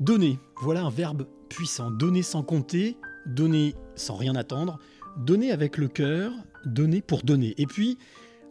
Donner, 0.00 0.38
voilà 0.60 0.82
un 0.82 0.90
verbe 0.90 1.26
puissant. 1.48 1.90
Donner 1.90 2.22
sans 2.22 2.42
compter, 2.42 2.96
donner 3.26 3.74
sans 3.94 4.16
rien 4.16 4.34
attendre, 4.34 4.78
donner 5.16 5.52
avec 5.52 5.76
le 5.76 5.88
cœur, 5.88 6.32
donner 6.64 7.02
pour 7.02 7.22
donner. 7.22 7.54
Et 7.58 7.66
puis, 7.66 7.98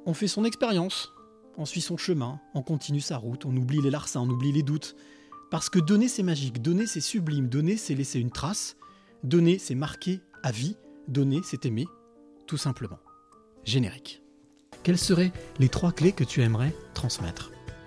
on 0.06 0.14
fait 0.14 0.28
son 0.28 0.46
expérience, 0.46 1.12
on 1.58 1.66
suit 1.66 1.82
son 1.82 1.98
chemin, 1.98 2.40
on 2.54 2.62
continue 2.62 3.02
sa 3.02 3.18
route, 3.18 3.46
on 3.46 3.56
oublie 3.56 3.82
les 3.82 3.90
larcins, 3.90 4.22
on 4.22 4.30
oublie 4.30 4.52
les 4.52 4.64
doutes. 4.64 4.96
Parce 5.50 5.70
que 5.70 5.80
donner, 5.80 6.08
c'est 6.08 6.24
magique, 6.24 6.62
donner, 6.62 6.88
c'est 6.88 7.02
sublime, 7.02 7.50
donner, 7.50 7.76
c'est 7.76 7.96
laisser 7.96 8.20
une 8.20 8.32
trace, 8.32 8.78
donner, 9.24 9.60
c'est 9.60 9.76
marquer 9.76 10.22
à 10.44 10.52
vie, 10.52 10.78
donner, 11.08 11.42
c'est 11.44 11.66
aimer, 11.66 11.86
tout 12.48 12.58
simplement. 12.58 13.00
Générique. 13.66 14.24
Quelles 14.84 14.98
seraient 14.98 15.34
les 15.60 15.70
trois 15.70 15.92
clés 15.92 16.14
que 16.14 16.24
tu 16.24 16.42
aimerais 16.42 16.74
transmettre? 16.94 17.52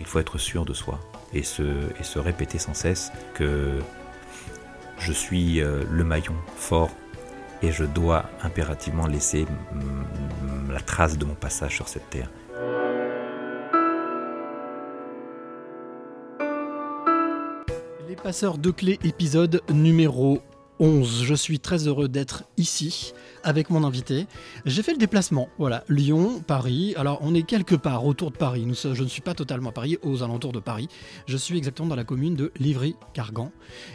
Il 0.00 0.06
faut 0.06 0.18
être 0.18 0.38
sûr 0.38 0.64
de 0.64 0.72
soi 0.72 0.98
et 1.34 1.42
se, 1.42 2.18
répéter 2.18 2.58
sans 2.58 2.72
cesse 2.72 3.12
que 3.34 3.78
je 4.98 5.12
suis 5.12 5.60
euh, 5.60 5.84
le 5.90 6.04
maillon 6.04 6.34
fort 6.56 6.90
et 7.62 7.70
je 7.70 7.84
dois 7.84 8.24
impérativement 8.42 9.06
laisser 9.06 9.44
la 10.70 10.80
trace 10.80 11.18
de 11.18 11.26
mon 11.26 11.34
passage 11.34 11.74
sur 11.74 11.86
cette 11.86 12.08
terre. 12.08 12.30
Les 18.08 18.16
passeurs 18.16 18.56
de 18.56 18.70
clés, 18.70 18.98
épisode 19.04 19.60
numéro 19.70 20.40
11. 20.78 21.24
Je 21.24 21.34
suis 21.34 21.60
très 21.60 21.86
heureux 21.86 22.08
d'être 22.08 22.44
ici 22.56 23.12
avec 23.44 23.70
mon 23.70 23.84
invité. 23.84 24.26
J'ai 24.64 24.82
fait 24.82 24.92
le 24.92 24.98
déplacement, 24.98 25.48
voilà, 25.58 25.84
Lyon, 25.88 26.42
Paris. 26.46 26.94
Alors 26.96 27.18
on 27.22 27.34
est 27.34 27.42
quelque 27.42 27.74
part 27.74 28.04
autour 28.04 28.30
de 28.30 28.36
Paris. 28.36 28.66
Je 28.74 29.02
ne 29.02 29.08
suis 29.08 29.22
pas 29.22 29.34
totalement 29.34 29.70
à 29.70 29.72
Paris, 29.72 29.98
aux 30.02 30.22
alentours 30.22 30.52
de 30.52 30.60
Paris. 30.60 30.88
Je 31.26 31.36
suis 31.36 31.56
exactement 31.56 31.88
dans 31.88 31.96
la 31.96 32.04
commune 32.04 32.34
de 32.34 32.52
Livry-Cargan. 32.58 33.50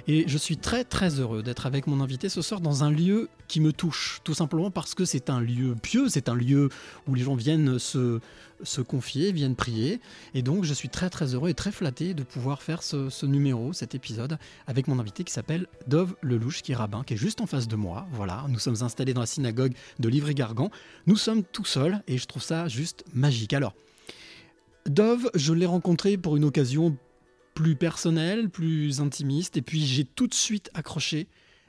Et 0.08 0.26
je 0.28 0.38
suis 0.38 0.58
très 0.58 0.84
très 0.84 1.20
heureux 1.20 1.44
d'être 1.44 1.66
avec 1.66 1.88
mon 1.88 2.02
invité 2.02 2.30
ce 2.30 2.42
soir 2.42 2.62
dans 2.62 2.84
un 2.84 2.92
lieu 2.92 3.30
qui 3.48 3.62
me 3.62 3.72
touche. 3.72 4.22
Tout 4.24 4.34
simplement 4.34 4.72
parce 4.72 4.96
que 4.96 5.06
c'est 5.06 5.30
un 5.30 5.40
lieu 5.40 5.76
pieux, 5.76 6.10
c'est 6.10 6.30
un 6.30 6.36
lieu 6.36 6.70
où 7.08 7.16
les 7.16 7.24
gens 7.24 7.36
viennent 7.36 7.80
se, 7.80 8.20
se 8.64 8.82
confier, 8.82 9.32
viennent 9.32 9.56
prier. 9.56 10.00
Et 10.34 10.42
donc, 10.42 10.64
je 10.64 10.74
suis 10.74 10.90
très 10.90 11.10
très 11.10 11.34
heureux 11.34 11.50
et 11.50 11.54
très 11.54 11.72
flatté 11.72 12.14
de 12.14 12.24
pouvoir 12.24 12.62
faire 12.62 12.84
ce, 12.84 13.10
ce 13.10 13.26
numéro, 13.26 13.74
cet 13.74 13.96
épisode, 13.96 14.38
avec 14.68 14.88
mon 14.88 15.00
invité 15.00 15.24
qui 15.24 15.34
s'appelle 15.34 15.68
Dove 15.88 16.16
Lelouch, 16.22 16.62
qui 16.62 16.72
est 16.72 16.76
rabbin, 16.76 17.04
qui 17.04 17.14
est 17.14 17.18
juste 17.18 17.42
en 17.42 17.46
face 17.46 17.68
de 17.68 17.76
moi. 17.76 18.08
Voilà, 18.12 18.46
nous 18.50 18.60
sommes 18.60 18.82
installés 18.82 19.14
dans 19.14 19.22
la 19.22 19.28
synagogue 19.36 19.74
de 20.00 20.10
Livry-Gargan. 20.10 20.70
Nous 21.06 21.16
sommes 21.16 21.44
tout 21.44 21.66
seuls 21.66 22.02
et 22.08 22.18
je 22.18 22.26
trouve 22.26 22.44
ça 22.44 22.68
juste 22.68 23.06
magique. 23.14 23.54
Alors, 23.54 23.74
Dove, 24.86 25.30
je 25.34 25.54
l'ai 25.54 25.66
rencontré 25.66 26.18
pour 26.18 26.36
une 26.38 26.46
occasion 26.46 26.98
plus 27.56 27.76
personnelle, 27.76 28.50
plus 28.50 29.00
intimiste, 29.02 29.58
et 29.58 29.62
puis 29.62 29.86
j'ai 29.86 30.04
tout 30.04 30.28
de 30.28 30.34
suite 30.34 30.70
accroché 30.74 31.28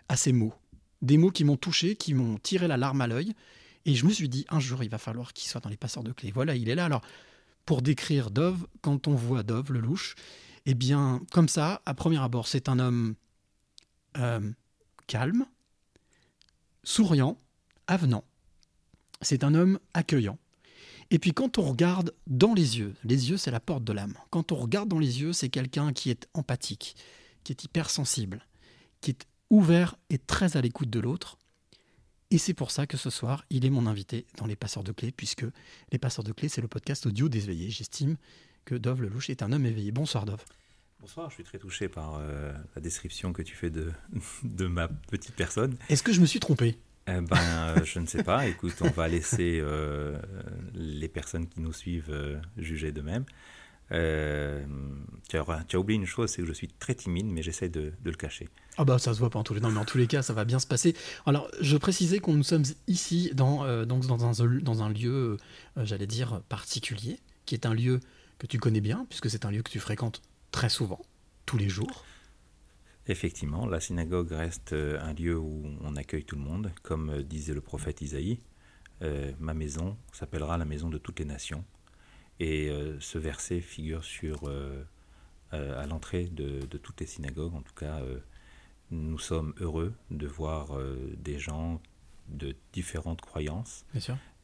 à 0.08 0.16
ces 0.16 0.32
mots. 0.32 0.52
Des 1.00 1.16
mots 1.16 1.30
qui 1.30 1.44
m'ont 1.44 1.56
touché, 1.56 1.96
qui 1.96 2.12
m'ont 2.12 2.38
tiré 2.38 2.68
la 2.68 2.76
larme 2.76 3.00
à 3.00 3.06
l'œil. 3.06 3.32
Et 3.84 3.94
je 3.94 4.04
me 4.04 4.10
suis 4.10 4.28
dit, 4.28 4.44
un 4.50 4.58
jour, 4.58 4.82
il 4.82 4.90
va 4.90 4.98
falloir 4.98 5.32
qu'il 5.32 5.48
soit 5.48 5.60
dans 5.60 5.70
les 5.70 5.76
passeurs 5.76 6.02
de 6.02 6.12
clés. 6.12 6.32
Voilà, 6.32 6.56
il 6.56 6.68
est 6.68 6.74
là. 6.74 6.84
Alors, 6.84 7.02
pour 7.64 7.82
décrire 7.82 8.30
Dove, 8.30 8.66
quand 8.80 9.06
on 9.06 9.14
voit 9.14 9.44
Dove, 9.44 9.72
le 9.72 9.80
louche, 9.80 10.16
eh 10.66 10.74
bien, 10.74 11.22
comme 11.30 11.48
ça, 11.48 11.82
à 11.86 11.94
premier 11.94 12.18
abord, 12.18 12.48
c'est 12.48 12.68
un 12.68 12.78
homme 12.80 13.14
euh, 14.18 14.40
calme, 15.06 15.46
souriant, 16.82 17.38
avenant. 17.86 18.24
C'est 19.22 19.44
un 19.44 19.54
homme 19.54 19.78
accueillant. 19.94 20.38
Et 21.10 21.18
puis 21.18 21.32
quand 21.32 21.58
on 21.58 21.62
regarde 21.62 22.12
dans 22.26 22.52
les 22.52 22.78
yeux, 22.78 22.94
les 23.04 23.30
yeux 23.30 23.36
c'est 23.36 23.50
la 23.50 23.60
porte 23.60 23.84
de 23.84 23.92
l'âme. 23.92 24.14
Quand 24.30 24.52
on 24.52 24.56
regarde 24.56 24.88
dans 24.88 24.98
les 24.98 25.20
yeux, 25.20 25.32
c'est 25.32 25.48
quelqu'un 25.48 25.92
qui 25.92 26.10
est 26.10 26.28
empathique, 26.34 26.96
qui 27.44 27.52
est 27.52 27.64
hypersensible, 27.64 28.44
qui 29.00 29.12
est 29.12 29.26
ouvert 29.50 29.96
et 30.10 30.18
très 30.18 30.56
à 30.56 30.60
l'écoute 30.60 30.90
de 30.90 31.00
l'autre. 31.00 31.38
Et 32.32 32.38
c'est 32.38 32.54
pour 32.54 32.72
ça 32.72 32.88
que 32.88 32.96
ce 32.96 33.08
soir, 33.08 33.44
il 33.50 33.64
est 33.64 33.70
mon 33.70 33.86
invité 33.86 34.26
dans 34.36 34.46
Les 34.46 34.56
Passeurs 34.56 34.82
de 34.82 34.90
Clés, 34.90 35.12
puisque 35.12 35.44
Les 35.92 35.98
Passeurs 35.98 36.24
de 36.24 36.32
Clés, 36.32 36.48
c'est 36.48 36.60
le 36.60 36.66
podcast 36.66 37.06
audio 37.06 37.28
des 37.28 37.44
éveillés. 37.44 37.70
J'estime 37.70 38.16
que 38.64 38.74
Dove 38.74 39.02
Lelouch 39.02 39.30
est 39.30 39.44
un 39.44 39.52
homme 39.52 39.64
éveillé. 39.64 39.92
Bonsoir 39.92 40.24
Dove. 40.24 40.44
Bonsoir, 40.98 41.30
je 41.30 41.34
suis 41.34 41.44
très 41.44 41.58
touché 41.58 41.88
par 41.88 42.16
euh, 42.16 42.52
la 42.74 42.80
description 42.80 43.32
que 43.32 43.42
tu 43.42 43.54
fais 43.54 43.70
de, 43.70 43.92
de 44.42 44.66
ma 44.66 44.88
petite 44.88 45.36
personne. 45.36 45.76
Est-ce 45.88 46.02
que 46.02 46.12
je 46.12 46.20
me 46.20 46.26
suis 46.26 46.40
trompé? 46.40 46.76
Eh 47.08 47.20
ben, 47.20 47.36
euh, 47.36 47.84
je 47.84 48.00
ne 48.00 48.06
sais 48.06 48.24
pas. 48.24 48.46
Écoute, 48.48 48.74
on 48.80 48.90
va 48.90 49.06
laisser 49.06 49.60
euh, 49.62 50.18
les 50.74 51.08
personnes 51.08 51.46
qui 51.46 51.60
nous 51.60 51.72
suivent 51.72 52.10
euh, 52.10 52.40
juger 52.56 52.90
d'eux-mêmes. 52.90 53.24
Tu, 53.90 55.36
as, 55.36 55.78
oublié 55.78 56.00
une 56.00 56.06
chose, 56.06 56.30
c'est 56.30 56.42
que 56.42 56.48
je 56.48 56.52
suis 56.52 56.66
très 56.66 56.96
timide, 56.96 57.26
mais 57.26 57.42
j'essaie 57.42 57.68
de, 57.68 57.92
le 58.02 58.12
cacher. 58.12 58.48
Ah 58.78 58.84
bah 58.84 58.98
ça 58.98 59.14
se 59.14 59.20
voit 59.20 59.30
pas 59.30 59.38
en 59.38 59.44
tous 59.44 59.54
les 59.54 59.60
non 59.60 59.70
mais 59.70 59.78
en 59.78 59.86
tous 59.86 59.96
les 59.96 60.06
cas 60.06 60.20
ça 60.20 60.34
va 60.34 60.44
bien 60.44 60.58
se 60.58 60.66
passer. 60.66 60.94
Alors 61.24 61.48
je 61.60 61.76
précisais 61.78 62.18
qu'on 62.18 62.34
nous 62.34 62.42
sommes 62.42 62.64
ici 62.88 63.30
dans 63.32 63.86
donc 63.86 64.04
dans 64.06 64.26
un 64.26 64.58
dans 64.60 64.82
un 64.82 64.90
lieu 64.90 65.38
j'allais 65.76 66.06
dire 66.06 66.42
particulier 66.50 67.18
qui 67.46 67.54
est 67.54 67.64
un 67.64 67.72
lieu 67.72 68.00
que 68.38 68.46
tu 68.46 68.58
connais 68.58 68.82
bien 68.82 69.06
puisque 69.08 69.30
c'est 69.30 69.46
un 69.46 69.50
lieu 69.50 69.62
que 69.62 69.70
tu 69.70 69.80
fréquentes 69.80 70.20
très 70.50 70.68
souvent 70.68 71.00
tous 71.46 71.56
les 71.56 71.70
jours. 71.70 72.04
Effectivement, 73.08 73.66
la 73.66 73.80
synagogue 73.80 74.32
reste 74.32 74.72
euh, 74.72 74.98
un 75.00 75.14
lieu 75.14 75.38
où 75.38 75.64
on 75.80 75.94
accueille 75.94 76.24
tout 76.24 76.36
le 76.36 76.42
monde, 76.42 76.72
comme 76.82 77.10
euh, 77.10 77.22
disait 77.22 77.54
le 77.54 77.60
prophète 77.60 78.00
Isaïe. 78.00 78.40
Euh, 79.02 79.32
ma 79.38 79.54
maison 79.54 79.96
s'appellera 80.12 80.56
la 80.56 80.64
maison 80.64 80.88
de 80.88 80.98
toutes 80.98 81.18
les 81.18 81.24
nations. 81.24 81.64
Et 82.40 82.68
euh, 82.68 82.98
ce 83.00 83.18
verset 83.18 83.60
figure 83.60 84.04
sur 84.04 84.48
euh, 84.48 84.84
à 85.52 85.86
l'entrée 85.86 86.24
de, 86.24 86.66
de 86.66 86.78
toutes 86.78 87.00
les 87.00 87.06
synagogues. 87.06 87.54
En 87.54 87.62
tout 87.62 87.74
cas, 87.74 88.00
nous 88.90 89.18
sommes 89.18 89.54
heureux 89.60 89.94
de 90.10 90.26
voir 90.26 90.76
des 91.16 91.38
gens 91.38 91.80
de 92.28 92.54
différentes 92.72 93.20
croyances 93.22 93.86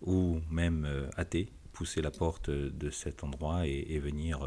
ou 0.01 0.41
même 0.49 0.89
athées 1.17 1.53
pousser 1.73 2.01
la 2.01 2.11
porte 2.11 2.49
de 2.49 2.91
cet 2.91 3.25
endroit 3.25 3.67
et, 3.67 3.87
et 3.91 3.99
venir 3.99 4.47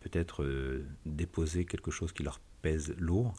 peut-être 0.00 0.42
euh, 0.42 0.86
déposer 1.06 1.64
quelque 1.64 1.90
chose 1.90 2.12
qui 2.12 2.22
leur 2.22 2.40
pèse 2.60 2.94
lourd 2.98 3.34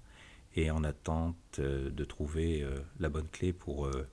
et 0.56 0.72
en 0.72 0.84
attente 0.84 1.60
euh, 1.60 1.90
de 1.90 2.06
trouver 2.06 2.62
euh, 2.64 2.78
la 3.00 3.10
bonne 3.10 3.28
clé 3.30 3.54
pour 3.54 3.86
euh, 3.86 4.08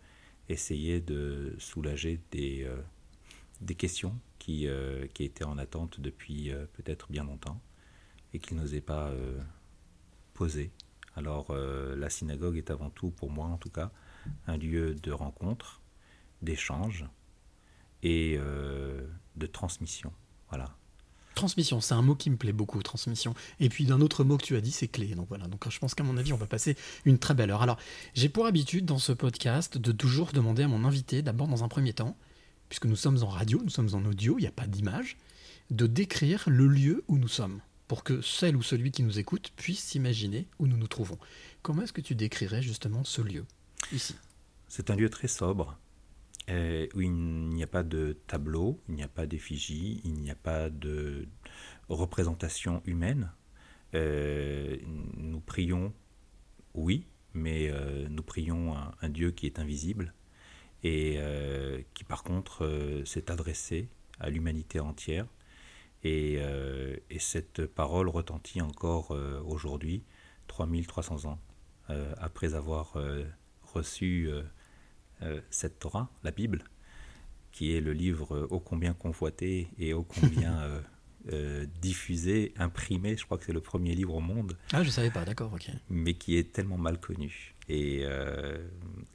essayer 0.48 1.00
de 1.00 1.54
soulager 1.58 2.20
des, 2.30 2.64
euh, 2.64 2.80
des 3.60 3.74
questions 3.74 4.18
qui, 4.38 4.66
euh, 4.66 5.06
qui 5.08 5.24
étaient 5.24 5.44
en 5.44 5.58
attente 5.58 6.00
depuis 6.00 6.50
euh, 6.50 6.66
peut-être 6.72 7.10
bien 7.10 7.24
longtemps 7.24 7.60
et 8.32 8.38
qu'ils 8.38 8.56
n'osaient 8.56 8.80
pas 8.80 9.08
euh, 9.08 9.38
poser. 10.34 10.70
Alors 11.16 11.48
euh, 11.50 11.96
la 11.96 12.08
synagogue 12.08 12.56
est 12.56 12.70
avant 12.70 12.90
tout, 12.90 13.10
pour 13.10 13.30
moi 13.30 13.46
en 13.46 13.58
tout 13.58 13.70
cas, 13.70 13.90
un 14.46 14.56
lieu 14.56 14.94
de 14.94 15.12
rencontre, 15.12 15.82
d'échange 16.42 17.04
et 18.02 18.36
euh, 18.38 19.06
de 19.36 19.46
transmission. 19.46 20.12
Voilà. 20.48 20.76
Transmission, 21.40 21.80
c'est 21.80 21.94
un 21.94 22.02
mot 22.02 22.14
qui 22.14 22.28
me 22.28 22.36
plaît 22.36 22.52
beaucoup, 22.52 22.82
transmission. 22.82 23.34
Et 23.60 23.70
puis 23.70 23.86
d'un 23.86 24.02
autre 24.02 24.24
mot 24.24 24.36
que 24.36 24.44
tu 24.44 24.56
as 24.56 24.60
dit, 24.60 24.72
c'est 24.72 24.88
clé. 24.88 25.14
Donc 25.14 25.26
voilà, 25.30 25.46
donc 25.46 25.66
je 25.70 25.78
pense 25.78 25.94
qu'à 25.94 26.04
mon 26.04 26.18
avis, 26.18 26.34
on 26.34 26.36
va 26.36 26.46
passer 26.46 26.76
une 27.06 27.16
très 27.16 27.32
belle 27.32 27.50
heure. 27.50 27.62
Alors, 27.62 27.78
j'ai 28.12 28.28
pour 28.28 28.44
habitude 28.44 28.84
dans 28.84 28.98
ce 28.98 29.12
podcast 29.12 29.78
de 29.78 29.90
toujours 29.90 30.32
demander 30.32 30.64
à 30.64 30.68
mon 30.68 30.84
invité, 30.84 31.22
d'abord 31.22 31.48
dans 31.48 31.64
un 31.64 31.68
premier 31.68 31.94
temps, 31.94 32.14
puisque 32.68 32.84
nous 32.84 32.94
sommes 32.94 33.22
en 33.22 33.28
radio, 33.28 33.58
nous 33.64 33.70
sommes 33.70 33.88
en 33.94 34.04
audio, 34.04 34.36
il 34.36 34.42
n'y 34.42 34.48
a 34.48 34.52
pas 34.52 34.66
d'image, 34.66 35.16
de 35.70 35.86
décrire 35.86 36.44
le 36.46 36.66
lieu 36.66 37.04
où 37.08 37.16
nous 37.16 37.26
sommes, 37.26 37.62
pour 37.88 38.04
que 38.04 38.20
celle 38.20 38.54
ou 38.54 38.62
celui 38.62 38.90
qui 38.90 39.02
nous 39.02 39.18
écoute 39.18 39.50
puisse 39.56 39.82
s'imaginer 39.82 40.46
où 40.58 40.66
nous 40.66 40.76
nous 40.76 40.88
trouvons. 40.88 41.16
Comment 41.62 41.80
est-ce 41.80 41.94
que 41.94 42.02
tu 42.02 42.14
décrirais 42.14 42.60
justement 42.60 43.02
ce 43.02 43.22
lieu, 43.22 43.46
ici? 43.94 44.14
C'est 44.68 44.90
un 44.90 44.94
lieu 44.94 45.08
très 45.08 45.28
sobre, 45.28 45.78
euh, 46.48 46.86
il 46.96 47.12
n'y 47.12 47.62
a 47.62 47.66
pas 47.66 47.82
de 47.82 48.16
tableau, 48.26 48.80
il 48.88 48.94
n'y 48.94 49.02
a 49.02 49.08
pas 49.08 49.26
d'effigie, 49.26 50.00
il 50.04 50.14
n'y 50.14 50.30
a 50.30 50.36
pas 50.36 50.70
de 50.70 51.28
représentation 51.88 52.82
humaine. 52.86 53.30
Euh, 53.94 54.76
nous 55.16 55.40
prions, 55.40 55.92
oui, 56.74 57.06
mais 57.34 57.70
euh, 57.70 58.08
nous 58.08 58.22
prions 58.22 58.74
un, 58.76 59.08
Dieu 59.08 59.30
qui 59.30 59.46
est 59.46 59.58
invisible 59.58 60.14
et 60.82 61.16
euh, 61.18 61.82
qui 61.94 62.04
par 62.04 62.22
contre 62.22 63.02
s'est 63.04 63.30
adressé 63.30 63.88
à 64.18 64.30
l'humanité 64.30 64.80
entière. 64.80 65.26
Et, 66.02 66.40
et, 67.10 67.18
cette 67.18 67.66
parole 67.66 68.08
retentit 68.08 68.62
encore 68.62 69.10
euh, 69.10 69.42
aujourd'hui, 69.44 70.02
3300 70.46 71.26
ans 71.26 71.38
après 72.18 72.54
avoir 72.54 72.96
reçu 73.74 74.30
cette 75.50 75.78
Torah, 75.78 76.10
la 76.24 76.30
Bible, 76.30 76.62
qui 77.52 77.74
est 77.76 77.80
le 77.80 77.92
livre 77.92 78.36
euh, 78.36 78.46
ô 78.50 78.60
combien 78.60 78.94
convoité 78.94 79.68
et 79.78 79.92
ô 79.92 80.02
combien 80.04 80.60
euh, 80.62 80.80
euh, 81.32 81.66
diffusé, 81.82 82.54
imprimé. 82.56 83.16
Je 83.16 83.24
crois 83.24 83.38
que 83.38 83.44
c'est 83.44 83.52
le 83.52 83.60
premier 83.60 83.94
livre 83.94 84.14
au 84.14 84.20
monde 84.20 84.56
Ah, 84.72 84.82
je 84.82 84.90
savais 84.90 85.10
pas, 85.10 85.24
d'accord, 85.24 85.52
ok. 85.52 85.70
mais 85.90 86.14
qui 86.14 86.36
est 86.36 86.52
tellement 86.52 86.78
mal 86.78 86.98
connu. 86.98 87.54
Et, 87.68 88.00
euh, 88.04 88.66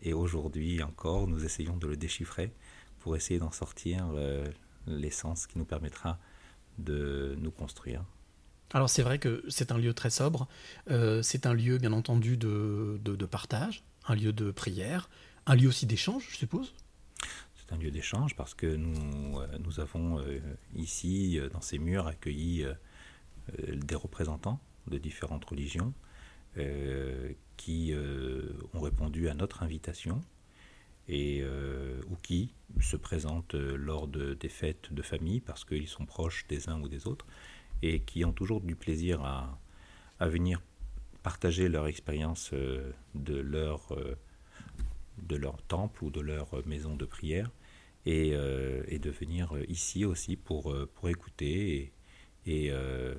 et 0.02 0.13
aujourd'hui 0.13 0.81
encore, 0.84 1.28
nous 1.28 1.44
essayons 1.44 1.78
de 1.78 1.88
le 1.88 1.98
déchiffrer 1.98 2.54
pour 3.00 3.16
essayer 3.16 3.40
d'en 3.40 3.51
sortir 3.51 4.06
euh, 4.16 4.46
l'essence 4.88 5.48
qui 5.48 5.58
nous 5.58 5.66
permettra 5.66 6.19
de 6.78 7.36
nous 7.40 7.51
construire. 7.51 8.04
Alors 8.74 8.90
c'est 8.90 9.04
vrai 9.04 9.19
que 9.19 9.44
c'est 9.48 9.72
un 9.72 9.78
lieu 9.78 9.94
très 9.94 10.10
sobre, 10.10 10.48
euh, 10.90 11.22
c'est 11.22 11.46
un 11.46 11.54
lieu 11.54 11.78
bien 11.78 11.94
entendu 11.94 12.36
de, 12.38 13.00
de, 13.04 13.16
de 13.16 13.25
partage, 13.25 13.84
un 14.08 14.16
lieu 14.16 14.34
de 14.34 14.51
prière, 14.51 15.10
un 15.45 15.56
lieu 15.56 15.68
aussi 15.68 15.86
d'échange, 15.86 16.27
je 16.31 16.38
suppose? 16.38 16.74
C'est 17.56 17.74
un 17.74 17.77
lieu 17.77 17.92
d'échange 17.92 18.36
parce 18.36 18.53
que 18.53 18.68
nous, 18.68 19.39
euh, 19.39 19.47
nous 19.59 19.80
avons 19.80 20.19
euh, 20.19 20.39
ici, 20.75 21.39
euh, 21.39 21.50
dans 21.50 21.62
ces 21.62 21.77
murs, 21.77 22.07
accueilli 22.07 22.65
des 23.69 23.95
représentants 23.95 24.59
de 24.88 24.97
différentes 24.97 25.45
religions 25.45 25.94
qui 27.57 27.94
ont 28.74 28.81
répondu 28.81 29.30
à 29.30 29.36
notre 29.36 29.62
invitation 29.62 30.19
et 31.07 31.44
ou 32.09 32.15
qui 32.24 32.56
se 32.81 32.98
présentent 32.98 33.53
lors 33.53 34.07
de, 34.07 34.33
des 34.33 34.50
fêtes 34.50 34.91
de 34.91 35.03
famille 35.03 35.41
parce 35.41 35.63
qu'ils 35.63 35.88
sont 35.88 36.07
proches 36.07 36.48
des 36.48 36.69
uns 36.69 36.81
ou 36.81 36.88
des 36.88 37.06
autres 37.06 37.27
et 37.83 38.00
qui 38.00 38.25
ont 38.25 38.33
toujours 38.33 38.62
du 38.62 38.75
plaisir 38.75 39.24
à, 39.24 39.59
à 40.19 40.27
venir 40.27 40.59
partager 41.21 41.69
leur 41.69 41.86
expérience 41.86 42.51
de 42.51 43.36
leur 43.36 43.95
de 45.21 45.35
leur 45.35 45.62
temple 45.63 46.03
ou 46.03 46.09
de 46.09 46.21
leur 46.21 46.65
maison 46.67 46.95
de 46.95 47.06
prière 47.06 47.51
et, 48.06 48.31
euh, 48.33 48.83
de 48.97 49.09
venir 49.09 49.53
ici 49.67 50.06
aussi 50.06 50.35
pour, 50.35 50.71
euh, 50.71 50.89
pour 50.95 51.09
écouter 51.09 51.91
euh, 52.47 53.15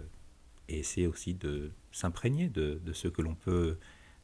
et 0.69 0.79
essayer 0.79 1.07
aussi 1.07 1.35
de 1.35 1.73
s'imprégner 1.93 2.49
de, 2.49 2.81
de 2.85 2.93
ce 2.93 3.09
que 3.09 3.23
l'on 3.23 3.35
peut 3.35 3.79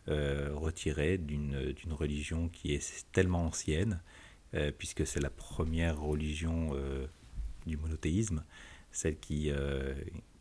retirer 0.08 1.16
d'une 1.16 1.76
religion 1.92 2.48
qui 2.48 2.74
est 2.74 3.06
tellement 3.12 3.46
ancienne, 3.46 4.00
puisque 4.76 5.06
c'est 5.06 5.20
la 5.20 5.30
première 5.30 6.00
religion 6.00 6.72
du 7.66 7.76
monothéisme, 7.76 8.44
celle 8.90 9.16
qui, 9.20 9.52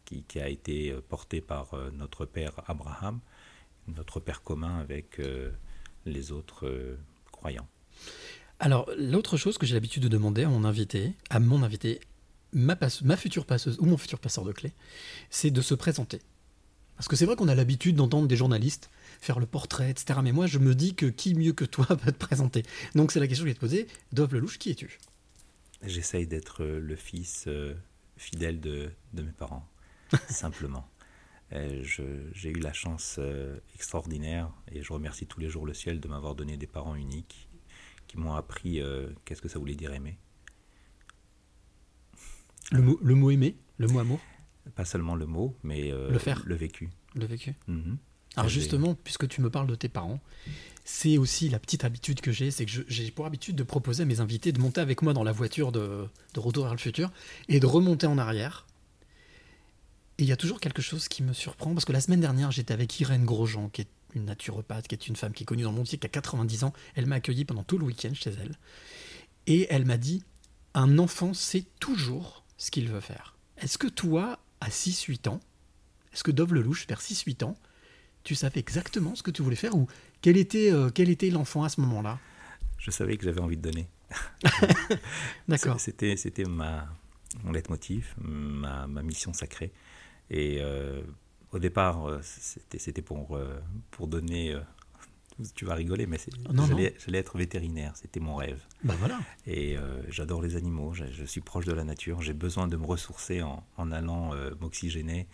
qui, 0.05 0.39
a 0.39 0.49
été 0.49 0.95
portée 1.09 1.41
par 1.41 1.75
notre 1.93 2.25
père 2.25 2.53
Abraham, 2.65 3.19
notre 3.87 4.19
père 4.19 4.41
commun 4.41 4.79
avec 4.79 5.21
les 6.07 6.31
autres 6.31 6.97
Alors 8.59 8.89
l'autre 8.97 9.37
chose 9.37 9.57
que 9.57 9.65
j'ai 9.65 9.73
l'habitude 9.73 10.03
de 10.03 10.07
demander 10.07 10.43
à 10.43 10.49
mon 10.49 10.63
invité, 10.65 11.13
à 11.29 11.39
mon 11.39 11.63
invité, 11.63 11.99
ma, 12.53 12.75
passe- 12.75 13.01
ma 13.01 13.17
future 13.17 13.45
passeuse 13.45 13.77
ou 13.79 13.85
mon 13.85 13.97
futur 13.97 14.19
passeur 14.19 14.43
de 14.45 14.51
clés, 14.51 14.73
c'est 15.31 15.49
de 15.51 15.61
se 15.61 15.73
présenter. 15.73 16.19
Parce 16.95 17.07
que 17.07 17.15
c'est 17.15 17.25
vrai 17.25 17.35
qu'on 17.35 17.47
a 17.47 17.55
l'habitude 17.55 17.95
d'entendre 17.95 18.27
des 18.27 18.35
journalistes 18.35 18.91
faire 19.19 19.39
le 19.39 19.47
portrait, 19.47 19.89
etc. 19.89 20.19
Mais 20.21 20.31
moi, 20.31 20.45
je 20.45 20.59
me 20.59 20.75
dis 20.75 20.93
que 20.93 21.07
qui 21.07 21.33
mieux 21.33 21.53
que 21.53 21.65
toi 21.65 21.85
peut 21.97 22.11
te 22.11 22.17
présenter? 22.17 22.61
Donc 22.93 23.11
c'est 23.11 23.19
la 23.19 23.27
question 23.27 23.43
que 23.45 23.49
je 23.49 23.53
vais 23.53 23.55
te 23.55 23.59
poser. 23.59 23.87
Dove 24.11 24.35
Lelouch, 24.35 24.59
qui 24.59 24.69
es-tu? 24.69 24.99
J'essaye 25.83 26.27
d'être 26.27 26.61
euh, 26.63 26.79
le 26.79 26.95
fils 26.95 27.45
euh, 27.47 27.73
fidèle 28.17 28.59
de, 28.59 28.91
de 29.13 29.23
mes 29.23 29.31
parents, 29.31 29.67
simplement. 30.29 30.87
J'ai 31.51 32.49
eu 32.49 32.59
la 32.59 32.71
chance 32.73 33.17
euh, 33.19 33.57
extraordinaire 33.75 34.49
et 34.71 34.81
je 34.83 34.93
remercie 34.93 35.25
tous 35.25 35.39
les 35.39 35.49
jours 35.49 35.65
le 35.65 35.73
ciel 35.73 35.99
de 35.99 36.07
m'avoir 36.07 36.33
donné 36.35 36.55
des 36.57 36.67
parents 36.67 36.95
uniques 36.95 37.49
qui 38.07 38.17
m'ont 38.17 38.33
appris 38.33 38.79
euh, 38.81 39.09
qu'est-ce 39.25 39.41
que 39.41 39.49
ça 39.49 39.59
voulait 39.59 39.75
dire 39.75 39.93
aimer. 39.93 40.17
le 42.71 42.81
mot, 42.81 42.99
le 43.01 43.15
mot 43.15 43.31
aimer, 43.31 43.55
le 43.77 43.87
mot 43.87 43.99
amour, 43.99 44.19
Pas 44.75 44.85
seulement 44.85 45.15
le 45.15 45.25
mot, 45.25 45.55
mais 45.63 45.91
euh, 45.91 46.09
Le 46.09 46.19
faire. 46.19 46.43
le 46.45 46.55
vécu. 46.55 46.89
le 47.15 47.25
vécu. 47.25 47.53
Mhm. 47.67 47.97
Alors 48.37 48.49
justement, 48.49 48.95
puisque 48.95 49.27
tu 49.27 49.41
me 49.41 49.49
parles 49.49 49.67
de 49.67 49.75
tes 49.75 49.89
parents, 49.89 50.21
c'est 50.85 51.17
aussi 51.17 51.49
la 51.49 51.59
petite 51.59 51.83
habitude 51.83 52.21
que 52.21 52.31
j'ai, 52.31 52.49
c'est 52.49 52.65
que 52.65 52.71
j'ai 52.87 53.11
pour 53.11 53.25
habitude 53.25 53.57
de 53.57 53.63
proposer 53.63 54.03
à 54.03 54.05
mes 54.05 54.21
invités 54.21 54.53
de 54.53 54.59
monter 54.61 54.79
avec 54.79 55.01
moi 55.01 55.11
dans 55.13 55.23
la 55.25 55.33
voiture 55.33 55.73
de, 55.73 56.07
de 56.33 56.39
Retour 56.39 56.63
vers 56.63 56.73
le 56.73 56.79
futur 56.79 57.11
et 57.49 57.59
de 57.59 57.65
remonter 57.65 58.07
en 58.07 58.17
arrière. 58.17 58.67
Et 60.21 60.23
il 60.23 60.27
y 60.27 60.31
a 60.31 60.37
toujours 60.37 60.59
quelque 60.59 60.83
chose 60.83 61.07
qui 61.07 61.23
me 61.23 61.33
surprend, 61.33 61.73
parce 61.73 61.83
que 61.83 61.93
la 61.93 61.99
semaine 61.99 62.19
dernière, 62.19 62.51
j'étais 62.51 62.75
avec 62.75 62.99
Irène 62.99 63.25
Grosjean, 63.25 63.69
qui 63.69 63.81
est 63.81 63.87
une 64.13 64.25
naturopathe, 64.25 64.87
qui 64.87 64.93
est 64.93 65.07
une 65.07 65.15
femme 65.15 65.33
qui 65.33 65.41
est 65.41 65.45
connue 65.47 65.63
dans 65.63 65.71
le 65.71 65.77
monde 65.77 65.87
entier, 65.87 65.97
qui 65.97 66.05
a 66.05 66.11
90 66.11 66.63
ans. 66.63 66.73
Elle 66.93 67.07
m'a 67.07 67.15
accueilli 67.15 67.43
pendant 67.43 67.63
tout 67.63 67.79
le 67.79 67.85
week-end 67.85 68.13
chez 68.13 68.29
elle. 68.29 68.55
Et 69.47 69.65
elle 69.71 69.83
m'a 69.83 69.97
dit, 69.97 70.23
un 70.75 70.99
enfant 70.99 71.33
sait 71.33 71.65
toujours 71.79 72.43
ce 72.57 72.69
qu'il 72.69 72.87
veut 72.87 72.99
faire. 72.99 73.35
Est-ce 73.57 73.79
que 73.79 73.87
toi, 73.87 74.37
à 74.59 74.69
6-8 74.69 75.27
ans, 75.27 75.39
est-ce 76.13 76.23
que 76.23 76.29
Dove 76.29 76.53
Lelouch, 76.53 76.85
vers 76.87 77.01
6-8 77.01 77.43
ans, 77.43 77.57
tu 78.23 78.35
savais 78.35 78.59
exactement 78.59 79.15
ce 79.15 79.23
que 79.23 79.31
tu 79.31 79.41
voulais 79.41 79.55
faire 79.55 79.75
ou 79.75 79.87
quel 80.21 80.37
était, 80.37 80.71
euh, 80.71 80.91
quel 80.93 81.09
était 81.09 81.31
l'enfant 81.31 81.63
à 81.63 81.69
ce 81.69 81.81
moment-là? 81.81 82.19
Je 82.77 82.91
savais 82.91 83.17
que 83.17 83.23
j'avais 83.23 83.41
envie 83.41 83.57
de 83.57 83.63
donner. 83.63 83.87
D'accord. 85.47 85.79
C'était, 85.79 86.15
c'était 86.15 86.45
ma, 86.45 86.87
mon 87.43 87.51
leitmotiv, 87.51 88.13
ma, 88.19 88.85
ma 88.85 89.01
mission 89.01 89.33
sacrée. 89.33 89.71
Et 90.31 90.57
euh, 90.61 91.01
au 91.51 91.59
départ, 91.59 92.07
euh, 92.07 92.19
c'était, 92.23 93.01
pour, 93.01 93.35
euh, 93.35 93.59
pour 93.91 94.07
donner. 94.07 94.55
tu 95.55 95.65
vas 95.65 95.75
rigoler, 95.75 96.05
mais 96.07 96.17
j'allais, 97.03 97.19
être 97.19 97.37
vétérinaire. 97.37 97.93
C'était 97.95 98.19
mon 98.21 98.35
rêve. 98.35 98.63
Ben 98.83 98.95
voilà. 98.99 99.19
Et 99.45 99.77
euh, 99.77 100.01
j'adore 100.09 100.41
les 100.41 100.55
animaux, 100.55 100.93
je, 100.93 101.05
je 101.11 101.25
suis 101.25 101.41
proche 101.41 101.65
de 101.65 101.73
la 101.73 101.83
nature, 101.83 102.21
j'ai 102.21 102.33
besoin 102.33 102.67
de 102.67 102.77
me 102.77 102.85
ressourcer 102.85 103.41
en, 103.41 103.63
en 103.77 103.91
allant 103.91 104.33
euh, 104.33 104.51
m'oxygéner. 104.61 105.27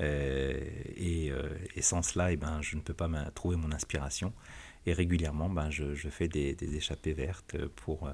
euh, 0.00 0.60
et, 0.96 1.32
et 1.76 1.82
sans 1.82 2.02
cela, 2.02 2.30
eh 2.32 2.36
ben, 2.36 2.60
je 2.62 2.76
ne 2.76 2.80
peux 2.80 2.94
pas 2.94 3.08
trouver 3.34 3.56
mon 3.56 3.72
inspiration. 3.72 4.32
Et 4.86 4.92
régulièrement, 4.92 5.48
ben, 5.48 5.70
je, 5.70 5.94
je 5.94 6.08
fais 6.10 6.28
des, 6.28 6.54
des 6.54 6.76
échappées 6.76 7.14
vertes 7.14 7.56
pour, 7.76 8.08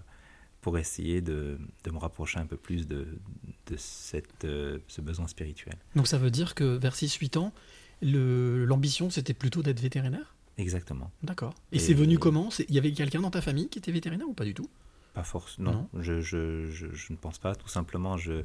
pour 0.61 0.77
essayer 0.79 1.21
de, 1.23 1.59
de 1.85 1.91
me 1.91 1.99
rapprocher 1.99 2.39
un 2.39 2.47
peu 2.47 2.57
plus 2.57 2.87
de, 2.87 3.07
de 3.67 3.77
cette, 3.79 4.45
euh, 4.45 4.79
ce 4.89 5.01
besoin 5.01 5.27
spirituel. 5.27 5.75
Donc 5.97 6.07
ça 6.07 6.19
veut 6.19 6.31
dire 6.31 6.55
que 6.55 6.77
vers 6.77 6.95
6-8 6.95 7.39
ans, 7.39 7.53
l'ambition 8.03 9.11
c'était 9.11 9.35
plutôt 9.35 9.63
d'être 9.63 9.81
vétérinaire? 9.81 10.35
Exactement. 10.59 11.11
D'accord. 11.23 11.55
Et, 11.73 11.77
Et- 11.77 11.79
c'est 11.79 11.95
venu 11.95 12.19
comment? 12.19 12.51
Il 12.69 12.75
y 12.75 12.79
avait 12.79 12.93
quelqu'un 12.93 13.21
dans 13.21 13.31
ta 13.31 13.41
famille 13.41 13.69
qui 13.69 13.79
était 13.79 13.93
vétérinaire 13.93 14.29
ou 14.29 14.35
pas 14.35 14.45
du 14.45 14.53
tout? 14.55 14.69
Pas 15.15 15.25
force, 15.25 15.59
non. 15.59 15.89
Je, 15.99 16.21
je, 16.21 16.67
je, 16.71 16.87
je 16.93 17.13
ne 17.13 17.17
pense 17.17 17.39
pas. 17.39 17.55
Tout 17.55 17.69
simplement, 17.69 18.17
je, 18.17 18.33
euh, 18.33 18.43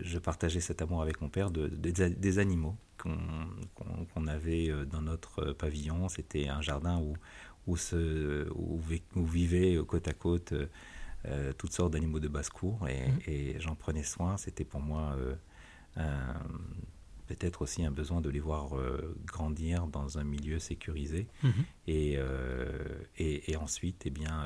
je 0.00 0.18
partageais 0.18 0.60
cet 0.60 0.82
amour 0.82 1.00
avec 1.02 1.20
mon 1.20 1.28
père 1.28 1.50
de, 1.50 1.68
de- 1.68 1.90
des, 1.90 2.10
des 2.10 2.38
animaux 2.38 2.76
qu'on 2.98 4.26
avait 4.26 4.68
euh, 4.70 4.84
dans 4.84 5.00
notre 5.02 5.52
pavillon. 5.52 6.08
C'était 6.08 6.48
un 6.48 6.60
jardin 6.60 6.98
où, 6.98 7.14
où, 7.66 7.76
se, 7.76 8.48
où, 8.54 8.80
où 9.16 9.24
vivaient 9.24 9.76
euh, 9.76 9.84
côte 9.84 10.08
à 10.08 10.12
côte 10.12 10.52
euh, 10.52 10.66
euh, 11.26 11.52
toutes 11.56 11.72
sortes 11.72 11.92
d'animaux 11.92 12.20
de 12.20 12.28
basse-cour 12.28 12.86
et, 12.88 13.08
Mhm. 13.08 13.18
et 13.26 13.60
j'en 13.60 13.74
prenais 13.74 14.02
soin. 14.02 14.36
C'était 14.36 14.64
pour 14.64 14.80
moi 14.80 15.16
euh, 15.96 16.34
peut-être 17.26 17.62
aussi 17.62 17.84
un 17.84 17.90
besoin 17.90 18.20
de 18.20 18.28
les 18.28 18.40
voir 18.40 18.76
euh, 18.76 19.16
grandir 19.24 19.86
dans 19.86 20.18
un 20.18 20.24
milieu 20.24 20.58
sécurisé. 20.58 21.26
Et, 21.86 22.14
euh, 22.18 22.68
et, 23.16 23.50
et 23.50 23.56
ensuite, 23.56 24.02
eh 24.04 24.10
bien, 24.10 24.44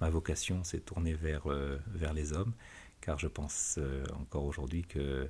ma 0.00 0.10
vocation 0.10 0.64
s'est 0.64 0.80
tournée 0.80 1.14
vers, 1.14 1.46
vers 1.94 2.12
les 2.12 2.32
hommes, 2.32 2.52
car 3.00 3.18
je 3.18 3.28
pense 3.28 3.78
encore 4.18 4.44
aujourd'hui 4.44 4.82
que 4.82 5.28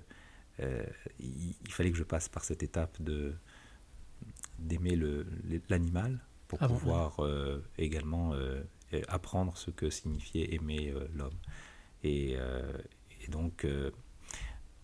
il, 1.19 1.55
il 1.65 1.73
fallait 1.73 1.91
que 1.91 1.97
je 1.99 2.05
passe 2.05 2.29
par 2.29 2.45
cette 2.45 2.63
étape 2.63 3.01
de 3.03 3.35
d'aimer 4.59 4.95
le- 4.97 5.27
l'animal 5.71 6.19
pour 6.51 6.59
Ah 6.61 6.67
bon, 6.67 6.75
pouvoir 6.75 7.21
euh, 7.21 7.63
également 7.79 8.35
euh, 8.35 8.61
apprendre 9.07 9.57
ce 9.57 9.71
que 9.71 9.89
signifiait 9.89 10.53
aimer 10.53 10.91
euh, 10.93 11.07
l'homme. 11.15 11.39
Et, 12.03 12.33
et 12.33 13.29
donc, 13.29 13.67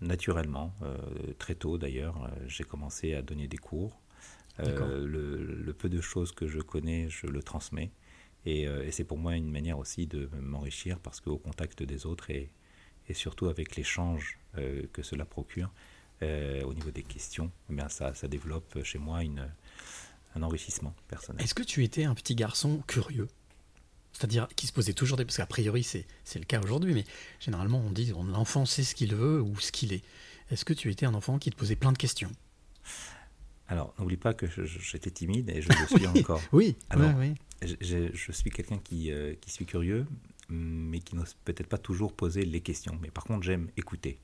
naturellement, 0.02 0.74
très 1.38 1.54
tôt 1.54 1.78
d'ailleurs, 1.78 2.30
j'ai 2.46 2.62
commencé 2.62 3.14
à 3.14 3.22
donner 3.22 3.48
des 3.48 3.56
cours. 3.56 3.98
Le, 4.58 5.06
le 5.06 5.72
peu 5.72 5.88
de 5.88 6.02
choses 6.02 6.32
que 6.32 6.46
je 6.46 6.60
connais, 6.60 7.08
je 7.08 7.26
le 7.26 7.42
transmets. 7.42 7.90
Et, 8.44 8.64
et 8.64 8.90
c'est 8.92 9.04
pour 9.04 9.16
moi 9.16 9.34
une 9.34 9.50
manière 9.50 9.78
aussi 9.78 10.06
de 10.06 10.28
m'enrichir 10.42 10.98
parce 10.98 11.22
qu'au 11.22 11.38
contact 11.38 11.82
des 11.82 12.04
autres 12.04 12.28
et, 12.30 12.50
et 13.08 13.14
surtout 13.14 13.46
avec 13.46 13.76
l'échange 13.76 14.38
euh, 14.58 14.82
que 14.92 15.02
cela 15.02 15.24
procure 15.24 15.72
euh, 16.22 16.62
au 16.64 16.74
niveau 16.74 16.90
des 16.90 17.02
questions, 17.02 17.50
eh 17.70 17.74
bien 17.74 17.88
ça, 17.88 18.14
ça 18.14 18.28
développe 18.28 18.82
chez 18.82 18.98
moi 18.98 19.22
une, 19.22 19.48
un 20.36 20.42
enrichissement 20.42 20.94
personnel. 21.08 21.42
Est-ce 21.42 21.54
que 21.54 21.62
tu 21.62 21.82
étais 21.82 22.04
un 22.04 22.14
petit 22.14 22.34
garçon 22.34 22.82
curieux? 22.86 23.28
C'est-à-dire 24.12 24.48
qui 24.56 24.66
se 24.66 24.72
posait 24.72 24.92
toujours 24.94 25.16
des... 25.16 25.24
Parce 25.24 25.36
qu'a 25.36 25.46
priori 25.46 25.82
c'est 25.82 26.06
c'est 26.24 26.38
le 26.38 26.44
cas 26.44 26.60
aujourd'hui, 26.62 26.94
mais 26.94 27.04
généralement 27.40 27.80
on 27.86 27.90
dit 27.90 28.12
l'enfant 28.28 28.64
sait 28.66 28.84
ce 28.84 28.94
qu'il 28.94 29.14
veut 29.14 29.40
ou 29.42 29.58
ce 29.60 29.72
qu'il 29.72 29.92
est. 29.92 30.02
Est-ce 30.50 30.64
que 30.64 30.72
tu 30.72 30.90
étais 30.90 31.06
un 31.06 31.14
enfant 31.14 31.38
qui 31.38 31.50
te 31.50 31.56
posait 31.56 31.76
plein 31.76 31.92
de 31.92 31.98
questions? 31.98 32.30
Alors, 33.68 33.92
n'oublie 33.98 34.16
pas 34.16 34.32
que 34.32 34.46
je- 34.46 34.64
je- 34.64 34.78
j'étais 34.78 35.10
timide 35.10 35.50
et 35.50 35.60
je 35.60 35.68
le 35.68 35.86
suis 35.98 36.06
encore. 36.06 36.40
Oui, 36.52 36.76
Alors, 36.88 37.14
ouais. 37.16 37.34
Je, 37.62 38.30
suis 38.32 38.50
quelqu'un 38.50 38.78
qui, 38.78 39.10
euh, 39.10 39.34
qui 39.40 39.50
suis 39.50 39.66
curieux, 39.66 40.06
mais 40.48 41.00
qui 41.00 41.16
n'ose 41.16 41.34
peut-être 41.44 41.66
pas 41.66 41.78
toujours 41.78 42.12
poser 42.12 42.44
les 42.44 42.60
questions. 42.60 42.96
Mais 43.02 43.10
par 43.10 43.24
contre, 43.24 43.42
j'aime 43.42 43.68
écouter. 43.76 44.20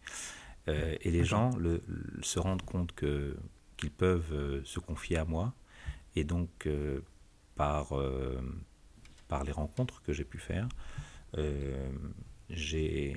Euh, 0.69 0.95
et 1.01 1.11
les 1.11 1.25
gens 1.25 1.51
le- 1.57 1.83
le- 1.89 2.23
se 2.23 2.39
rendent 2.39 2.63
compte 2.63 2.93
que 2.93 3.37
qu'ils 3.77 3.91
peuvent 3.91 4.33
euh, 4.33 4.63
se 4.65 4.79
confier 4.79 5.17
à 5.17 5.25
moi. 5.25 5.53
Et 6.15 6.25
donc, 6.25 6.67
euh, 6.67 7.01
par, 7.55 7.97
euh, 7.97 8.41
par 9.29 9.45
les 9.45 9.53
rencontres 9.53 10.03
que 10.03 10.13
j'ai 10.13 10.25
pu 10.25 10.39
faire, 10.39 10.69
euh, 11.39 11.91
j'ai 12.51 13.17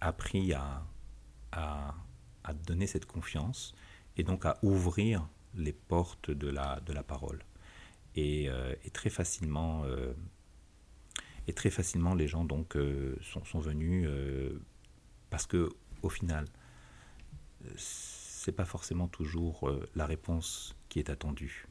appris 0.00 0.52
à, 0.52 0.84
à, 1.52 1.94
donner 2.66 2.86
cette 2.86 3.04
confiance 3.04 3.74
et 4.16 4.22
donc 4.22 4.46
à 4.46 4.58
ouvrir 4.62 5.28
les 5.54 5.72
portes 5.72 6.30
de 6.30 6.48
la, 6.48 6.80
de 6.80 6.92
la 6.92 7.02
parole. 7.02 7.44
Et, 8.14 8.48
très 8.92 9.10
facilement, 9.10 9.84
et 11.46 11.52
très 11.52 11.70
facilement, 11.70 12.14
les 12.14 12.26
gens 12.26 12.44
donc 12.44 12.76
sont, 13.20 13.44
sont 13.44 13.60
venus 13.60 14.08
parce 15.30 15.46
que 15.46 15.68
au 16.02 16.08
final, 16.08 16.46
c'est 17.76 18.52
pas 18.52 18.64
forcément 18.64 19.08
toujours 19.08 19.70
la 19.94 20.06
réponse 20.06 20.74
qui 20.88 20.98
est 21.00 21.10
attendue. 21.10 21.66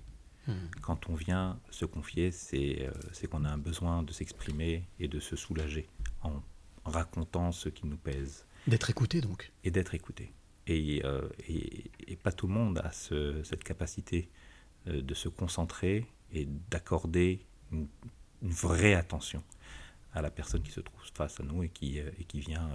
Hmm. 0.47 0.53
Quand 0.81 1.09
on 1.09 1.15
vient 1.15 1.59
se 1.69 1.85
confier, 1.85 2.31
c'est 2.31 2.87
euh, 2.87 3.27
qu'on 3.29 3.43
a 3.43 3.49
un 3.49 3.57
besoin 3.57 4.01
de 4.03 4.11
s'exprimer 4.13 4.83
et 4.99 5.07
de 5.07 5.19
se 5.19 5.35
soulager 5.35 5.87
en 6.21 6.41
racontant 6.85 7.51
ce 7.51 7.67
qui 7.69 7.85
nous 7.85 7.97
pèse 7.97 8.45
D'être 8.65 8.89
écouté 8.89 9.19
donc. 9.21 9.51
et 9.63 9.71
d'être 9.71 9.93
écouté. 9.93 10.31
Et, 10.67 11.01
euh, 11.05 11.27
et, 11.47 11.91
et 12.07 12.15
pas 12.15 12.31
tout 12.31 12.47
le 12.47 12.53
monde 12.53 12.79
a 12.79 12.91
ce- 12.91 13.43
cette 13.43 13.63
capacité 13.63 14.29
euh, 14.87 15.01
de 15.01 15.13
se 15.13 15.27
concentrer 15.29 16.05
et 16.31 16.45
d'accorder 16.69 17.45
une, 17.71 17.87
une 18.41 18.51
vraie 18.51 18.93
attention 18.93 19.43
à 20.13 20.21
la 20.21 20.29
personne 20.31 20.61
qui 20.63 20.71
se 20.71 20.79
trouve 20.81 21.01
face 21.13 21.39
à 21.39 21.43
nous 21.43 21.63
et 21.63 21.69
qui, 21.69 21.99
euh, 21.99 22.09
et 22.19 22.23
qui 22.23 22.39
vient 22.39 22.69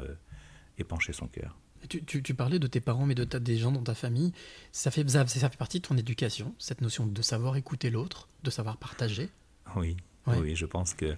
épancher 0.79 1.13
son 1.13 1.27
cœur. 1.29 1.57
Tu, 1.89 2.05
tu- 2.05 2.23
tu 2.23 2.35
parlais 2.35 2.59
de 2.59 2.67
tes 2.67 2.81
parents, 2.81 3.07
mais 3.07 3.15
de 3.15 3.25
ta- 3.25 3.41
des 3.41 3.57
gens 3.59 3.73
dans 3.73 3.83
ta 3.83 3.95
famille. 3.95 4.33
Ça 4.71 4.91
fait, 4.91 5.09
ça, 5.09 5.27
fait 5.27 5.57
partie 5.57 5.81
de 5.81 5.87
ton 5.87 5.97
éducation, 5.97 6.55
cette 6.59 6.81
notion 6.81 7.07
de 7.07 7.23
savoir 7.23 7.57
écouter 7.57 7.91
l'autre, 7.91 8.29
de 8.43 8.51
savoir 8.51 8.77
partager. 8.77 9.29
Oui, 9.77 9.97
Ouais. 10.27 10.39
oui, 10.39 10.55
je 10.57 10.67
pense 10.67 10.95
que 10.95 11.17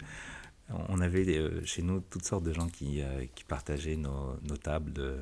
on 0.71 1.01
avait 1.03 1.27
euh, 1.37 1.63
chez 1.67 1.83
nous 1.83 2.01
toutes 2.09 2.25
sortes 2.25 2.45
de 2.45 2.53
gens 2.55 2.69
qui, 2.69 3.03
euh, 3.03 3.27
qui 3.35 3.45
partageaient 3.45 3.97
nos, 3.97 4.41
nos 4.43 4.57
tables 4.57 4.93
de, 4.95 5.19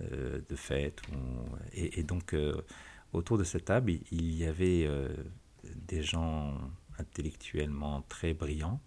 de, 0.00 0.06
euh, 0.12 0.40
de 0.48 0.56
fêtes. 0.56 1.00
et, 1.72 2.00
et 2.00 2.02
donc, 2.02 2.34
autour 3.12 3.38
de 3.38 3.44
cette 3.44 3.66
table, 3.66 3.92
il- 3.92 4.02
il 4.10 4.34
y 4.34 4.44
avait 4.44 4.88
des 5.76 6.02
gens 6.02 6.58
intellectuellement 6.98 8.02
très 8.08 8.34
brillants 8.34 8.80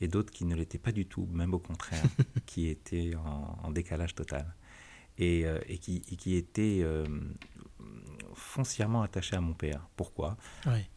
et 0.00 0.08
d'autres 0.08 0.30
qui 0.32 0.44
ne 0.44 0.54
l'étaient 0.54 0.78
pas 0.78 0.92
du 0.92 1.06
tout, 1.06 1.26
même 1.32 1.54
au 1.54 1.58
contraire, 1.58 2.02
qui 2.46 2.68
étaient 2.68 3.14
en, 3.14 3.58
en 3.62 3.70
décalage 3.70 4.14
total. 4.14 4.54
Et, 5.18 5.46
euh, 5.46 5.58
et 5.66 5.78
qui, 5.78 6.02
et 6.10 6.16
qui 6.16 6.34
étaient 6.36 6.80
euh, 6.82 7.06
foncièrement 8.34 9.02
attachés 9.02 9.36
à 9.36 9.40
mon 9.40 9.54
père. 9.54 9.86
Pourquoi? 9.96 10.36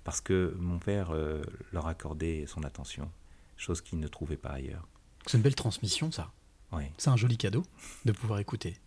Parce 0.03 0.21
que 0.21 0.55
mon 0.59 0.79
père 0.79 1.11
euh, 1.11 1.41
leur 1.71 1.87
accordait 1.87 2.45
son 2.47 2.63
attention, 2.63 3.09
chose 3.57 3.81
qu'il 3.81 3.99
ne 3.99 4.07
trouvait 4.07 4.37
pas 4.37 4.49
ailleurs. 4.51 4.87
C'est 5.25 5.37
une 5.37 5.43
belle 5.43 5.55
transmission, 5.55 6.11
ça. 6.11 6.31
Oui, 6.71 6.83
C'est 6.97 7.09
un 7.09 7.17
joli 7.17 7.37
cadeau 7.37 7.63
de 8.05 8.11
pouvoir 8.11 8.39
écouter. 8.39 8.77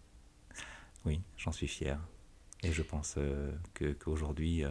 oui, 1.05 1.21
j'en 1.37 1.53
suis 1.53 1.67
fier. 1.69 1.99
Et 2.63 2.73
je 2.73 2.83
pense 2.83 3.15
euh, 3.19 3.53
qu'aujourd'hui, 3.99 4.65
euh, 4.65 4.71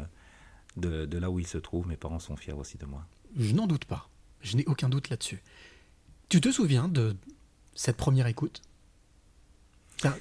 de, 0.77 1.05
de 1.05 1.17
là 1.17 1.29
où 1.29 1.39
ils 1.39 1.47
se 1.47 1.57
trouvent, 1.57 1.87
mes 1.87 1.97
parents 1.97 2.19
sont 2.19 2.37
fiers 2.37 2.53
aussi 2.53 2.77
de 2.77 2.85
moi. 2.85 3.05
Je 3.35 3.53
n'en 3.53 3.67
doute 3.67 3.83
pas. 3.85 4.09
Je 4.41 4.55
n'ai 4.55 4.65
aucun 4.65 4.87
doute 4.89 5.09
là-dessus. 5.09 5.41
Tu 6.29 6.39
te 6.39 6.51
souviens 6.51 6.87
de 6.87 7.17
cette 7.75 7.97
première 7.97 8.27
écoute? 8.27 8.61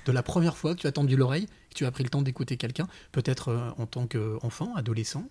De 0.04 0.12
la 0.12 0.22
première 0.22 0.56
fois 0.56 0.74
que 0.74 0.80
tu 0.80 0.86
as 0.86 0.92
tendu 0.92 1.16
l'oreille, 1.16 1.46
que 1.70 1.74
tu 1.74 1.86
as 1.86 1.90
pris 1.90 2.04
le 2.04 2.10
temps 2.10 2.22
d'écouter 2.22 2.56
quelqu'un, 2.56 2.86
peut-être 3.12 3.48
euh, 3.48 3.70
en 3.78 3.86
tant 3.86 4.06
qu'enfant, 4.06 4.74
adolescent? 4.74 5.28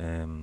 Euh, 0.00 0.42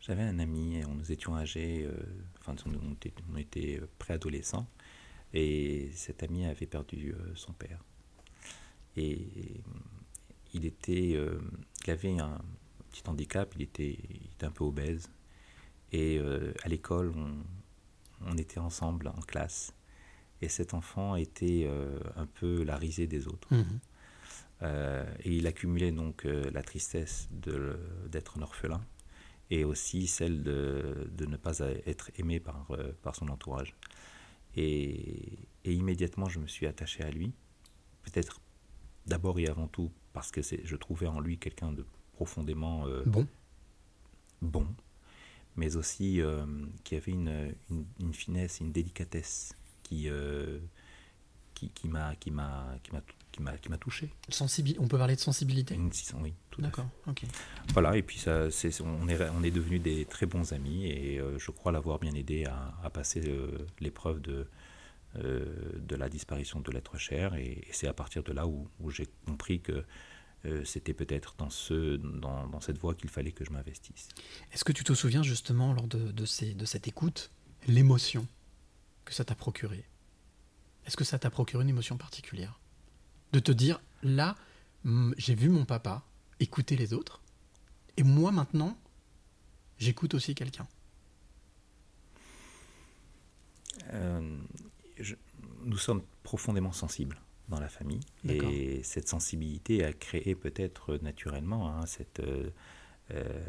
J'avais 0.00 0.22
un 0.22 0.38
ami, 0.38 0.80
on 0.88 0.94
nous 0.94 1.12
étions 1.12 1.36
âgés, 1.36 1.84
euh, 1.84 1.92
enfin 2.40 2.54
on 2.64 2.92
était, 2.92 3.12
on 3.30 3.36
était 3.36 3.82
préadolescents, 3.98 4.66
et 5.34 5.90
cet 5.92 6.22
ami 6.22 6.46
avait 6.46 6.66
perdu 6.66 7.12
euh, 7.12 7.34
son 7.34 7.52
père. 7.52 7.84
Et 8.96 9.60
il 10.54 10.64
était, 10.64 11.12
euh, 11.14 11.38
il 11.84 11.90
avait 11.90 12.18
un 12.18 12.38
petit 12.90 13.02
handicap, 13.06 13.52
il 13.56 13.62
était, 13.62 13.98
il 14.08 14.30
était 14.32 14.46
un 14.46 14.50
peu 14.50 14.64
obèse, 14.64 15.10
et 15.92 16.18
euh, 16.18 16.54
à 16.62 16.68
l'école 16.68 17.12
on, 17.14 17.36
on 18.24 18.38
était 18.38 18.60
ensemble 18.60 19.08
en 19.08 19.20
classe, 19.20 19.74
et 20.40 20.48
cet 20.48 20.74
enfant 20.74 21.16
était 21.16 21.64
euh, 21.66 21.98
un 22.16 22.26
peu 22.26 22.62
la 22.62 22.76
risée 22.76 23.06
des 23.06 23.26
autres. 23.26 23.52
Mhm. 23.52 23.80
Euh, 24.62 25.06
et 25.20 25.36
il 25.36 25.46
accumulait 25.46 25.92
donc 25.92 26.26
euh, 26.26 26.50
la 26.50 26.62
tristesse 26.62 27.28
d'être 27.30 28.38
un 28.38 28.42
orphelin 28.42 28.84
et 29.50 29.64
aussi 29.64 30.08
celle 30.08 30.42
de, 30.42 31.08
de 31.12 31.26
ne 31.26 31.36
pas 31.36 31.60
être 31.86 32.10
aimé 32.16 32.40
par, 32.40 32.68
par 33.02 33.14
son 33.14 33.28
entourage. 33.28 33.74
Et, 34.56 35.38
et 35.64 35.72
immédiatement, 35.72 36.28
je 36.28 36.38
me 36.38 36.46
suis 36.46 36.66
attaché 36.66 37.02
à 37.02 37.10
lui, 37.10 37.32
peut-être 38.02 38.40
d'abord 39.06 39.38
et 39.38 39.48
avant 39.48 39.68
tout 39.68 39.90
parce 40.12 40.30
que 40.30 40.42
je 40.42 40.76
trouvais 40.76 41.06
en 41.06 41.20
lui 41.20 41.38
quelqu'un 41.38 41.72
de 41.72 41.86
profondément 42.12 42.84
Bon, 43.06 43.26
bon, 44.42 44.66
mais 45.56 45.76
aussi 45.76 46.20
qui 46.84 46.96
avait 46.96 47.12
une, 47.12 47.54
une, 47.70 47.86
une 48.00 48.12
finesse, 48.12 48.60
une 48.60 48.72
délicatesse 48.72 49.57
qui, 49.88 50.08
euh, 50.08 50.58
qui, 51.54 51.70
qui 51.70 51.88
m'a 51.88 52.14
qui 52.16 52.30
m'a 52.30 52.76
qui 52.82 52.92
m'a 52.92 53.02
qui 53.32 53.42
m'a 53.42 53.56
qui 53.56 53.68
m'a 53.70 53.78
touché. 53.78 54.10
on 54.78 54.88
peut 54.88 54.98
parler 54.98 55.16
de 55.16 55.20
sensibilité? 55.20 55.74
Une- 55.74 55.90
oui, 56.20 56.34
tout. 56.50 56.60
D'accord, 56.60 56.88
ok. 57.06 57.22
Voilà, 57.72 57.96
et 57.96 58.02
puis 58.02 58.18
ça, 58.18 58.50
c'est, 58.50 58.80
on, 58.82 59.08
est, 59.08 59.18
on 59.30 59.42
est 59.42 59.50
devenus 59.50 59.80
des 59.80 60.04
très 60.04 60.26
bons 60.26 60.52
amis 60.52 60.86
et 60.86 61.18
euh, 61.18 61.38
je 61.38 61.50
crois 61.50 61.72
l'avoir 61.72 61.98
bien 61.98 62.14
aidé 62.14 62.44
à, 62.44 62.74
à 62.82 62.90
passer 62.90 63.22
euh, 63.26 63.66
l'épreuve 63.80 64.20
de, 64.20 64.46
euh, 65.16 65.44
de 65.78 65.96
la 65.96 66.08
disparition 66.08 66.60
de 66.60 66.70
l'être 66.70 66.98
cher. 66.98 67.34
Et, 67.34 67.64
et 67.68 67.72
c'est 67.72 67.86
à 67.88 67.94
partir 67.94 68.22
de 68.22 68.32
là 68.32 68.46
où, 68.46 68.68
où 68.80 68.90
j'ai 68.90 69.06
compris 69.24 69.60
que 69.60 69.84
c'était 70.64 70.94
peut-être 70.94 71.34
dans, 71.36 71.50
ce, 71.50 71.96
dans, 71.96 72.46
dans 72.46 72.60
cette 72.60 72.78
voie 72.78 72.94
qu'il 72.94 73.10
fallait 73.10 73.32
que 73.32 73.44
je 73.44 73.50
m'investisse. 73.50 74.08
Est-ce 74.52 74.64
que 74.64 74.72
tu 74.72 74.84
te 74.84 74.94
souviens 74.94 75.24
justement 75.24 75.72
lors 75.72 75.88
de, 75.88 76.12
de, 76.12 76.24
ces, 76.26 76.54
de 76.54 76.64
cette 76.64 76.86
écoute, 76.86 77.32
l'émotion? 77.66 78.24
Que 79.08 79.14
ça 79.14 79.24
t'a 79.24 79.34
procuré? 79.34 79.84
Est-ce 80.86 80.96
que 80.96 81.04
ça 81.04 81.18
t'a 81.18 81.30
procuré 81.30 81.62
une 81.62 81.68
émotion 81.70 81.96
particulière? 81.96 82.58
De 83.32 83.40
te 83.40 83.52
dire, 83.52 83.80
là, 84.02 84.36
j'ai 85.16 85.34
vu 85.34 85.48
mon 85.48 85.64
papa 85.64 86.04
écouter 86.40 86.76
les 86.76 86.92
autres, 86.94 87.20
et 87.96 88.02
moi 88.04 88.30
maintenant, 88.32 88.78
j'écoute 89.78 90.14
aussi 90.14 90.34
quelqu'un. 90.34 90.66
Euh, 93.92 94.38
je- 94.98 95.14
nous 95.64 95.78
sommes 95.78 96.02
profondément 96.22 96.72
sensibles 96.72 97.20
dans 97.48 97.60
la 97.60 97.68
famille 97.68 98.00
et 98.28 98.82
cette 98.82 99.08
sensibilité 99.08 99.84
a 99.84 99.92
créé 99.92 100.34
peut-être 100.34 100.96
naturellement 100.98 101.70
hein, 101.74 101.86
cette, 101.86 102.20
euh, 102.20 102.50
euh, 103.12 103.42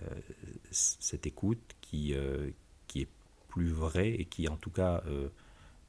cette 0.72 1.26
écoute 1.28 1.60
qui, 1.82 2.14
euh, 2.14 2.52
qui 2.88 3.02
est 3.02 3.10
plus 3.50 3.70
vraie 3.72 4.12
et 4.12 4.26
qui 4.26 4.48
en 4.48 4.56
tout 4.56 4.70
cas 4.70 5.04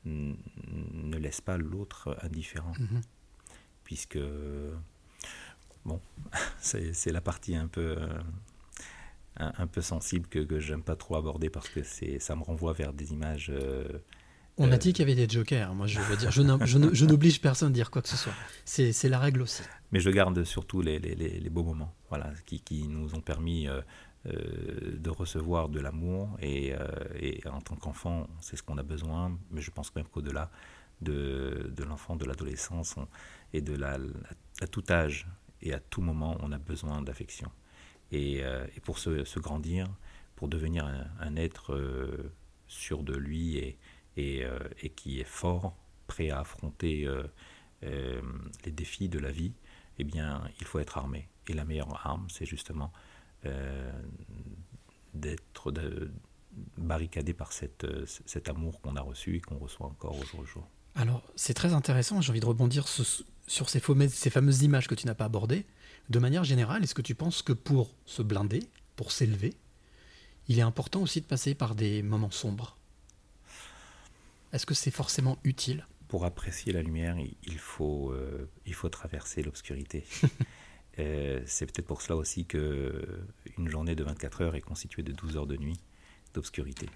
ne 0.05 1.17
laisse 1.19 1.41
pas 1.41 1.57
l'autre 1.59 2.17
indifférent 2.23 2.73
Mhm. 2.79 3.01
puisque 3.85 4.19
bon 5.85 6.01
c'est 6.61 7.13
la 7.13 7.21
partie 7.21 7.55
un 7.57 7.67
peu 7.69 7.97
euh, 7.99 8.19
un, 9.37 9.53
un 9.59 9.67
peu 9.67 9.81
sensible 9.81 10.27
que, 10.29 10.39
que 10.41 10.59
j'aime 10.61 10.83
pas 10.83 10.97
trop 10.97 11.17
aborder 11.17 11.51
parce 11.51 11.69
que 11.69 11.83
ça 12.19 12.37
me 12.37 12.43
renvoie 12.43 12.73
vers 12.73 12.93
des 12.93 13.13
images 13.13 13.51
euh, 13.55 13.87
On 14.59 14.71
a 14.71 14.75
Euh. 14.75 14.79
dit 14.79 14.93
qu'il 14.93 15.09
y 15.09 15.11
avait 15.13 15.27
des 15.27 15.33
jokers. 15.33 15.75
Moi, 15.75 15.87
je 15.87 16.01
veux 16.01 16.17
dire, 16.17 16.31
je 16.31 17.05
n'oblige 17.07 17.41
personne 17.41 17.69
à 17.69 17.73
dire 17.73 17.91
quoi 17.91 18.03
que 18.03 18.09
ce 18.09 18.17
soit. 18.17 18.35
C'est 18.67 18.93
c'est 18.93 19.09
la 19.09 19.19
règle 19.19 19.41
aussi. 19.43 19.63
Mais 19.93 20.01
je 20.01 20.11
garde 20.11 20.45
surtout 20.45 20.83
les, 20.83 20.99
les- 20.99 21.15
les- 21.15 21.41
les 21.41 21.51
beaux 21.51 21.63
moments, 21.65 21.95
voilà, 22.11 22.31
qui, 22.47 22.61
qui 22.61 22.87
nous 22.89 23.15
ont 23.15 23.21
permis 23.23 23.69
euh, 23.69 23.81
euh, 24.27 24.99
de 24.99 25.09
recevoir 25.09 25.71
de 25.71 25.81
l'amour. 25.81 26.37
Et, 26.41 26.75
euh, 26.75 27.51
en 27.51 27.63
tant 27.63 27.75
qu'enfant, 27.77 28.27
c'est 28.41 28.55
ce 28.55 28.63
qu'on 28.63 28.77
a 28.77 28.83
besoin. 28.83 29.39
Mais 29.51 29.63
je 29.63 29.71
pense 29.71 29.95
même 29.95 30.07
qu'au-delà 30.07 30.51
de, 31.01 31.73
l'enfant, 31.89 32.17
de 32.17 32.27
l'adolescence 32.27 32.97
et 33.55 33.63
de 33.63 33.75
la, 33.75 33.97
à 34.61 34.67
tout 34.67 34.85
âge 34.91 35.27
et 35.63 35.73
à 35.73 35.81
tout 35.81 36.03
moment, 36.03 36.37
on 36.41 36.53
a 36.53 36.59
besoin 36.59 37.01
d'affection. 37.01 37.51
Et, 38.13 38.45
euh, 38.45 38.67
et 38.77 38.81
pour 38.81 38.99
se, 38.99 39.39
grandir, 39.39 39.89
pour 40.37 40.49
devenir 40.49 40.85
un, 41.19 41.37
être 41.37 41.79
sûr 42.67 43.03
de 43.03 43.17
lui 43.17 43.57
et, 43.57 43.79
et, 44.19 44.45
et 44.83 44.91
qui 44.91 45.21
est 45.21 45.25
fort, 45.25 45.75
prêt 46.07 46.29
à 46.29 46.41
affronter 46.41 47.09
les 47.83 48.73
défis 48.73 49.09
de 49.09 49.19
la 49.19 49.31
vie, 49.31 49.55
eh 49.99 50.05
bien, 50.05 50.43
il 50.61 50.67
faut 50.67 50.79
être 50.79 50.99
armé. 50.99 51.29
Et 51.49 51.55
la 51.55 51.65
meilleure 51.65 52.07
arme, 52.07 52.27
c'est 52.29 52.47
justement 52.47 52.93
d'être 55.15 55.73
de- 55.73 56.11
barricadé 56.77 57.33
par 57.33 57.53
cette, 57.53 57.85
euh, 57.85 58.05
cet 58.27 58.49
amour 58.49 58.81
qu'on 58.81 58.97
a 58.97 59.01
reçu 59.01 59.37
et 59.37 59.41
qu'on 59.41 59.59
reçoit 59.59 59.87
encore 59.87 60.19
au 60.19 60.25
jour 60.25 60.41
le 60.41 60.47
jour. 60.47 60.67
Alors, 60.97 61.23
c'est 61.37 61.55
très 61.55 61.73
intéressant. 61.73 62.21
J'ai 62.21 62.31
envie 62.31 62.41
de 62.41 62.47
rebondir 62.47 62.89
ce- 62.89 63.23
sur 63.47 63.69
ces 63.71 63.81
fameuses, 63.81 64.13
ces 64.13 64.31
fameuses 64.31 64.63
images 64.63 64.89
que 64.89 64.95
tu 64.97 65.07
n'as 65.07 65.15
pas 65.15 65.27
abordées. 65.27 65.65
De 66.11 66.19
manière 66.19 66.43
générale, 66.45 66.83
est-ce 66.83 66.95
que 66.95 67.03
tu 67.03 67.15
penses 67.15 67.43
que 67.43 67.53
pour 67.53 67.95
se 68.07 68.23
blinder, 68.23 68.65
pour 68.97 69.13
s'élever, 69.13 69.55
il 70.49 70.59
est 70.59 70.63
important 70.63 71.01
aussi 71.01 71.21
de 71.21 71.27
passer 71.27 71.55
par 71.55 71.75
des 71.77 72.03
moments 72.03 72.33
sombres? 72.33 72.77
Est-ce 74.53 74.67
que 74.67 74.75
c'est 74.75 74.91
forcément 74.91 75.39
utile? 75.45 75.87
Pour 76.09 76.25
apprécier 76.25 76.73
la 76.73 76.83
lumière, 76.83 77.17
il- 77.19 77.37
il 77.45 77.59
faut, 77.59 78.11
euh, 78.11 78.49
il 78.67 78.75
faut 78.75 78.89
traverser 78.89 79.43
l'obscurité. 79.45 80.05
Euh, 80.99 81.41
c'est 81.47 81.67
peut-être 81.67 81.87
pour 81.87 82.03
cela 82.03 82.17
aussi 82.17 82.45
que 82.47 83.23
une 83.59 83.69
journée 83.69 83.95
de 83.95 84.05
24 84.05 84.43
heures 84.43 84.55
est 84.55 84.61
constituée 84.61 85.03
de 85.03 85.13
12 85.13 85.37
heures 85.37 85.47
de 85.47 85.57
nuit 85.57 85.81
d'obscurité. 86.35 86.89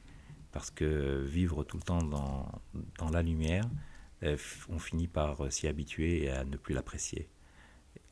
Parce 0.52 0.70
que 0.70 1.22
vivre 1.22 1.64
tout 1.64 1.76
le 1.76 1.82
temps 1.82 2.02
dans, 2.02 3.10
la 3.10 3.22
lumière, 3.22 3.64
euh, 4.22 4.36
on 4.68 4.78
finit 4.78 5.08
par 5.08 5.40
euh, 5.40 5.50
s'y 5.50 5.66
habituer 5.66 6.24
et 6.24 6.30
à 6.30 6.44
ne 6.44 6.56
plus 6.56 6.74
l'apprécier. 6.74 7.28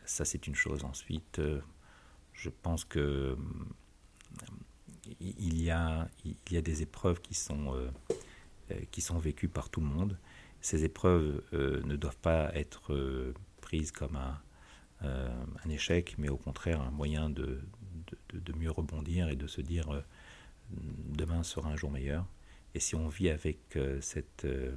Ça, 0.05 0.25
c'est 0.25 0.47
une 0.47 0.55
chose. 0.55 0.85
Ensuite, 0.85 1.41
je 2.33 2.51
pense 2.51 2.85
que 2.85 3.37
il 5.21 5.63
y 5.63 5.71
a, 5.71 6.09
des 6.51 6.83
épreuves 6.83 7.21
qui 7.21 7.35
sont, 7.35 7.77
vécues 9.21 9.49
par 9.49 9.69
tout 9.69 9.81
le 9.81 9.87
monde. 9.87 10.19
Ces 10.61 10.85
épreuves 10.85 11.43
ne 11.53 11.95
doivent 11.95 12.19
pas 12.19 12.53
être 12.57 13.33
prises 13.61 13.93
comme 13.93 14.17
un, 14.17 14.41
un 15.03 15.69
échec, 15.71 16.15
mais 16.19 16.29
au 16.29 16.37
contraire 16.37 16.81
un 16.81 16.91
moyen 16.91 17.31
de, 17.31 17.61
de, 18.33 18.53
mieux 18.55 18.71
rebondir 18.71 19.29
et 19.29 19.37
de 19.37 19.47
se 19.47 19.61
dire 19.61 19.91
euh, 19.93 20.03
demain 20.71 21.43
sera 21.43 21.71
un 21.71 21.77
jour 21.77 21.91
meilleur. 21.91 22.27
Et 22.75 22.81
si 22.81 22.95
on 22.95 23.09
vit 23.09 23.29
avec 23.29 23.77
euh, 23.77 24.01
cette, 24.01 24.45
euh, 24.45 24.75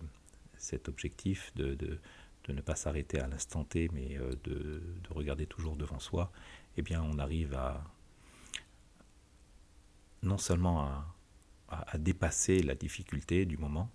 cet 0.57 0.89
objectif 0.89 1.53
de, 1.55 1.75
de, 1.75 1.99
ne 2.49 2.61
pas 2.61 2.75
s'arrêter 2.75 3.19
à 3.19 3.27
l'instant 3.27 3.63
T, 3.63 3.89
mais 3.93 4.17
euh, 4.17 4.31
de, 4.43 4.81
de 5.03 5.13
regarder 5.13 5.47
toujours 5.47 5.75
devant 5.75 5.99
soi, 5.99 6.31
eh 6.77 6.81
bien 6.81 7.01
on 7.01 7.17
arrive 7.17 7.53
à 7.55 7.83
non 10.23 10.37
seulement 10.37 10.81
à, 10.81 11.15
à- 11.69 11.97
dépasser 11.97 12.61
la 12.61 12.75
difficulté 12.75 13.45
du 13.45 13.57
moment, 13.57 13.89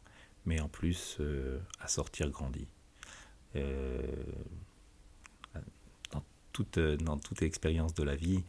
mais 0.46 0.60
en 0.60 0.68
plus 0.68 1.16
euh, 1.20 1.60
à 1.80 1.88
sortir 1.88 2.30
grandi. 2.30 2.66
Euh, 3.56 4.06
toute, 6.52 6.78
euh, 6.78 6.96
dans 6.96 7.18
toute 7.18 7.42
expérience 7.42 7.94
de 7.94 8.02
la 8.02 8.16
vie 8.16 8.44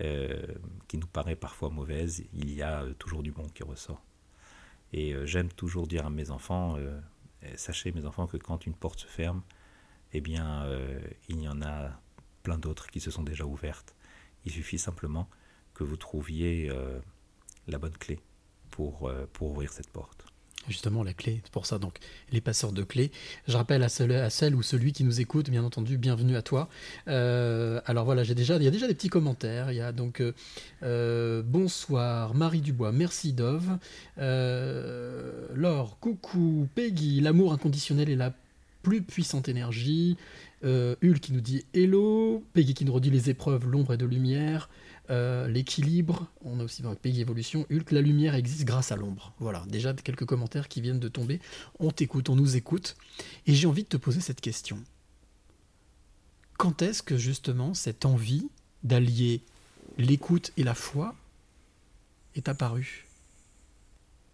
euh, 0.00 0.46
qui 0.88 0.98
nous 0.98 1.06
paraît 1.06 1.36
parfois 1.36 1.70
mauvaise, 1.70 2.24
il 2.32 2.52
y 2.52 2.62
a 2.62 2.82
euh, 2.82 2.92
toujours 2.94 3.22
du 3.22 3.32
bon 3.32 3.48
qui 3.48 3.62
ressort. 3.62 4.02
Et 4.92 5.14
j'aime 5.26 5.48
toujours 5.48 5.88
dire 5.88 6.06
à 6.06 6.10
mes 6.10 6.30
enfants, 6.30 6.78
sachez 7.56 7.90
mes 7.90 8.06
enfants 8.06 8.28
que 8.28 8.36
quand 8.36 8.66
une 8.66 8.72
porte 8.72 9.00
se 9.00 9.06
ferme, 9.08 9.42
eh 10.12 10.20
bien 10.20 10.64
il 11.28 11.40
y 11.40 11.48
en 11.48 11.60
a 11.60 11.90
plein 12.44 12.56
d'autres 12.56 12.86
qui 12.86 13.00
se 13.00 13.10
sont 13.10 13.24
déjà 13.24 13.44
ouvertes. 13.44 13.96
Il 14.44 14.52
suffit 14.52 14.78
simplement 14.78 15.28
que 15.74 15.82
vous 15.82 15.96
trouviez 15.96 16.70
la 17.66 17.78
bonne 17.78 17.98
clé 17.98 18.20
pour, 18.70 19.10
pour 19.32 19.50
ouvrir 19.50 19.72
cette 19.72 19.90
porte. 19.90 20.25
Justement, 20.68 21.04
la 21.04 21.12
clé, 21.12 21.40
c'est 21.44 21.52
pour 21.52 21.64
ça, 21.64 21.78
donc, 21.78 21.98
les 22.32 22.40
passeurs 22.40 22.72
de 22.72 22.82
clés. 22.82 23.12
Je 23.46 23.56
rappelle 23.56 23.84
à 23.84 23.88
celle, 23.88 24.12
à 24.12 24.30
celle 24.30 24.54
ou 24.56 24.62
celui 24.62 24.92
qui 24.92 25.04
nous 25.04 25.20
écoute, 25.20 25.48
bien 25.48 25.62
entendu, 25.62 25.96
bienvenue 25.96 26.36
à 26.36 26.42
toi. 26.42 26.68
Euh, 27.06 27.80
alors 27.86 28.04
voilà, 28.04 28.24
j'ai 28.24 28.34
déjà, 28.34 28.56
il 28.56 28.64
y 28.64 28.66
a 28.66 28.72
déjà 28.72 28.88
des 28.88 28.94
petits 28.94 29.08
commentaires. 29.08 29.70
Il 29.70 29.76
y 29.76 29.80
a 29.80 29.92
donc 29.92 30.20
euh, 30.20 30.32
euh, 30.82 31.42
bonsoir 31.44 32.34
Marie 32.34 32.60
Dubois, 32.60 32.90
merci 32.90 33.32
Dove. 33.32 33.78
Laure, 34.16 35.98
coucou 36.00 36.68
Peggy, 36.74 37.20
l'amour 37.20 37.52
inconditionnel 37.52 38.10
est 38.10 38.16
la 38.16 38.32
plus 38.82 39.02
puissante 39.02 39.48
énergie. 39.48 40.16
Hulk 40.64 41.20
qui 41.20 41.32
nous 41.32 41.40
dit 41.40 41.64
hello, 41.74 42.42
Peggy 42.54 42.74
qui 42.74 42.84
nous 42.84 42.92
redit 42.92 43.10
les 43.10 43.30
épreuves, 43.30 43.68
l'ombre 43.68 43.94
et 43.94 43.96
de 43.96 44.06
lumière. 44.06 44.68
Euh, 45.10 45.46
l'équilibre, 45.48 46.26
on 46.44 46.58
a 46.60 46.64
aussi 46.64 46.82
dans 46.82 46.94
Peggy 46.94 47.20
Evolution, 47.20 47.64
Hulk, 47.70 47.92
la 47.92 48.00
lumière 48.00 48.34
existe 48.34 48.64
grâce 48.64 48.90
à 48.90 48.96
l'ombre. 48.96 49.32
Voilà, 49.38 49.64
déjà 49.68 49.94
quelques 49.94 50.24
commentaires 50.24 50.68
qui 50.68 50.80
viennent 50.80 51.00
de 51.00 51.08
tomber. 51.08 51.40
On 51.78 51.90
t'écoute, 51.90 52.28
on 52.28 52.36
nous 52.36 52.56
écoute. 52.56 52.96
Et 53.46 53.54
j'ai 53.54 53.66
envie 53.66 53.84
de 53.84 53.88
te 53.88 53.96
poser 53.96 54.20
cette 54.20 54.40
question. 54.40 54.82
Quand 56.58 56.82
est-ce 56.82 57.02
que 57.02 57.16
justement 57.16 57.74
cette 57.74 58.04
envie 58.04 58.48
d'allier 58.82 59.42
l'écoute 59.98 60.52
et 60.56 60.64
la 60.64 60.74
foi 60.74 61.14
est 62.34 62.48
apparue? 62.48 63.06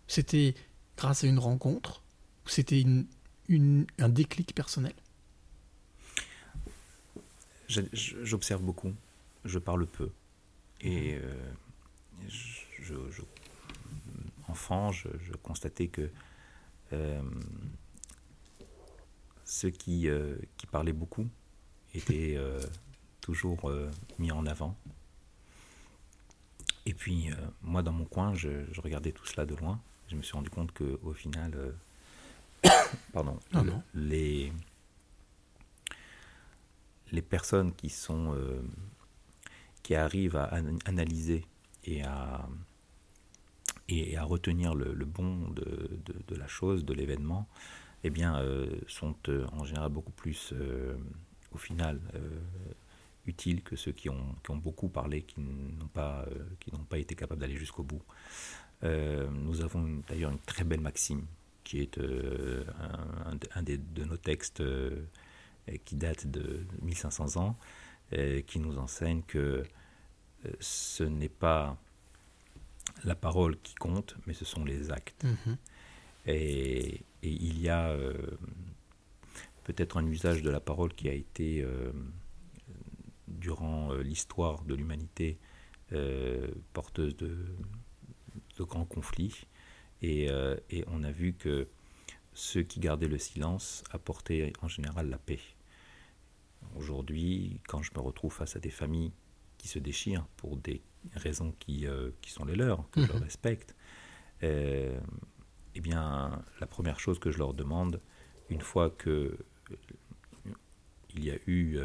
C'était 0.06 0.54
grâce 0.96 1.24
à 1.24 1.26
une 1.26 1.38
rencontre 1.38 2.02
c'était 2.46 2.85
un 3.98 4.08
déclic 4.08 4.54
personnel? 4.54 4.94
J'observe 7.68 8.62
beaucoup, 8.62 8.92
je 9.44 9.58
parle 9.58 9.87
peu. 9.87 10.11
Et 10.82 11.14
euh, 11.14 11.52
je, 12.28 12.94
je- 13.10 13.22
enfant, 14.48 14.90
je, 14.92 15.08
je 15.20 15.32
constatais 15.34 15.88
que 15.88 16.10
euh, 16.92 17.22
ceux 19.44 19.70
qui, 19.70 20.08
euh, 20.08 20.36
qui 20.56 20.66
parlaient 20.66 20.92
beaucoup 20.92 21.26
étaient 21.94 22.34
euh, 22.36 22.60
toujours 23.20 23.70
mis 24.18 24.32
en 24.32 24.44
avant. 24.46 24.76
Et 26.84 26.94
puis, 26.94 27.30
moi, 27.62 27.82
dans 27.84 27.92
mon 27.92 28.04
coin, 28.06 28.34
je, 28.34 28.48
regardais 28.80 29.12
tout 29.12 29.24
cela 29.24 29.46
de 29.46 29.54
loin. 29.54 29.80
Je 30.08 30.16
me 30.16 30.22
suis 30.22 30.32
rendu 30.34 30.50
compte 30.50 30.72
qu'au 30.72 31.12
final, 31.12 31.74
pardon, 33.12 33.38
Ah 33.54 33.62
non. 33.62 33.80
les, 33.94 34.52
les 37.12 37.22
personnes 37.22 37.72
qui 37.72 37.88
sont 37.88 38.36
qui 39.82 39.94
arrivent 39.94 40.36
à 40.36 40.54
an- 40.54 40.78
analyser 40.86 41.44
et 41.84 42.02
à 42.04 42.48
et 43.88 44.16
à 44.16 44.24
retenir 44.24 44.74
le, 44.74 44.92
bon 45.04 45.50
de, 45.50 45.90
de- 46.06 46.34
la 46.36 46.46
chose, 46.48 46.84
de 46.84 46.94
l'événement, 46.94 47.48
eh 48.04 48.10
bien, 48.10 48.36
euh, 48.38 48.66
sont 48.88 49.14
euh, 49.28 49.46
en 49.52 49.64
général 49.64 49.90
beaucoup 49.90 50.12
plus, 50.12 50.52
euh, 50.52 50.94
au 51.52 51.58
final, 51.58 52.00
utiles 53.26 53.62
que 53.62 53.76
ceux 53.76 53.92
qui 53.92 54.08
ont, 54.10 54.34
qui 54.44 54.50
ont 54.50 54.56
beaucoup 54.56 54.88
parlé, 54.88 55.22
qui 55.22 55.40
n'ont 55.40 55.86
pas, 55.92 56.26
pas 56.88 56.98
été 56.98 57.14
capables 57.14 57.40
d'aller 57.40 57.56
jusqu'au 57.56 57.82
bout. 57.82 58.02
Nous 58.82 59.60
avons 59.62 60.02
d'ailleurs 60.08 60.32
une 60.32 60.38
très 60.40 60.64
belle 60.64 60.80
maxime 60.80 61.24
qui 61.64 61.80
est 61.80 61.98
un, 61.98 63.30
un 63.30 63.34
de- 63.36 63.48
un 63.54 63.62
des, 63.62 63.78
de 63.78 64.04
nos 64.04 64.16
textes 64.16 64.62
qui 65.84 65.94
date 65.96 66.26
de 66.26 66.66
1500 66.82 67.36
ans, 67.36 67.56
qui 68.46 68.58
nous 68.58 68.78
enseigne 68.78 69.22
que 69.22 69.64
euh, 70.46 70.52
ce 70.60 71.04
n'est 71.04 71.28
pas 71.28 71.76
la 73.04 73.14
parole 73.14 73.58
qui 73.60 73.74
compte, 73.74 74.16
mais 74.26 74.34
ce 74.34 74.44
sont 74.44 74.64
les 74.64 74.90
actes. 74.90 75.24
Mhm. 75.24 75.56
Et, 76.26 77.02
et 77.22 77.30
il 77.30 77.60
y 77.60 77.68
a 77.68 77.90
euh, 77.90 78.14
peut-être 79.64 79.96
un 79.96 80.06
usage 80.06 80.42
de 80.42 80.50
la 80.50 80.60
parole 80.60 80.94
qui 80.94 81.08
a 81.08 81.14
été, 81.14 81.62
euh, 81.62 81.92
durant 83.28 83.92
euh, 83.92 84.02
l'histoire 84.02 84.62
de 84.64 84.74
l'humanité, 84.74 85.38
euh, 85.92 86.48
porteuse 86.72 87.16
de, 87.16 87.36
de 88.58 88.64
grands 88.64 88.84
conflits. 88.84 89.46
Et, 90.00 90.30
euh, 90.30 90.56
et 90.70 90.84
on 90.88 91.02
a 91.04 91.12
vu 91.12 91.34
que 91.34 91.68
ceux 92.34 92.62
qui 92.62 92.80
gardaient 92.80 93.08
le 93.08 93.18
silence 93.18 93.84
apportaient 93.90 94.52
en 94.62 94.68
général 94.68 95.08
la 95.10 95.18
paix. 95.18 95.40
Aujourd'hui, 96.76 97.61
quand 97.68 97.82
je 97.82 97.92
me 97.94 98.00
retrouve 98.00 98.32
face 98.32 98.56
à 98.56 98.61
des 98.61 98.70
familles 98.70 99.12
qui 99.58 99.68
se 99.68 99.78
déchirent 99.78 100.26
pour 100.37 100.56
des 100.56 100.82
raisons 101.14 101.52
qui, 101.58 101.87
euh, 101.87 102.11
qui 102.20 102.30
sont 102.30 102.44
les 102.44 102.56
leurs, 102.56 102.88
que 102.90 103.02
je 103.02 103.12
Mhm. 103.12 103.22
respecte, 103.22 103.74
euh, 104.42 104.98
eh 105.74 105.80
bien, 105.80 106.42
la 106.61 106.66
première 106.66 107.00
chose 107.00 107.18
que 107.18 107.30
je 107.30 107.38
leur 107.38 107.54
demande, 107.54 108.00
une 108.50 108.61
fois 108.61 108.90
que 108.90 109.38
euh, 109.70 109.76
il 111.14 111.24
y 111.24 111.30
a 111.30 111.37
eu 111.46 111.78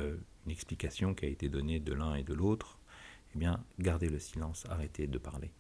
une 0.45 0.52
explication 0.52 1.13
qui 1.13 1.26
a 1.26 1.28
été 1.30 1.50
donnée 1.50 1.80
de 1.80 1.93
l'un 1.93 2.15
et 2.15 2.23
de 2.23 2.34
l'autre, 2.34 2.80
eh 3.36 3.39
bien, 3.39 3.63
gardez 3.80 4.10
le 4.10 4.19
silence, 4.19 4.65
arrêtez 4.69 5.08
de 5.08 5.17
parler. 5.17 5.52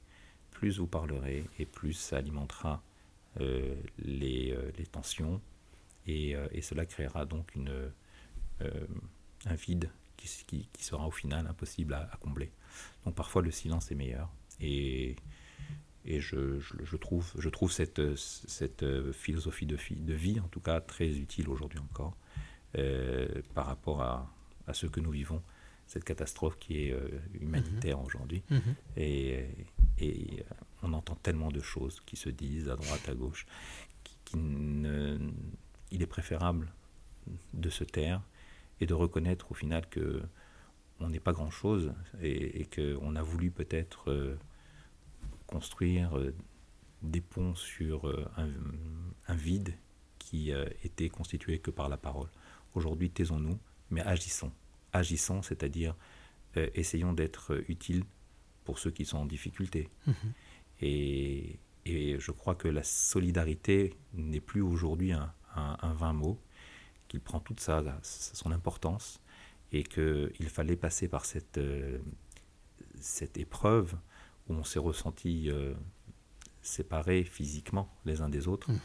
Plus 0.51 0.79
vous 0.79 0.87
parlerez 0.87 1.45
et 1.59 1.65
plus 1.65 1.93
ça 1.93 2.17
alimentera 2.17 2.81
euh, 3.41 3.75
les, 3.99 4.57
les 4.77 4.85
tensions 4.85 5.41
et, 6.07 6.35
et 6.51 6.61
cela 6.61 6.85
créera 6.85 7.25
donc 7.25 7.53
une, 7.55 7.91
euh, 8.61 8.87
un 9.49 9.55
vide 9.55 9.89
qui, 10.17 10.27
s- 10.27 10.43
qui- 10.47 10.67
qui 10.73 10.83
sera 10.83 11.07
au 11.07 11.11
final 11.11 11.47
impossible 11.47 11.93
à, 11.93 12.09
à 12.11 12.17
combler. 12.17 12.51
Donc 13.05 13.15
parfois 13.15 13.41
le 13.41 13.51
silence 13.51 13.91
est 13.91 13.95
meilleur 13.95 14.29
et, 14.59 15.15
et 16.05 16.19
je, 16.19 16.59
je- 16.59 16.83
je 16.83 16.95
trouve, 16.97 17.31
je 17.37 17.49
trouve 17.49 17.71
cette, 17.71 18.01
cette 18.15 18.85
philosophie 19.11 19.65
de, 19.65 20.13
vie 20.13 20.39
en 20.39 20.47
tout 20.47 20.59
cas 20.59 20.79
très 20.81 21.09
utile 21.17 21.49
aujourd'hui 21.49 21.79
encore 21.79 22.15
euh, 22.77 23.27
par 23.55 23.65
rapport 23.67 24.01
à, 24.01 24.31
à 24.67 24.73
ce 24.73 24.85
que 24.87 24.99
nous 24.99 25.11
vivons, 25.11 25.41
cette 25.87 26.03
catastrophe 26.03 26.57
qui 26.59 26.83
est 26.87 26.91
euh, 26.91 27.07
humanitaire 27.39 27.99
aujourd'hui. 28.01 28.43
Mhm. 28.49 28.61
Et, 28.97 29.45
et, 29.99 30.39
euh, 30.41 30.43
on 30.83 30.93
entend 30.93 31.15
tellement 31.15 31.49
de 31.51 31.61
choses 31.61 32.01
qui 32.05 32.15
se 32.17 32.29
disent 32.29 32.69
à 32.69 32.75
droite, 32.75 33.07
à 33.09 33.15
gauche, 33.15 33.45
qui, 34.03 34.13
qui 34.25 34.37
ne- 34.37 35.17
il 35.91 36.01
est 36.01 36.07
préférable 36.07 36.71
de 37.53 37.69
se 37.69 37.83
taire 37.83 38.21
et 38.79 38.85
de 38.85 38.93
reconnaître 38.93 39.51
au 39.51 39.55
final 39.55 39.87
que 39.89 40.21
on 40.99 41.09
n'est 41.09 41.19
pas 41.19 41.33
grand-chose 41.33 41.93
et, 42.21 42.61
et 42.61 42.65
qu'on 42.65 43.15
a 43.15 43.21
voulu 43.21 43.51
peut-être 43.51 44.09
euh, 44.09 44.35
construire 45.45 46.17
euh, 46.17 46.33
des 47.03 47.21
ponts 47.21 47.55
sur 47.55 48.07
euh, 48.07 48.25
un, 48.37 48.49
un 49.27 49.35
vide 49.35 49.73
qui 50.19 50.51
était 50.83 51.07
constitué 51.07 51.59
que 51.59 51.71
par 51.71 51.87
la 51.87 51.95
parole. 51.95 52.27
Aujourd'hui, 52.75 53.09
taisons-nous, 53.09 53.57
mais 53.91 54.01
agissons. 54.01 54.51
Agissons, 54.91 55.41
c'est-à-dire 55.41 55.95
essayons 56.73 57.13
d'être 57.13 57.63
utiles 57.69 58.03
pour 58.65 58.77
ceux 58.79 58.91
qui 58.91 59.05
sont 59.05 59.19
en 59.19 59.25
difficulté. 59.25 59.87
Mhm. 60.05 60.13
Et, 60.81 61.59
et 61.85 62.19
je 62.19 62.31
crois 62.31 62.55
que 62.55 62.67
la 62.67 62.83
solidarité 62.83 63.93
n'est 64.15 64.41
plus 64.41 64.61
aujourd'hui 64.61 65.13
un, 65.13 65.31
un- 65.55 65.77
un 65.81 65.93
vain 65.93 66.11
mot, 66.11 66.37
qu'il 67.07 67.21
prend 67.21 67.39
toute 67.39 67.59
sa, 67.59 67.83
son 68.03 68.51
importance 68.51 69.21
et 69.71 69.83
qu'il 69.83 70.49
fallait 70.49 70.75
passer 70.77 71.07
par 71.07 71.25
cette, 71.25 71.57
euh, 71.57 71.99
cette 72.99 73.37
épreuve 73.37 73.95
où 74.47 74.53
on 74.53 74.63
s'est 74.63 74.79
ressenti 74.79 75.49
euh, 75.51 75.73
séparés 76.61 77.23
physiquement 77.23 77.89
les 78.05 78.21
uns 78.21 78.29
des 78.29 78.47
autres 78.47 78.71
Mhm. 78.71 78.79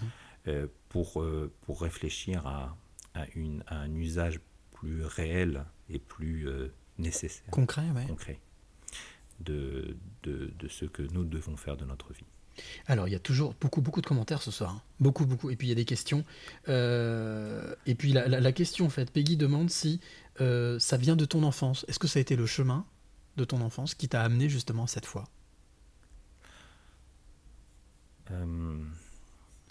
euh, 0.49 0.67
pour, 0.89 1.25
pour 1.63 1.81
réfléchir 1.83 2.47
à, 2.47 2.77
à 3.15 3.27
une, 3.35 3.63
à 3.67 3.77
un 3.79 3.95
usage 3.95 4.41
plus 4.73 5.05
réel 5.05 5.65
et 5.89 5.99
plus 5.99 6.49
nécessaire 6.99 7.47
Concret, 7.51 7.89
ouais. 7.93 8.07
concret 8.07 8.41
de, 9.41 9.97
de, 10.25 10.53
de 10.59 10.69
ce 10.69 10.85
que 10.85 11.03
nous 11.03 11.25
devons 11.25 11.57
faire 11.57 11.77
de 11.77 11.85
notre 11.85 12.13
vie. 12.13 12.27
Alors, 12.87 13.09
il 13.09 13.13
y 13.13 13.15
a 13.15 13.19
toujours 13.21 13.55
beaucoup, 13.61 13.81
beaucoup 13.81 14.01
de 14.01 14.07
commentaires 14.07 14.43
ce 14.43 14.51
soir. 14.51 14.71
hein. 14.77 14.83
Beaucoup, 15.01 15.27
beaucoup. 15.27 15.51
Et 15.51 15.57
puis, 15.57 15.67
il 15.67 15.71
y 15.71 15.73
a 15.73 15.77
des 15.77 15.85
questions. 15.85 16.25
Euh, 16.69 17.75
et 17.87 17.95
puis, 17.95 18.13
la, 18.13 18.29
la- 18.29 18.41
la 18.41 18.53
question, 18.53 18.87
en 18.87 18.91
fait, 18.91 19.11
Peggy 19.11 19.37
demande 19.37 19.71
si 19.71 20.01
euh, 20.41 20.79
ça 20.79 20.97
vient 20.97 21.17
de 21.17 21.25
ton 21.25 21.43
enfance. 21.43 21.85
Est-ce 21.89 21.99
que 21.99 22.09
ça 22.09 22.19
a 22.19 22.23
été 22.23 22.37
le 22.37 22.47
chemin 22.47 22.85
de 23.37 23.45
ton 23.45 23.61
enfance 23.61 23.95
qui 23.95 24.09
t'a 24.09 24.23
amené 24.23 24.49
justement 24.49 24.85
à 24.85 24.87
cette 24.87 25.07
foi? 25.07 25.25
Euh, 28.31 28.85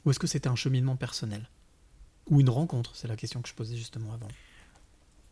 Ou 0.05 0.11
est-ce 0.11 0.19
que 0.19 0.27
c'était 0.27 0.49
un 0.49 0.55
cheminement 0.55 0.95
personnel? 0.95 1.49
Ou 2.27 2.41
une 2.41 2.49
rencontre 2.49 2.95
C'est 2.95 3.07
la 3.07 3.15
question 3.15 3.41
que 3.41 3.49
je 3.49 3.53
posais 3.53 3.75
justement 3.75 4.13
avant. 4.13 4.27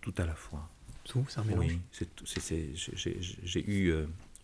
tout 0.02 0.14
à 0.18 0.26
la 0.26 0.34
fois. 0.36 0.68
Tout, 1.04 1.26
c'est 1.28 1.40
un 1.40 1.44
mélange? 1.44 1.66
Oui, 1.66 1.80
j'ai- 3.44 3.70
eu 3.70 3.94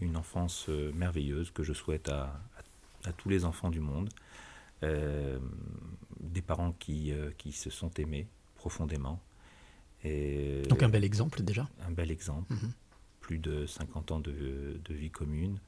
une 0.01 0.17
enfance 0.17 0.67
merveilleuse 0.93 1.51
que 1.51 1.63
je 1.63 1.73
souhaite 1.73 2.09
à, 2.09 2.39
à- 3.07 3.13
tous 3.13 3.29
les 3.29 3.45
enfants 3.45 3.69
du 3.69 3.79
monde. 3.79 4.09
Euh, 4.83 5.39
des 6.19 6.41
parents 6.41 6.73
qui, 6.73 7.11
euh, 7.11 7.31
qui 7.37 7.51
se 7.51 7.69
sont 7.69 7.89
aimés 7.97 8.27
profondément. 8.55 9.21
Et 10.03 10.63
Donc, 10.69 10.83
un 10.83 10.89
bel 10.89 11.03
exemple 11.03 11.41
déjà. 11.43 11.67
un 11.87 11.91
bel 11.91 12.11
exemple. 12.11 12.53
Mhm. 12.53 12.71
Plus 13.21 13.39
de 13.39 13.65
50 13.65 14.11
ans 14.11 14.19
de, 14.19 14.79
de 14.83 14.93
vie 14.93 15.09
commune. 15.09 15.59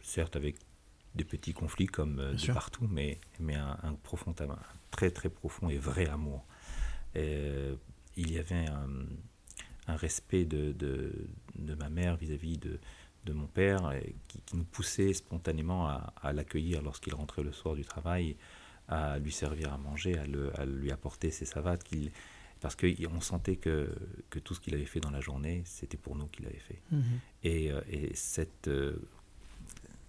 Certes, 0.00 0.36
avec 0.36 0.56
des 1.14 1.24
petits 1.24 1.52
conflits 1.52 1.86
comme 1.86 2.18
euh, 2.20 2.26
Bien 2.28 2.34
de 2.34 2.38
sûr. 2.40 2.54
partout, 2.54 2.86
mais, 2.88 3.18
mais 3.40 3.56
un, 3.56 3.76
un 3.82 3.94
profond, 3.94 4.34
un 4.40 4.56
très 4.90 5.10
très 5.10 5.28
profond 5.28 5.68
et 5.68 5.76
vrai 5.78 6.06
amour. 6.08 6.46
Euh, 7.16 7.74
il 8.16 8.30
y 8.32 8.38
avait 8.38 8.66
un, 8.68 8.88
un 9.88 9.96
respect 9.96 10.44
de, 10.44 10.72
de, 10.72 11.12
de 11.56 11.74
ma 11.74 11.88
mère 11.90 12.16
vis-à-vis 12.16 12.58
de, 12.58 12.78
de 13.24 13.32
mon 13.32 13.46
père 13.46 13.92
qui, 14.28 14.40
qui 14.42 14.56
nous 14.56 14.64
poussait 14.64 15.12
spontanément 15.12 15.86
à, 15.88 16.12
à 16.22 16.32
l'accueillir 16.32 16.82
lorsqu'il 16.82 17.14
rentrait 17.14 17.42
le 17.42 17.52
soir 17.52 17.74
du 17.74 17.84
travail, 17.84 18.36
à 18.88 19.18
lui 19.18 19.32
servir 19.32 19.72
à 19.72 19.78
manger, 19.78 20.18
à, 20.18 20.26
le- 20.26 20.58
à 20.58 20.64
lui 20.64 20.90
apporter 20.90 21.30
ses 21.30 21.44
savates, 21.44 21.84
qu'il, 21.84 22.10
parce 22.60 22.74
qu'on 22.74 23.20
sentait 23.20 23.56
que, 23.56 23.94
que 24.30 24.38
tout 24.38 24.54
ce 24.54 24.60
qu'il 24.60 24.74
avait 24.74 24.86
fait 24.86 25.00
dans 25.00 25.10
la 25.10 25.20
journée, 25.20 25.62
c'était 25.66 25.98
pour 25.98 26.16
nous 26.16 26.26
qu'il 26.26 26.46
avait 26.46 26.58
fait. 26.58 26.80
Mhm. 26.90 27.02
Et, 27.44 27.70
euh, 27.70 27.80
et 27.88 28.14
cette, 28.14 28.68
euh, 28.68 28.96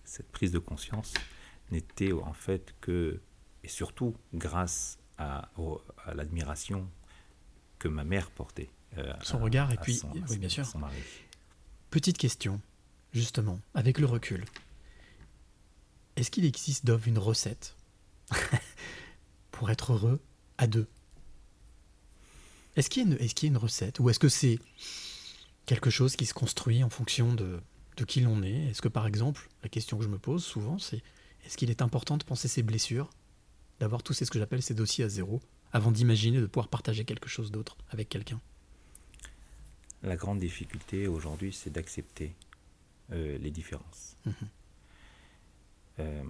cette 0.05 0.31
prise 0.31 0.51
de 0.51 0.59
conscience 0.59 1.13
n'était 1.71 2.13
en 2.13 2.33
fait 2.33 2.73
que, 2.81 3.19
et 3.63 3.67
surtout 3.67 4.15
grâce 4.33 4.97
à, 5.17 5.49
au- 5.57 5.81
à 6.05 6.13
l'admiration 6.13 6.89
que 7.79 7.87
ma 7.89 8.03
mère 8.05 8.31
portait. 8.31 8.69
euh, 8.97 9.13
Son 9.23 9.37
à- 9.37 9.41
regard 9.41 9.71
et 9.73 9.77
puis- 9.77 9.95
son- 9.95 10.09
oui, 10.29 10.37
bien 10.37 10.49
sûr. 10.49 10.65
son 10.65 10.79
mari. 10.79 10.95
Petite 11.91 12.17
question, 12.17 12.59
justement, 13.13 13.59
avec 13.73 13.99
le 13.99 14.05
recul. 14.05 14.45
Est-ce 16.15 16.31
qu'il 16.31 16.45
existe, 16.45 16.85
Dove, 16.85 17.07
une 17.07 17.17
recette 17.17 17.75
pour 19.51 19.71
être 19.71 19.93
heureux 19.93 20.19
à 20.57 20.67
deux? 20.67 20.87
Est-ce 22.75 22.89
qu'il 22.89 23.03
y, 23.09 23.13
a 23.45 23.47
une- 23.47 23.57
recette? 23.57 23.99
Ou 23.99 24.09
est-ce 24.09 24.19
que 24.19 24.29
c'est 24.29 24.59
quelque 25.65 25.89
chose 25.89 26.15
qui 26.15 26.25
se 26.25 26.33
construit 26.33 26.83
en 26.83 26.89
fonction 26.89 27.33
de, 27.33 27.59
qui 28.07 28.21
l'on 28.21 28.41
est? 28.43 28.67
Est-ce 28.67 28.81
que, 28.81 28.87
par 28.87 29.07
exemple, 29.07 29.49
la 29.63 29.69
question 29.69 29.97
que 29.97 30.03
je 30.03 30.09
me 30.09 30.19
pose 30.19 30.43
souvent, 30.43 30.79
c'est 30.79 31.01
est-ce 31.45 31.57
qu'il 31.57 31.69
est 31.69 31.81
important 31.81 32.17
de 32.17 32.23
penser 32.23 32.47
ses 32.47 32.63
blessures 32.63 33.09
D'avoir 33.79 34.03
tous 34.03 34.13
ce 34.13 34.25
que 34.25 34.39
j'appelle 34.39 34.61
ces 34.61 34.73
dossiers 34.73 35.05
à 35.05 35.09
zéro 35.09 35.41
avant 35.71 35.91
d'imaginer 35.91 36.41
de 36.41 36.45
pouvoir 36.47 36.67
partager 36.67 37.05
quelque 37.05 37.29
chose 37.29 37.51
d'autre 37.51 37.77
avec 37.91 38.09
quelqu'un? 38.09 38.41
La 40.03 40.15
grande 40.15 40.39
difficulté 40.39 41.07
aujourd'hui, 41.07 41.53
c'est 41.53 41.69
d'accepter 41.69 42.33
euh, 43.11 43.37
les 43.37 43.51
différences. 43.51 44.17
Mhm. 44.25 44.33
Euh, 45.99 46.23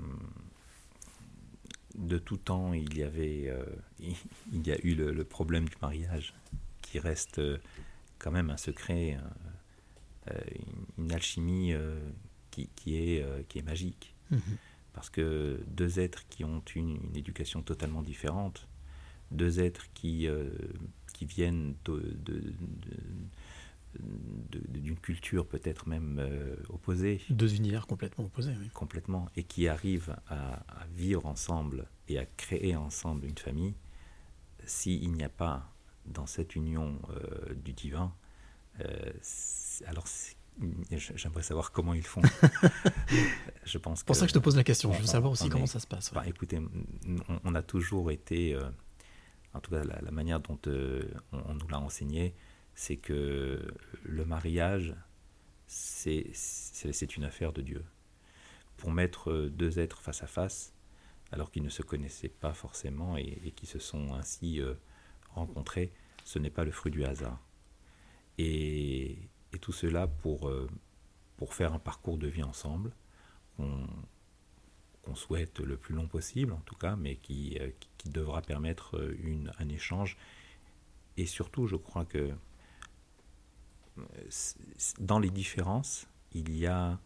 de 1.96 2.18
tout 2.18 2.38
temps, 2.38 2.74
il 2.74 2.98
y 2.98 3.04
avait, 3.04 3.50
euh, 3.50 3.65
il 4.00 4.65
y 4.65 4.72
a 4.72 4.78
eu 4.84 4.96
le, 4.96 5.12
le 5.12 5.24
problème 5.24 5.68
du 5.68 5.76
mariage, 5.82 6.34
qui 6.82 7.00
reste 7.00 7.42
quand 8.20 8.32
même 8.32 8.50
un 8.50 8.58
secret, 8.58 9.20
euh, 10.32 10.34
une, 10.98 11.06
une 11.06 11.12
alchimie 11.12 11.74
qui, 12.52 12.70
qui 12.76 12.96
est, 12.98 13.48
qui 13.48 13.60
est 13.60 13.63
magique. 13.63 14.15
Mhm. 14.32 14.42
Parce 14.94 15.10
que 15.10 15.60
deux 15.68 16.00
êtres 16.00 16.28
qui 16.30 16.44
ont 16.44 16.63
une, 16.76 16.98
une 17.10 17.15
éducation 17.15 17.62
totalement 17.62 18.02
différente, 18.02 18.68
deux 19.32 19.60
êtres 19.60 19.86
qui, 19.94 20.28
euh, 20.28 20.50
qui 21.13 21.26
viennent 21.26 21.76
de- 21.86 22.00
de- 22.00 22.39
de- 22.39 22.42
de- 22.42 22.98
d'une 24.50 24.98
culture 24.98 25.46
peut-être 25.48 25.88
même 25.88 26.18
euh, 26.20 26.56
opposée, 26.70 27.22
Deux 27.30 27.54
univers 27.56 27.88
complètement 27.88 28.26
opposés. 28.26 28.54
oui. 28.60 28.70
complètement, 28.74 29.28
et 29.36 29.44
qui 29.44 29.68
arrivent 29.68 30.16
à, 30.28 30.64
à 30.82 30.86
vivre 30.96 31.26
ensemble 31.26 31.88
et 32.08 32.18
à 32.18 32.26
créer 32.26 32.76
ensemble 32.76 33.26
une 33.26 33.38
famille, 33.38 33.76
s'il 34.66 35.12
n'y 35.12 35.24
a 35.24 35.30
pas 35.30 35.72
dans 36.06 36.26
cette 36.26 36.56
union 36.56 37.00
euh, 37.12 37.54
du 37.54 37.74
divin, 37.74 38.14
euh, 38.82 39.12
alors 39.86 40.06
j'aimerais 41.16 41.44
savoir 41.44 41.72
comment 41.72 41.94
ils 41.94 42.06
font. 42.06 42.22
je 43.66 43.78
pense 43.78 44.00
C'est 44.00 44.06
pour 44.06 44.16
ça 44.16 44.26
que 44.26 44.30
je 44.30 44.34
te 44.34 44.40
pose 44.40 44.56
la 44.58 44.64
question. 44.64 44.92
Je 44.94 45.02
veux 45.02 45.08
savoir 45.08 45.32
aussi 45.32 45.50
comment 45.50 45.64
est- 45.66 45.68
ça 45.68 45.80
se 45.80 45.88
passe. 45.88 46.12
ouais. 46.12 46.28
Écoutez, 46.30 46.60
on, 46.60 47.40
on 47.44 47.56
a 47.56 47.62
toujours 47.62 48.12
été, 48.12 48.54
euh, 48.56 48.70
en 49.54 49.60
tout 49.60 49.72
cas 49.72 49.84
la, 49.84 50.00
la 50.02 50.12
manière 50.12 50.40
dont 50.40 50.60
euh, 50.68 51.04
on, 51.32 51.40
on 51.52 51.54
nous 51.54 51.68
l'a 51.68 51.80
enseigné, 51.80 52.34
c'est 52.80 52.96
que 52.96 53.60
le 54.04 54.24
mariage, 54.24 54.96
c'est 55.68 57.18
une 57.18 57.26
affaire 57.26 57.52
de 57.52 57.62
Dieu. 57.62 57.84
Pour 58.78 58.89
mettre 58.89 59.50
deux 59.50 59.80
êtres 59.80 60.02
face 60.02 60.24
à 60.24 60.28
face, 60.28 60.74
alors 61.34 61.52
qu'ils 61.52 61.63
ne 61.63 61.70
se 61.70 61.82
connaissaient 61.82 62.30
pas 62.30 62.54
forcément 62.54 63.18
et, 63.18 63.38
et 63.44 63.52
qui 63.52 63.65
se 63.65 63.80
sont 63.80 64.13
ainsi 64.13 64.62
euh, 64.62 64.76
rencontrés, 65.32 65.92
ce 66.24 66.39
n'est 66.39 66.50
pas 66.50 66.63
le 66.63 66.72
fruit 66.72 66.89
du 66.89 67.04
hasard. 67.04 67.46
Et, 68.38 69.30
et 69.52 69.60
tout 69.60 69.74
cela 69.74 70.08
pour, 70.08 70.48
euh, 70.48 70.70
pour 71.36 71.56
faire 71.56 71.74
un 71.74 71.80
parcours 71.80 72.18
de 72.18 72.28
vie 72.28 72.44
ensemble, 72.44 72.94
qu'on 73.58 75.15
souhaite 75.15 75.60
le 75.60 75.76
plus 75.76 75.96
long 75.96 76.08
possible 76.08 76.54
en 76.54 76.62
tout 76.62 76.78
cas, 76.78 76.96
mais 76.96 77.18
qui, 77.18 77.58
euh, 77.60 77.72
qui, 77.98 78.08
devra 78.10 78.42
permettre 78.42 79.13
une, 79.20 79.52
un 79.60 79.68
échange. 79.68 80.18
Et 81.18 81.26
surtout, 81.26 81.68
je 81.68 81.76
crois 81.76 82.06
que 82.06 82.34
dans 85.00 85.20
les 85.20 85.30
différences, 85.30 86.08
il 86.34 86.56
y 86.58 86.68
a 86.68 87.00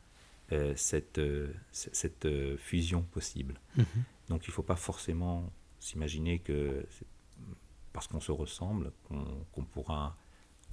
euh, 0.51 0.73
cette, 0.75 1.19
euh, 1.19 1.53
cette 1.71 2.25
euh, 2.25 2.57
fusion 2.57 3.03
possible. 3.03 3.59
Mhm. 3.77 3.85
Donc 4.29 4.45
il 4.45 4.49
ne 4.49 4.53
faut 4.53 4.63
pas 4.63 4.75
forcément 4.75 5.51
s'imaginer 5.79 6.39
que 6.39 6.85
c'est 6.89 7.05
parce 7.93 8.07
qu'on 8.07 8.19
se 8.19 8.31
ressemble 8.31 8.91
qu'on 9.53 9.63
pourra, 9.63 10.17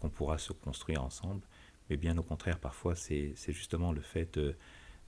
qu'on 0.00 0.08
pourra 0.08 0.38
se 0.38 0.52
construire 0.52 1.04
ensemble, 1.04 1.42
mais 1.88 1.96
bien 1.96 2.16
au 2.16 2.22
contraire, 2.22 2.58
parfois 2.58 2.96
c'est 2.96 3.34
justement 3.48 3.92
le 3.92 4.00
fait 4.00 4.38
euh, 4.38 4.56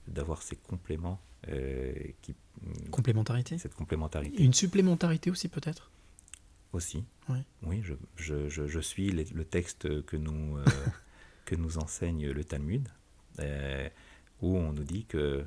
d'avoir 0.07 0.42
ces 0.42 0.57
compléments, 0.57 1.20
euh, 1.48 1.92
qui, 2.20 2.35
Complémentarité? 2.90 3.59
cette 3.59 3.75
complémentarité. 3.75 4.42
Une 4.42 4.53
supplémentarité 4.53 5.31
aussi 5.31 5.48
peut-être? 5.48 5.90
Aussi. 6.72 7.04
Oui. 7.28 7.38
Oui, 7.62 7.80
je, 7.82 7.94
je- 8.16 8.48
je- 8.48 8.66
je 8.66 8.80
suis 8.80 9.11
les- 9.11 9.24
le 9.24 9.44
texte 9.44 10.02
que 10.04 10.16
nous, 10.16 10.56
euh, 10.58 10.64
que 11.44 11.54
nous 11.54 11.78
enseigne 11.78 12.30
le 12.30 12.44
Talmud, 12.44 12.88
euh, 13.40 13.88
où 14.40 14.56
on 14.56 14.72
nous 14.72 14.85
dit 14.85 15.04
que 15.06 15.44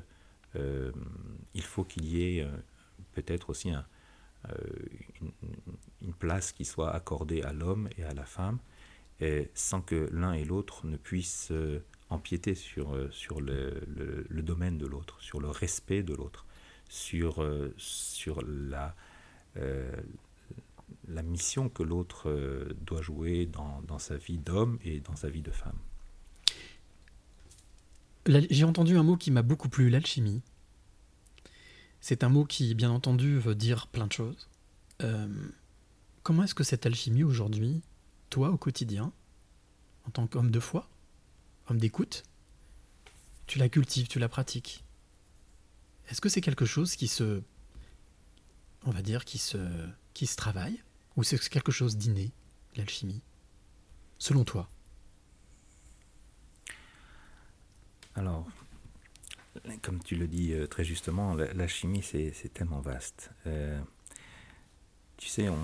euh, 0.56 0.92
il 1.54 1.62
faut 1.62 1.84
qu'il 1.84 2.06
y 2.06 2.22
ait 2.38 2.46
peut-être 3.14 3.50
aussi 3.50 3.70
un- 3.70 3.84
une, 5.20 5.32
une 6.02 6.12
place 6.14 6.52
qui 6.52 6.64
soit 6.64 6.92
accordée 6.94 7.42
à 7.42 7.52
l'homme 7.52 7.88
et 7.98 8.04
à 8.04 8.14
la 8.14 8.24
femme, 8.24 8.58
et 9.20 9.50
sans 9.54 9.80
que 9.80 10.08
l'un 10.12 10.32
et 10.34 10.44
l'autre 10.44 10.86
ne 10.86 10.96
puissent 10.96 11.52
empiéter 12.10 12.54
sur, 12.54 12.96
sur 13.12 13.40
le, 13.40 13.82
le- 13.88 14.24
le 14.28 14.42
domaine 14.42 14.78
de 14.78 14.86
l'autre, 14.86 15.20
sur 15.20 15.40
le 15.40 15.48
respect 15.48 16.02
de 16.02 16.14
l'autre, 16.14 16.46
sur, 16.88 17.44
sur 17.76 18.42
la, 18.46 18.94
euh, 19.56 19.90
la 21.08 21.22
mission 21.22 21.68
que 21.68 21.82
l'autre 21.82 22.28
euh, 22.28 22.74
doit 22.82 23.02
jouer 23.02 23.46
dans, 23.46 23.98
sa 23.98 24.16
vie 24.16 24.38
d'homme 24.38 24.78
et 24.84 25.00
dans 25.00 25.16
sa 25.16 25.28
vie 25.28 25.42
de 25.42 25.50
femme. 25.50 25.78
J'ai 28.26 28.64
entendu 28.64 28.96
un 28.96 29.04
mot 29.04 29.16
qui 29.16 29.30
m'a 29.30 29.42
beaucoup 29.42 29.68
plu, 29.68 29.88
l'alchimie. 29.88 30.42
C'est 32.00 32.24
un 32.24 32.28
mot 32.28 32.44
qui, 32.44 32.74
bien 32.74 32.90
entendu, 32.90 33.38
veut 33.38 33.54
dire 33.54 33.86
plein 33.86 34.06
de 34.06 34.12
choses. 34.12 34.48
Euh, 35.02 35.28
comment 36.22 36.42
est-ce 36.42 36.54
que 36.54 36.64
cette 36.64 36.86
alchimie 36.86 37.22
aujourd'hui, 37.22 37.82
toi 38.30 38.50
au 38.50 38.56
quotidien, 38.56 39.12
en 40.06 40.10
tant 40.10 40.26
qu'homme 40.26 40.50
de 40.50 40.60
foi, 40.60 40.88
homme 41.68 41.78
d'écoute, 41.78 42.24
tu 43.46 43.60
la 43.60 43.68
cultives, 43.68 44.08
tu 44.08 44.18
la 44.18 44.28
pratiques? 44.28 44.84
Est-ce 46.08 46.20
que 46.20 46.28
c'est 46.28 46.40
quelque 46.40 46.66
chose 46.66 46.96
qui 46.96 47.06
se, 47.06 47.42
on 48.84 48.90
va 48.90 49.02
dire, 49.02 49.24
qui 49.24 49.38
se 49.38 50.36
travaille, 50.36 50.82
ou 51.16 51.22
c'est 51.24 51.38
quelque 51.48 51.72
chose 51.72 51.96
d'inné, 51.96 52.30
l'alchimie, 52.76 53.22
selon 54.18 54.44
toi? 54.44 54.68
Alors, 58.14 58.46
comme 59.82 60.02
tu 60.02 60.16
le 60.16 60.26
dis 60.26 60.52
euh, 60.52 60.66
très 60.66 60.84
justement, 60.84 61.34
la, 61.34 61.52
la 61.52 61.68
chimie, 61.68 62.02
c'est 62.02 62.32
tellement 62.52 62.80
vaste. 62.80 63.30
Euh, 63.46 63.80
tu 65.16 65.28
sais, 65.28 65.48
on 65.48 65.58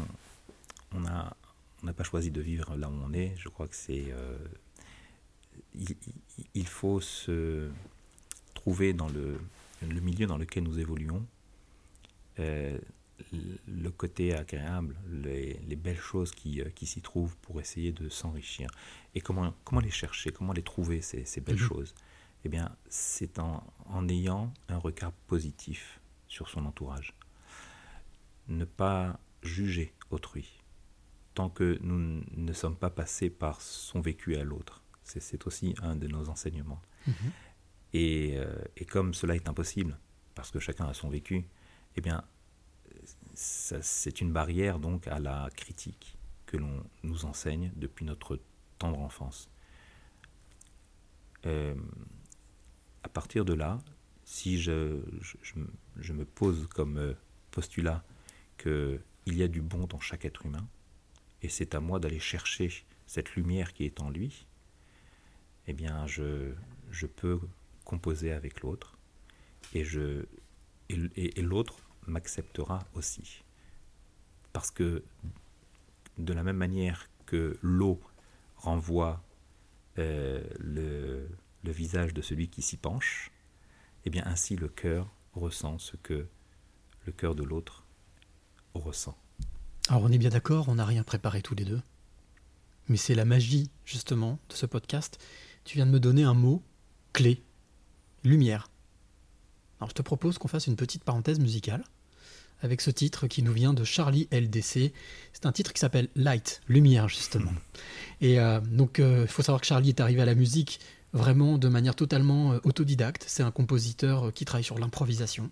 on 0.94 1.06
a- 1.06 1.36
on 1.82 1.86
n'a 1.86 1.92
pas 1.94 2.04
choisi 2.04 2.30
de 2.30 2.40
vivre 2.40 2.76
là 2.76 2.88
où 2.88 2.92
on 2.92 3.12
est. 3.12 3.34
Je 3.38 3.48
crois 3.48 3.66
que 3.66 3.74
c'est... 3.74 4.12
euh, 4.12 4.36
il, 6.54 6.66
faut 6.66 7.00
se 7.00 7.70
trouver 8.54 8.92
dans 8.92 9.08
le, 9.08 9.40
le 9.82 10.00
milieu 10.00 10.26
dans 10.26 10.38
lequel 10.38 10.62
nous 10.64 10.78
évoluons, 10.78 11.24
le- 13.32 13.90
côté 13.90 14.34
agréable, 14.34 14.96
les, 15.10 15.54
les 15.68 15.76
belles 15.76 15.98
choses 15.98 16.30
qui, 16.32 16.60
euh, 16.60 16.70
qui 16.74 16.86
s'y 16.86 17.00
trouvent 17.02 17.36
pour 17.38 17.60
essayer 17.60 17.92
de 17.92 18.08
s'enrichir. 18.08 18.68
Et 19.14 19.20
comment, 19.20 19.54
comment 19.64 19.80
les 19.80 19.90
chercher, 19.90 20.30
comment 20.32 20.52
les 20.52 20.62
trouver, 20.62 21.00
ces, 21.02 21.24
ces 21.24 21.40
belles 21.40 21.56
Mhm. 21.60 21.68
choses? 21.68 21.94
Eh 22.44 22.48
bien, 22.48 22.74
c'est 22.88 23.38
en, 23.38 23.62
en 23.86 24.08
ayant 24.08 24.52
un 24.68 24.78
regard 24.78 25.12
positif 25.28 26.00
sur 26.28 26.48
son 26.48 26.64
entourage. 26.66 27.14
Ne 28.48 28.64
pas 28.64 29.18
juger 29.42 29.92
autrui, 30.10 30.60
tant 31.34 31.48
que 31.48 31.78
nous 31.82 32.24
ne 32.36 32.52
sommes 32.52 32.76
pas 32.76 32.90
passés 32.90 33.30
par 33.30 33.60
son 33.60 34.00
vécu 34.00 34.36
à 34.36 34.44
l'autre. 34.44 34.82
C'est- 35.04 35.46
aussi 35.46 35.74
un 35.82 35.94
de 35.96 36.06
nos 36.08 36.28
enseignements. 36.28 36.80
Et, 37.92 38.34
euh, 38.36 38.54
et 38.76 38.84
comme 38.84 39.12
cela 39.14 39.34
est 39.36 39.48
impossible, 39.48 39.98
parce 40.34 40.50
que 40.50 40.58
chacun 40.58 40.86
a 40.86 40.94
son 40.94 41.10
vécu, 41.10 41.44
eh 41.96 42.00
bien, 42.00 42.24
c'est 43.34 44.20
une 44.20 44.32
barrière 44.32 44.78
donc 44.78 45.06
à 45.08 45.18
la 45.18 45.48
critique 45.56 46.16
que 46.46 46.56
l'on 46.56 46.84
nous 47.02 47.24
enseigne 47.24 47.72
depuis 47.76 48.04
notre 48.04 48.38
tendre 48.78 48.98
enfance. 49.00 49.48
Euh, 51.46 51.74
à 53.02 53.08
partir 53.08 53.44
de 53.44 53.54
là, 53.54 53.78
si 54.24 54.60
je, 54.60 55.00
je- 55.20 56.12
me- 56.12 56.24
pose 56.24 56.66
comme 56.68 56.98
euh, 56.98 57.14
postulat 57.50 58.04
qu'il 58.58 59.00
y 59.26 59.42
a 59.42 59.48
du 59.48 59.60
bon 59.60 59.86
dans 59.86 60.00
chaque 60.00 60.24
être 60.24 60.46
humain, 60.46 60.66
et 61.42 61.48
c'est 61.48 61.74
à 61.74 61.80
moi 61.80 61.98
d'aller 61.98 62.20
chercher 62.20 62.72
cette 63.06 63.34
lumière 63.34 63.72
qui 63.72 63.84
est 63.84 64.00
en 64.00 64.10
lui, 64.10 64.46
eh 65.66 65.72
bien, 65.72 66.06
je, 66.06 66.52
je 66.90 67.06
peux 67.06 67.40
composer 67.84 68.32
avec 68.32 68.60
l'autre, 68.62 68.96
et, 69.74 69.84
et- 70.90 71.38
et 71.38 71.42
l'autre 71.42 71.76
m'acceptera 72.06 72.80
aussi. 72.94 73.42
Parce 74.52 74.70
que 74.70 75.02
de 76.18 76.32
la 76.32 76.42
même 76.42 76.56
manière 76.56 77.08
que 77.26 77.58
l'eau 77.62 78.00
renvoie 78.56 79.22
euh, 79.98 80.42
le, 80.58 81.28
visage 81.64 82.12
de 82.12 82.22
celui 82.22 82.48
qui 82.48 82.62
s'y 82.62 82.76
penche, 82.76 83.30
eh 84.04 84.10
bien 84.10 84.22
ainsi 84.26 84.56
le 84.56 84.68
cœur 84.68 85.08
ressent 85.32 85.78
ce 85.78 85.96
que 85.96 86.26
le 87.06 87.12
cœur 87.12 87.34
de 87.34 87.42
l'autre 87.42 87.84
ressent. 88.74 89.16
Alors 89.88 90.02
on 90.02 90.12
est 90.12 90.18
bien 90.18 90.30
d'accord, 90.30 90.68
on 90.68 90.76
n'a 90.76 90.84
rien 90.84 91.02
préparé 91.02 91.42
tous 91.42 91.54
les 91.54 91.64
deux. 91.64 91.80
Mais 92.88 92.96
c'est 92.96 93.14
la 93.14 93.24
magie, 93.24 93.70
justement, 93.84 94.38
de 94.48 94.54
ce 94.54 94.66
podcast. 94.66 95.18
Tu 95.64 95.76
viens 95.76 95.86
de 95.86 95.92
me 95.92 96.00
donner 96.00 96.24
un 96.24 96.34
mot 96.34 96.62
clé. 97.12 97.42
Lumière. 98.24 98.71
Alors 99.82 99.90
je 99.90 99.94
te 99.94 100.02
propose 100.02 100.38
qu'on 100.38 100.48
fasse 100.48 100.68
une 100.68 100.76
petite 100.76 101.02
parenthèse 101.02 101.40
musicale 101.40 101.82
avec 102.62 102.80
ce 102.80 102.90
titre 102.90 103.26
qui 103.26 103.42
nous 103.42 103.52
vient 103.52 103.74
de 103.74 103.82
Charlie 103.82 104.28
LDC. 104.30 104.92
C'est 105.32 105.46
un 105.46 105.50
titre 105.50 105.72
qui 105.72 105.80
s'appelle 105.80 106.08
Light, 106.14 106.60
Lumière, 106.68 107.08
justement. 107.08 107.50
Et 108.20 108.38
euh, 108.38 108.60
donc 108.60 108.98
il 108.98 109.26
faut 109.26 109.42
savoir 109.42 109.60
que 109.60 109.66
Charlie 109.66 109.88
est 109.88 110.00
arrivé 110.00 110.22
à 110.22 110.24
la 110.24 110.36
musique 110.36 110.78
vraiment 111.12 111.58
de 111.58 111.68
manière 111.68 111.96
totalement 111.96 112.52
euh, 112.52 112.60
autodidacte. 112.62 113.24
C'est 113.26 113.42
un 113.42 113.50
compositeur 113.50 114.28
euh, 114.28 114.30
qui 114.30 114.44
travaille 114.44 114.64
sur 114.64 114.78
l'improvisation. 114.78 115.50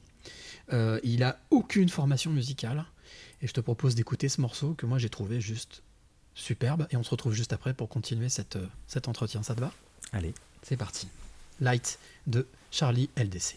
Euh, 0.73 1.01
il 1.03 1.23
a 1.23 1.41
aucune 1.51 1.89
formation 1.89 2.31
musicale. 2.31 2.85
Et 3.43 3.47
je 3.47 3.53
te 3.53 3.61
propose 3.61 3.95
d'écouter 3.95 4.29
ce 4.29 4.41
morceau 4.41 4.75
que 4.75 4.87
moi 4.87 4.99
j'ai 4.99 5.09
trouvé 5.09 5.41
juste 5.41 5.83
superbe. 6.35 6.87
Et 6.91 6.97
on 6.97 7.03
se 7.03 7.11
retrouve 7.11 7.33
juste 7.35 7.53
après 7.53 7.75
pour 7.75 7.89
continuer 7.89 8.29
cette, 8.29 8.57
euh, 8.57 8.67
cet 8.87 9.09
entretien. 9.09 9.43
Ça 9.43 9.55
te 9.55 9.61
va? 9.61 9.73
Allez. 10.13 10.35
C'est 10.63 10.77
parti. 10.77 11.09
Light 11.61 11.99
de 12.27 12.47
Charlie 12.71 13.09
LDC. 13.17 13.57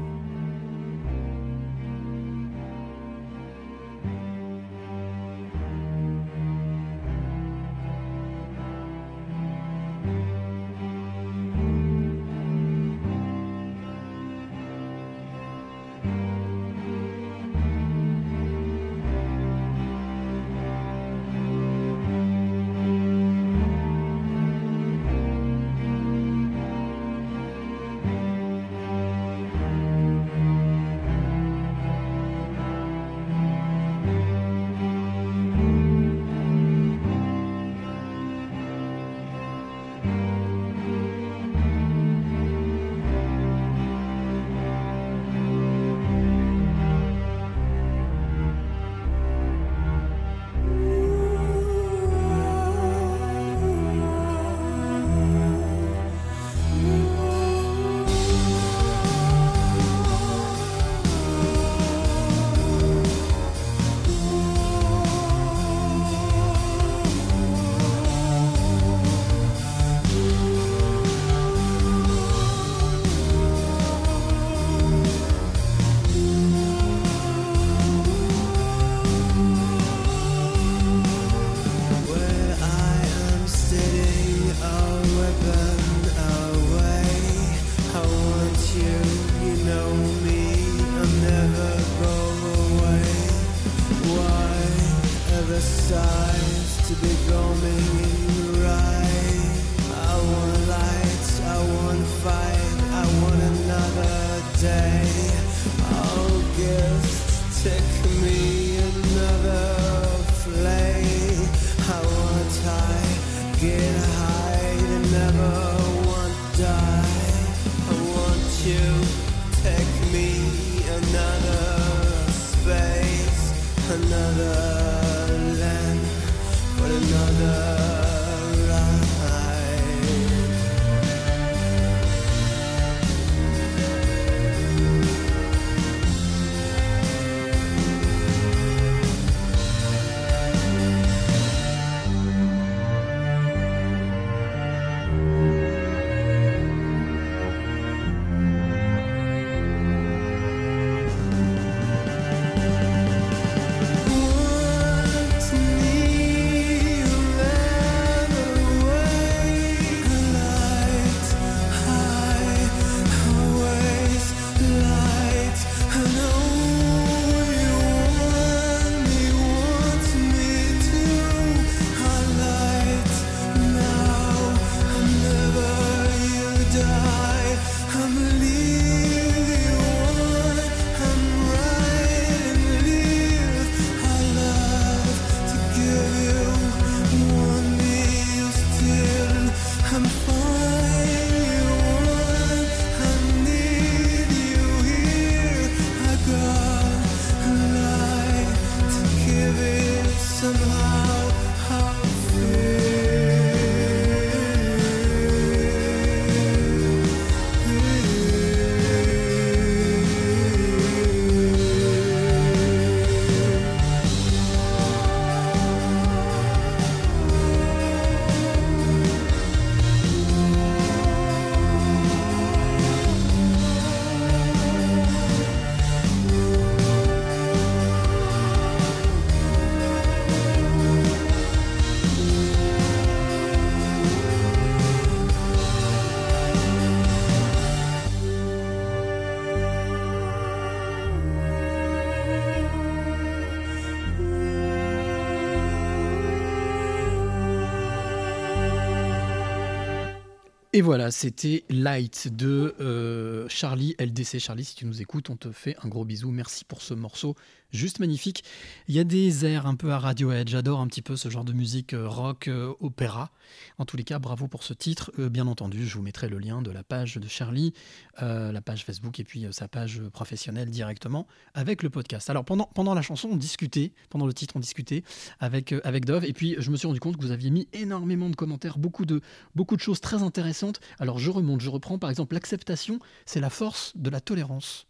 Et 250.81 250.83
voilà, 250.83 251.11
c'était 251.11 251.63
Light 251.69 252.35
de 252.35 252.73
euh, 252.81 253.45
Charlie 253.49 253.95
LDC. 253.99 254.39
Charlie, 254.39 254.65
si 254.65 254.73
tu 254.73 254.87
nous 254.87 254.99
écoutes, 254.99 255.29
on 255.29 255.35
te 255.35 255.51
fait 255.51 255.75
un 255.83 255.87
gros 255.87 256.05
bisou. 256.05 256.31
Merci 256.31 256.65
pour 256.65 256.81
ce 256.81 256.95
morceau 256.95 257.35
juste 257.71 257.99
magnifique. 257.99 258.43
Il 258.87 258.95
y 258.95 258.99
a 258.99 259.03
des 259.03 259.45
airs 259.45 259.65
un 259.65 259.75
peu 259.75 259.91
à 259.91 259.99
Radiohead. 259.99 260.49
J'adore 260.49 260.79
un 260.79 260.87
petit 260.87 261.01
peu 261.01 261.15
ce 261.15 261.29
genre 261.29 261.43
de 261.43 261.53
musique 261.53 261.93
euh, 261.93 262.07
rock, 262.07 262.47
euh, 262.47 262.73
opéra. 262.79 263.31
En 263.77 263.85
tous 263.85 263.97
les 263.97 264.03
cas, 264.03 264.19
bravo 264.19 264.47
pour 264.47 264.63
ce 264.63 264.73
titre. 264.73 265.11
Euh, 265.19 265.29
bien 265.29 265.47
entendu, 265.47 265.87
je 265.87 265.95
vous 265.95 266.01
mettrai 266.01 266.29
le 266.29 266.37
lien 266.39 266.61
de 266.61 266.71
la 266.71 266.83
page 266.83 267.17
de 267.17 267.27
Charlie, 267.27 267.73
la 268.19 268.61
page 268.61 268.85
Facebook 268.85 269.19
et 269.19 269.23
puis 269.23 269.47
sa 269.51 269.67
page 269.67 270.01
professionnelle 270.09 270.69
directement 270.69 271.27
avec 271.53 271.81
le 271.81 271.89
podcast. 271.89 272.29
Alors 272.29 272.45
pendant, 272.45 272.65
pendant 272.65 272.93
la 272.93 273.01
chanson, 273.01 273.29
on 273.31 273.35
discutait, 273.35 273.93
pendant 274.09 274.27
le 274.27 274.33
titre, 274.33 274.55
on 274.57 274.59
discutait 274.59 275.03
avec, 275.39 275.73
avec 275.83 276.05
Dove. 276.05 276.25
Et 276.25 276.33
puis 276.33 276.55
je 276.59 276.69
me 276.69 276.75
suis 276.75 276.87
rendu 276.87 276.99
compte 276.99 277.17
que 277.17 277.21
vous 277.21 277.31
aviez 277.31 277.49
mis 277.49 277.67
énormément 277.73 278.29
de 278.29 278.35
commentaires, 278.35 278.77
beaucoup 278.77 279.05
de, 279.05 279.21
beaucoup 279.55 279.75
de 279.75 279.81
choses 279.81 280.01
très 280.01 280.21
intéressantes. 280.21 280.79
Alors 280.99 281.17
je 281.17 281.31
remonte, 281.31 281.61
je 281.61 281.69
reprends 281.69 281.97
par 281.97 282.09
exemple 282.09 282.35
l'acceptation, 282.35 282.99
c'est 283.25 283.39
la 283.39 283.49
force 283.49 283.93
de 283.95 284.09
la 284.09 284.21
tolérance. 284.21 284.87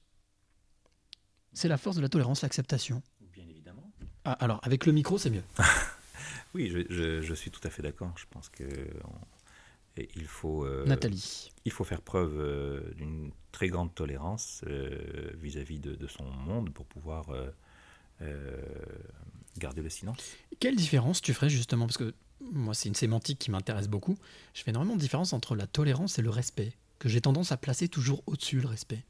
C'est 1.53 1.67
la 1.67 1.77
force 1.77 1.95
de 1.97 2.01
la 2.01 2.09
tolérance, 2.09 2.41
l'acceptation. 2.41 3.01
Bien 3.33 3.47
évidemment. 3.49 3.91
Ah, 4.25 4.33
alors 4.33 4.59
avec 4.63 4.85
le 4.85 4.91
micro, 4.93 5.17
c'est 5.17 5.29
mieux. 5.29 5.43
Oui, 6.53 6.69
je, 6.69 6.79
je- 6.89 7.21
je 7.21 7.33
suis 7.33 7.49
tout 7.49 7.61
à 7.63 7.69
fait 7.69 7.81
d'accord. 7.81 8.13
Je 8.17 8.25
pense 8.29 8.49
que 8.49 8.65
on- 9.05 9.97
et 9.97 10.09
il 10.15 10.25
faut 10.25 10.65
euh, 10.65 10.85
Nathalie. 10.85 11.49
il 11.63 11.71
faut 11.71 11.85
faire 11.85 12.01
preuve 12.01 12.37
euh, 12.39 12.93
d'une 12.95 13.31
très 13.53 13.69
grande 13.69 13.93
tolérance 13.95 14.61
euh, 14.67 15.31
vis-à-vis 15.35 15.79
de, 15.79 15.95
de 15.95 16.07
son 16.07 16.25
monde 16.25 16.69
pour 16.73 16.85
pouvoir 16.85 17.29
euh, 17.29 17.49
euh, 18.21 18.61
garder 19.57 19.81
le 19.81 19.89
silence. 19.89 20.17
Quelle 20.59 20.75
différence 20.75 21.21
tu 21.21 21.33
ferais 21.33 21.49
justement? 21.49 21.87
Parce 21.87 21.97
que 21.97 22.13
moi, 22.41 22.73
c'est 22.73 22.89
une 22.89 22.95
sémantique 22.95 23.39
qui 23.39 23.49
m'intéresse 23.51 23.87
beaucoup. 23.87 24.17
Je 24.53 24.63
fais 24.63 24.71
énormément 24.71 24.95
de 24.95 25.01
différence 25.01 25.31
entre 25.33 25.55
la 25.55 25.67
tolérance 25.67 26.19
et 26.19 26.21
le 26.21 26.29
respect, 26.29 26.73
que 26.99 27.07
j'ai 27.09 27.21
tendance 27.21 27.51
à 27.53 27.57
placer 27.57 27.87
toujours 27.87 28.23
au-dessus 28.27 28.59
le 28.59 28.67
respect. 28.67 29.03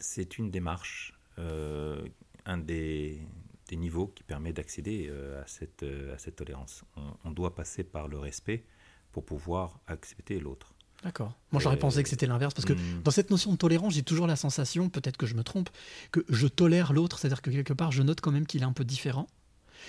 C'est 0.00 0.38
une 0.38 0.50
démarche, 0.50 1.14
euh, 1.38 2.06
un 2.44 2.58
des, 2.58 3.20
des 3.68 3.76
niveaux 3.76 4.08
qui 4.08 4.22
permet 4.22 4.52
d'accéder 4.52 5.08
euh, 5.08 5.42
à, 5.42 5.46
cette, 5.46 5.82
euh, 5.82 6.14
à 6.14 6.18
cette 6.18 6.36
tolérance. 6.36 6.84
On, 6.96 7.14
on 7.24 7.30
doit 7.30 7.54
passer 7.54 7.84
par 7.84 8.08
le 8.08 8.18
respect 8.18 8.64
pour 9.12 9.24
pouvoir 9.24 9.80
accepter 9.86 10.38
l'autre. 10.38 10.74
D'accord. 11.02 11.38
Moi, 11.52 11.62
j'aurais 11.62 11.78
pensé 11.78 12.02
que 12.02 12.08
c'était 12.08 12.26
l'inverse, 12.26 12.54
parce 12.54 12.64
que 12.64 12.72
hmm. 12.72 13.02
dans 13.04 13.10
cette 13.12 13.30
notion 13.30 13.52
de 13.52 13.56
tolérance, 13.56 13.94
j'ai 13.94 14.02
toujours 14.02 14.26
la 14.26 14.36
sensation, 14.36 14.88
peut-être 14.88 15.16
que 15.16 15.26
je 15.26 15.34
me 15.34 15.44
trompe, 15.44 15.70
que 16.10 16.24
je 16.28 16.48
tolère 16.48 16.92
l'autre, 16.92 17.18
c'est-à-dire 17.18 17.40
que 17.40 17.50
quelque 17.50 17.72
part, 17.72 17.92
je 17.92 18.02
note 18.02 18.20
quand 18.20 18.32
même 18.32 18.46
qu'il 18.46 18.62
est 18.62 18.66
un 18.66 18.72
peu 18.72 18.84
différent, 18.84 19.28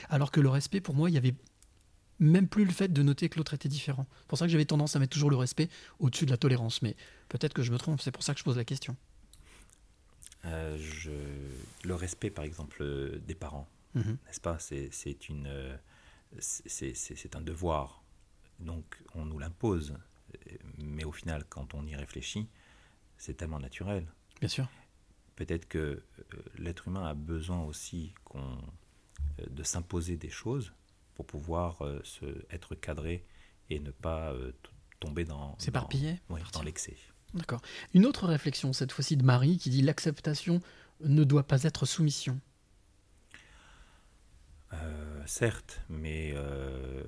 alors 0.10 0.32
que 0.32 0.40
le 0.40 0.50
respect, 0.50 0.82
pour 0.82 0.94
moi, 0.94 1.10
il 1.10 1.14
y 1.14 1.18
avait 1.18 1.34
même 2.20 2.48
plus 2.48 2.66
le 2.66 2.72
fait 2.72 2.90
de 2.90 3.02
noter 3.02 3.30
que 3.30 3.38
l'autre 3.38 3.54
était 3.54 3.70
différent. 3.70 4.06
C'est 4.20 4.28
pour 4.28 4.38
ça 4.38 4.46
que 4.46 4.52
j'avais 4.52 4.66
tendance 4.66 4.96
à 4.96 5.00
mettre 5.00 5.14
toujours 5.14 5.32
le 5.32 5.38
respect 5.38 5.70
au-dessus 6.00 6.26
de 6.26 6.32
la 6.32 6.38
tolérance, 6.38 6.82
mais 6.82 6.96
peut-être 7.30 7.54
que 7.54 7.64
je 7.64 7.72
me 7.72 7.78
trompe, 7.78 8.02
c'est 8.02 8.12
pour 8.12 8.24
ça 8.24 8.34
que 8.34 8.40
je 8.40 8.44
pose 8.44 8.58
la 8.58 8.66
question. 8.66 8.96
Euh, 10.46 10.78
je- 10.78 11.12
le 11.88 11.96
respect, 11.96 12.30
par 12.30 12.46
exemple, 12.46 12.78
euh, 12.82 13.20
des 13.20 13.36
parents, 13.36 13.68
Mhm. 13.96 14.18
n'est-ce 14.26 14.40
pas? 14.42 14.58
C'est 14.60 14.90
c'est 14.92 15.28
une, 15.30 15.48
euh, 15.48 15.76
c'est- 16.40 17.36
un 17.36 17.42
devoir. 17.42 18.04
Donc, 18.60 19.02
on 19.16 19.26
nous 19.26 19.40
l'impose. 19.40 19.98
Mais 20.78 21.04
au 21.04 21.12
final, 21.12 21.44
quand 21.50 21.74
on 21.74 21.86
y 21.88 21.96
réfléchit, 21.96 22.48
c'est 23.18 23.34
tellement 23.36 23.60
naturel. 23.60 24.06
Bien 24.40 24.50
sûr. 24.50 24.68
Peut-être 25.36 25.68
que 25.68 26.04
l'être 26.58 26.88
humain 26.88 27.06
a 27.06 27.14
besoin 27.16 27.62
aussi 27.64 28.14
qu'on, 28.26 28.58
de 29.50 29.64
s'imposer 29.64 30.18
des 30.18 30.30
choses 30.30 30.74
pour 31.16 31.26
pouvoir 31.26 31.82
se, 32.04 32.26
être 32.52 32.76
cadré 32.76 33.26
et 33.70 33.80
ne 33.80 33.92
pas 33.92 34.34
tomber 35.00 35.24
dans, 35.26 35.56
dans, 36.28 36.36
ouais, 36.36 36.42
dans 36.54 36.62
l'excès. 36.62 36.98
D'accord. 37.34 37.62
Une 37.94 38.06
autre 38.06 38.28
réflexion, 38.28 38.74
cette 38.74 38.92
fois-ci 38.92 39.16
de 39.18 39.24
Marie, 39.24 39.58
qui 39.58 39.70
dit 39.70 39.82
l'acceptation 39.82 40.62
ne 41.02 41.24
doit 41.24 41.44
pas 41.44 41.64
être 41.64 41.86
soumission. 41.86 42.40
Euh, 44.74 45.22
certes, 45.26 45.82
mais 45.90 46.34
euh, 46.36 47.04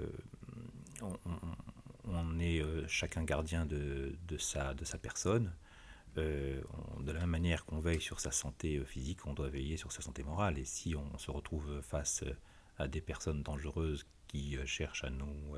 on, 2.05 2.39
est 2.39 2.61
euh, 2.61 2.87
chacun 2.87 3.23
gardien 3.23 3.65
de, 3.65 4.15
sa, 4.37 4.73
personne. 5.01 5.51
on- 6.17 6.99
de 7.01 7.11
la 7.11 7.19
même 7.21 7.29
manière 7.29 7.65
qu'on 7.65 7.79
veille 7.79 8.01
sur 8.01 8.19
sa 8.19 8.31
santé 8.31 8.83
physique, 8.85 9.25
on 9.25 9.33
doit 9.33 9.49
veiller 9.49 9.77
sur 9.77 9.91
sa 9.91 10.01
santé 10.01 10.23
morale. 10.23 10.57
Et 10.59 10.65
si 10.65 10.95
on 10.95 11.17
se 11.17 11.31
retrouve 11.31 11.81
face 11.81 12.23
à 12.77 12.87
des 12.87 13.01
personnes 13.01 13.43
dangereuses 13.43 14.05
qui 14.27 14.57
cherchent 14.65 15.03
à 15.03 15.09
nous 15.09 15.55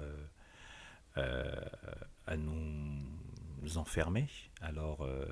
enfermer, 3.77 4.27
alors 4.61 5.01
euh, 5.01 5.25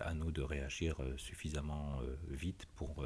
à 0.00 0.14
nous 0.14 0.30
de 0.32 0.42
réagir 0.42 1.00
euh, 1.02 1.16
suffisamment 1.18 2.00
euh, 2.02 2.16
vite 2.28 2.66
pour, 2.76 3.04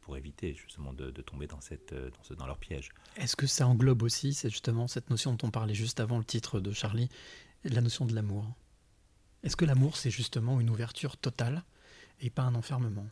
pour 0.00 0.16
éviter 0.16 0.54
justement 0.54 0.92
de, 0.92 1.10
de 1.10 1.22
tomber 1.22 1.46
dans, 1.46 1.60
cette, 1.60 1.94
dans, 1.94 2.22
ce- 2.22 2.34
dans 2.34 2.46
leur 2.46 2.58
piège. 2.58 2.90
Est-ce 3.16 3.36
que 3.36 3.46
ça 3.46 3.66
englobe 3.66 4.02
aussi, 4.02 4.34
c'est 4.34 4.50
justement 4.50 4.88
cette 4.88 5.10
notion 5.10 5.32
dont 5.34 5.48
on 5.48 5.50
parlait 5.50 5.74
juste 5.74 6.00
avant 6.00 6.18
le 6.18 6.24
titre 6.24 6.60
de 6.60 6.72
Charlie, 6.72 7.08
la 7.64 7.80
notion 7.80 8.04
de 8.04 8.14
l'amour? 8.14 8.46
Est-ce 9.42 9.56
que 9.56 9.64
l'amour, 9.64 9.96
c'est 9.96 10.10
justement 10.10 10.60
une 10.60 10.70
ouverture 10.70 11.16
totale 11.16 11.62
et 12.20 12.30
pas 12.30 12.42
un 12.42 12.54
enfermement? 12.54 13.06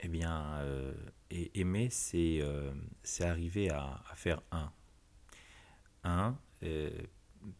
Eh 0.00 0.08
bien, 0.08 0.54
euh, 0.60 0.94
et 1.30 1.60
aimer, 1.60 1.90
c'est 1.90 2.40
euh, 2.40 2.72
arriver 3.20 3.70
à, 3.70 4.02
à 4.10 4.14
faire 4.14 4.40
un. 4.50 4.72
Un, 6.04 6.38
euh, 6.62 6.90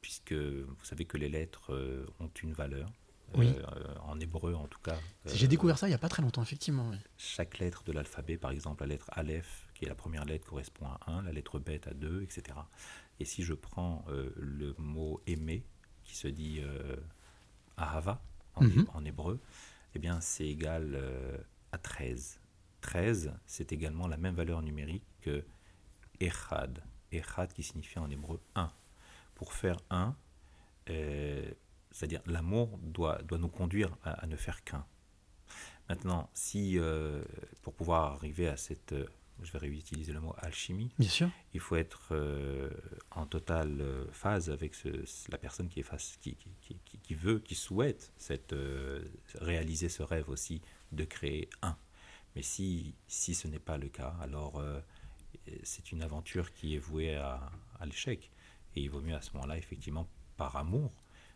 puisque 0.00 0.32
vous 0.32 0.84
savez 0.84 1.04
que 1.04 1.16
les 1.16 1.28
lettres 1.28 1.72
euh, 1.74 2.06
ont 2.20 2.30
une 2.42 2.52
valeur. 2.52 2.90
Oui. 3.34 3.54
Euh, 3.56 3.94
en 4.02 4.18
hébreu, 4.18 4.54
en 4.54 4.66
tout 4.66 4.80
cas. 4.80 4.98
J'ai 5.26 5.44
euh, 5.46 5.48
découvert 5.48 5.78
ça 5.78 5.86
il 5.86 5.90
n'y 5.90 5.94
a 5.94 5.98
pas 5.98 6.08
très 6.08 6.20
longtemps, 6.20 6.42
effectivement. 6.42 6.88
oui. 6.90 6.96
chaque 7.16 7.58
lettre 7.60 7.84
de 7.84 7.92
l'alphabet, 7.92 8.36
par 8.36 8.50
exemple 8.50 8.82
la 8.82 8.88
lettre 8.88 9.08
Aleph, 9.12 9.68
qui 9.74 9.84
est 9.84 9.88
la 9.88 9.94
première 9.94 10.24
lettre, 10.24 10.46
correspond 10.48 10.86
à 10.86 10.98
1, 11.06 11.22
la 11.22 11.32
lettre 11.32 11.60
Bet 11.60 11.86
à 11.86 11.94
2, 11.94 12.22
etc. 12.22 12.58
Et 13.20 13.24
si 13.24 13.44
je 13.44 13.54
prends 13.54 14.04
euh, 14.08 14.32
le 14.36 14.74
mot 14.78 15.20
aimer, 15.28 15.64
qui 16.02 16.16
se 16.16 16.26
dit 16.26 16.58
euh, 16.60 16.96
Ahava 17.76 18.20
en, 18.56 18.64
Mhm. 18.64 18.86
en 18.94 19.04
hébreu, 19.04 19.38
eh 19.94 20.00
bien 20.00 20.20
c'est 20.20 20.46
égal 20.48 20.94
euh, 20.96 21.38
à 21.70 21.78
13. 21.78 22.40
13, 22.80 23.32
c'est 23.46 23.70
également 23.72 24.08
la 24.08 24.16
même 24.16 24.34
valeur 24.34 24.60
numérique 24.60 25.04
que 25.20 25.44
Echad. 26.18 26.82
Echad 27.12 27.52
qui 27.52 27.62
signifie 27.62 27.98
en 28.00 28.10
hébreu 28.10 28.40
1. 28.56 28.72
Pour 29.40 29.54
faire 29.54 29.78
1, 29.88 30.14
euh, 30.90 31.50
c'est-à-dire 31.90 32.20
l'amour 32.26 32.76
doit, 32.82 33.22
doit 33.22 33.38
nous 33.38 33.48
conduire 33.48 33.96
à, 34.04 34.10
à 34.22 34.26
ne 34.26 34.36
faire 34.36 34.62
qu'un. 34.64 34.84
Maintenant, 35.88 36.28
si 36.34 36.78
euh, 36.78 37.24
pour 37.62 37.72
pouvoir 37.72 38.12
arriver 38.12 38.48
à 38.48 38.58
cette, 38.58 38.92
euh, 38.92 39.06
je 39.42 39.50
vais 39.52 39.58
réutiliser 39.60 40.12
le 40.12 40.20
mot 40.20 40.34
alchimie, 40.36 40.92
Bien 40.98 41.08
sûr. 41.08 41.30
il 41.54 41.60
faut 41.60 41.76
être 41.76 42.08
euh, 42.12 42.68
en 43.12 43.24
totale 43.24 43.82
phase 44.12 44.50
avec 44.50 44.74
ce- 44.74 45.06
la 45.32 45.38
personne 45.38 45.70
qui, 45.70 45.80
est 45.80 45.84
face, 45.84 46.18
qui, 46.20 46.34
qui, 46.36 46.50
qui- 46.60 46.78
qui- 46.84 46.98
qui 46.98 47.14
veut, 47.14 47.38
qui 47.38 47.54
souhaite 47.54 48.12
cette, 48.18 48.54
réaliser 49.36 49.88
ce 49.88 50.02
rêve 50.02 50.28
aussi 50.28 50.60
de 50.92 51.04
créer 51.04 51.48
un. 51.62 51.78
Mais 52.36 52.42
si, 52.42 52.94
si 53.08 53.34
ce 53.34 53.48
n'est 53.48 53.58
pas 53.58 53.78
le 53.78 53.88
cas, 53.88 54.14
alors 54.20 54.62
c'est 55.62 55.92
une 55.92 56.02
aventure 56.02 56.52
qui 56.52 56.74
est 56.76 56.78
vouée 56.78 57.16
à, 57.16 57.50
à 57.80 57.86
l'échec. 57.86 58.30
Et 58.76 58.82
il 58.82 58.90
vaut 58.90 59.00
mieux 59.00 59.14
à 59.14 59.20
ce 59.20 59.32
moment-là, 59.34 59.56
effectivement, 59.58 60.08
par 60.36 60.56
amour, 60.56 60.92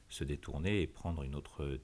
se 0.09 0.25
détourner 0.25 0.83
et 0.83 0.87
prendre 0.87 1.23
une 1.23 1.35
autre 1.35 1.79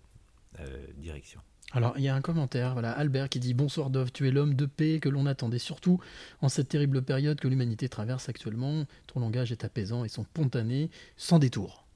euh, 0.61 0.87
direction. 0.97 1.41
Alors, 1.73 1.97
il 1.97 2.03
y 2.03 2.09
a 2.09 2.15
un 2.15 2.21
commentaire, 2.21 2.73
voilà, 2.73 2.91
Albert 2.93 3.29
qui 3.29 3.39
dit 3.39 3.55
Bonsoir 3.55 3.91
Dove, 3.91 4.11
tu 4.11 4.27
es 4.27 4.31
l'homme 4.33 4.55
de 4.55 4.67
paix 4.67 4.99
que 5.01 5.09
l'on 5.09 5.27
attendait 5.27 5.59
surtout 5.61 6.01
en 6.41 6.49
cette 6.49 6.69
terrible 6.69 7.03
période 7.03 7.39
que 7.41 7.47
l'humanité 7.49 7.89
traverse 7.89 8.29
actuellement. 8.29 8.87
Ton 9.07 9.21
langage 9.21 9.53
est 9.53 9.65
apaisant 9.65 10.05
et 10.05 10.09
spontané, 10.09 10.91
sans 11.17 11.39
détour. 11.39 11.87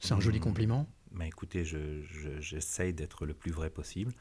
C'est 0.00 0.12
un 0.14 0.20
joli 0.20 0.38
Hmm. 0.38 0.42
compliment. 0.42 0.86
Mais 1.12 1.28
écoutez, 1.28 1.64
je- 1.64 2.02
je- 2.02 2.40
j'essaye 2.40 2.92
d'être 2.92 3.24
le 3.26 3.34
plus 3.34 3.50
vrai 3.52 3.70
possible. 3.70 4.12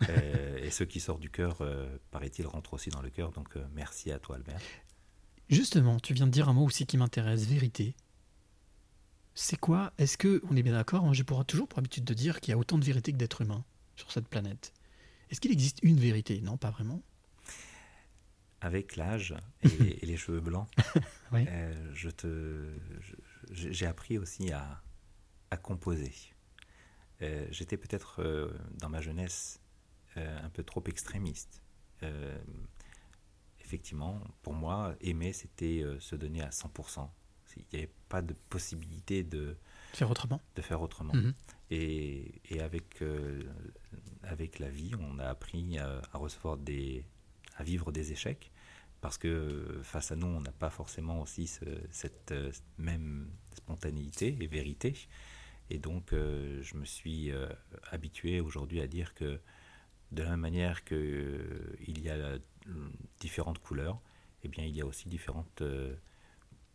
Euh, 0.10 0.56
et 0.58 0.70
ce 0.70 0.84
qui 0.84 1.00
sort 1.00 1.18
du 1.18 1.28
cœur, 1.28 1.56
euh, 1.60 1.98
paraît-il, 2.12 2.46
rentre 2.46 2.74
aussi 2.74 2.88
dans 2.88 3.02
le 3.02 3.10
cœur. 3.10 3.32
Donc 3.32 3.56
euh, 3.56 3.64
merci 3.74 4.12
à 4.12 4.20
toi, 4.20 4.36
Albert. 4.36 4.60
Justement, 5.48 5.98
tu 6.00 6.12
viens 6.14 6.26
de 6.26 6.30
dire 6.32 6.48
un 6.48 6.52
mot 6.52 6.64
aussi 6.64 6.86
qui 6.86 6.96
m'intéresse, 6.98 7.44
vérité. 7.46 7.94
C'est 9.34 9.56
quoi? 9.58 9.92
Est-ce 9.98 10.18
que, 10.18 10.42
on 10.50 10.56
est 10.56 10.62
bien 10.62 10.72
d'accord, 10.74 11.04
hein, 11.04 11.12
j'ai 11.12 11.24
toujours 11.46 11.68
pour 11.68 11.78
habitude 11.78 12.04
de 12.04 12.14
dire 12.14 12.40
qu'il 12.40 12.50
y 12.52 12.54
a 12.54 12.58
autant 12.58 12.76
de 12.78 12.84
vérité 12.84 13.12
que 13.12 13.16
d'êtres 13.16 13.42
humains 13.42 13.64
sur 13.96 14.10
cette 14.12 14.28
planète. 14.28 14.72
Est-ce 15.30 15.40
qu'il 15.40 15.52
existe 15.52 15.78
une 15.82 15.98
vérité? 15.98 16.40
Non, 16.40 16.56
pas 16.56 16.70
vraiment. 16.70 17.02
Avec 18.60 18.96
l'âge 18.96 19.34
et, 19.62 19.68
et 20.02 20.06
les 20.06 20.16
cheveux 20.16 20.40
blancs, 20.40 20.68
Oui. 21.32 21.44
euh, 21.48 21.90
je 21.94 22.10
te, 22.10 22.66
j'ai 23.52 23.86
appris 23.86 24.18
aussi 24.18 24.50
à, 24.52 24.82
à 25.50 25.56
composer. 25.56 26.12
Euh, 27.22 27.46
J'étais 27.50 27.76
peut-être 27.76 28.20
euh, 28.22 28.50
dans 28.78 28.88
ma 28.88 29.00
jeunesse 29.00 29.60
un 30.16 30.48
peu 30.50 30.64
trop 30.64 30.82
extrémiste. 30.88 31.62
Effectivement, 33.68 34.18
pour 34.40 34.54
moi, 34.54 34.94
aimer, 35.02 35.34
c'était 35.34 35.82
euh, 35.82 36.00
se 36.00 36.16
donner 36.16 36.40
à 36.40 36.48
100%. 36.48 37.06
Il 37.56 37.64
n'y 37.74 37.78
avait 37.84 37.92
pas 38.08 38.22
de 38.22 38.32
possibilité 38.48 39.22
de, 39.24 39.56
Faire 39.92 40.10
autrement 40.10 40.40
de 40.56 40.62
faire 40.62 40.80
autrement. 40.80 41.12
Mhm. 41.14 41.34
Et, 41.70 42.40
et 42.48 42.60
avec, 42.62 43.02
euh, 43.02 43.42
avec 44.22 44.58
la 44.58 44.70
vie, 44.70 44.92
on 44.98 45.18
a 45.18 45.26
appris 45.26 45.76
à, 45.78 46.00
à 46.14 46.16
recevoir 46.18 46.56
des, 46.56 47.04
à 47.58 47.62
vivre 47.62 47.92
des 47.92 48.10
échecs, 48.12 48.52
parce 49.02 49.18
que 49.18 49.80
face 49.82 50.12
à 50.12 50.16
nous, 50.16 50.26
on 50.28 50.40
n'a 50.40 50.52
pas 50.52 50.70
forcément 50.70 51.20
aussi 51.20 51.46
ce- 51.46 51.64
cette 51.90 52.32
euh, 52.32 52.50
même 52.78 53.30
spontanéité 53.54 54.34
et 54.40 54.46
vérité. 54.46 54.94
Et 55.68 55.78
donc, 55.78 56.14
euh, 56.14 56.62
je 56.62 56.74
me 56.76 56.86
suis 56.86 57.30
habitué 57.90 58.40
aujourd'hui 58.40 58.80
à 58.80 58.86
dire 58.86 59.12
que 59.14 59.38
de 60.12 60.22
la 60.22 60.30
même 60.30 60.40
manière 60.40 60.84
qu'il 60.84 61.98
y 62.02 62.08
a 62.08 62.38
différentes 63.20 63.58
couleurs, 63.58 64.00
eh 64.42 64.48
bien, 64.48 64.64
il 64.64 64.74
y 64.74 64.80
a 64.80 64.86
aussi 64.86 65.08
différentes 65.08 65.62
euh, 65.62 65.94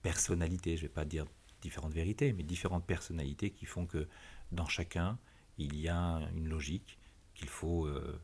personnalités. 0.02 0.76
Je 0.78 0.84
ne 0.84 0.88
vais 0.88 0.94
pas 0.94 1.06
dire 1.06 1.26
différentes 1.62 1.94
vérités, 1.94 2.34
mais 2.34 2.44
différentes 2.44 2.86
personnalités 2.86 3.52
qui 3.52 3.66
font 3.66 3.86
que 3.86 4.08
dans 4.52 4.68
chacun, 4.68 5.18
il 5.58 5.76
y 5.80 5.88
a 5.88 6.20
une 6.36 6.50
logique 6.50 6.98
qu'il 7.36 7.48
faut 7.50 7.86
euh, 7.86 8.20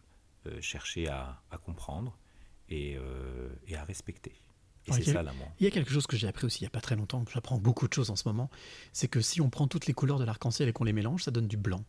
euh, 0.45 0.59
chercher 0.61 1.07
à, 1.07 1.41
à 1.51 1.57
comprendre 1.57 2.17
et, 2.67 2.97
euh, 2.97 3.49
et 3.67 3.75
à 3.75 3.83
respecter. 3.83 4.33
Et 4.87 5.03
ça 5.03 5.21
l'amour. 5.21 5.51
Il 5.59 5.65
y 5.65 5.67
a 5.67 5.71
quelque 5.71 5.91
chose 5.91 6.07
que 6.07 6.17
j'ai 6.17 6.27
appris 6.27 6.45
aussi 6.47 6.61
il 6.61 6.63
n'y 6.63 6.67
a 6.67 6.71
pas 6.71 6.81
très 6.81 6.95
longtemps, 6.95 7.23
j'apprends 7.31 7.59
beaucoup 7.59 7.87
de 7.87 7.93
choses 7.93 8.09
en 8.09 8.15
ce 8.15 8.27
moment, 8.27 8.49
c'est 8.91 9.07
que 9.07 9.21
si 9.21 9.39
on 9.39 9.49
prend 9.51 9.67
toutes 9.67 9.85
les 9.85 9.93
couleurs 9.93 10.17
de 10.17 10.23
l'arc-en-ciel 10.23 10.67
et 10.67 10.73
qu'on 10.73 10.83
les 10.83 10.93
mélange, 10.93 11.23
ça 11.23 11.31
donne 11.31 11.47
du 11.47 11.57
blanc. 11.57 11.83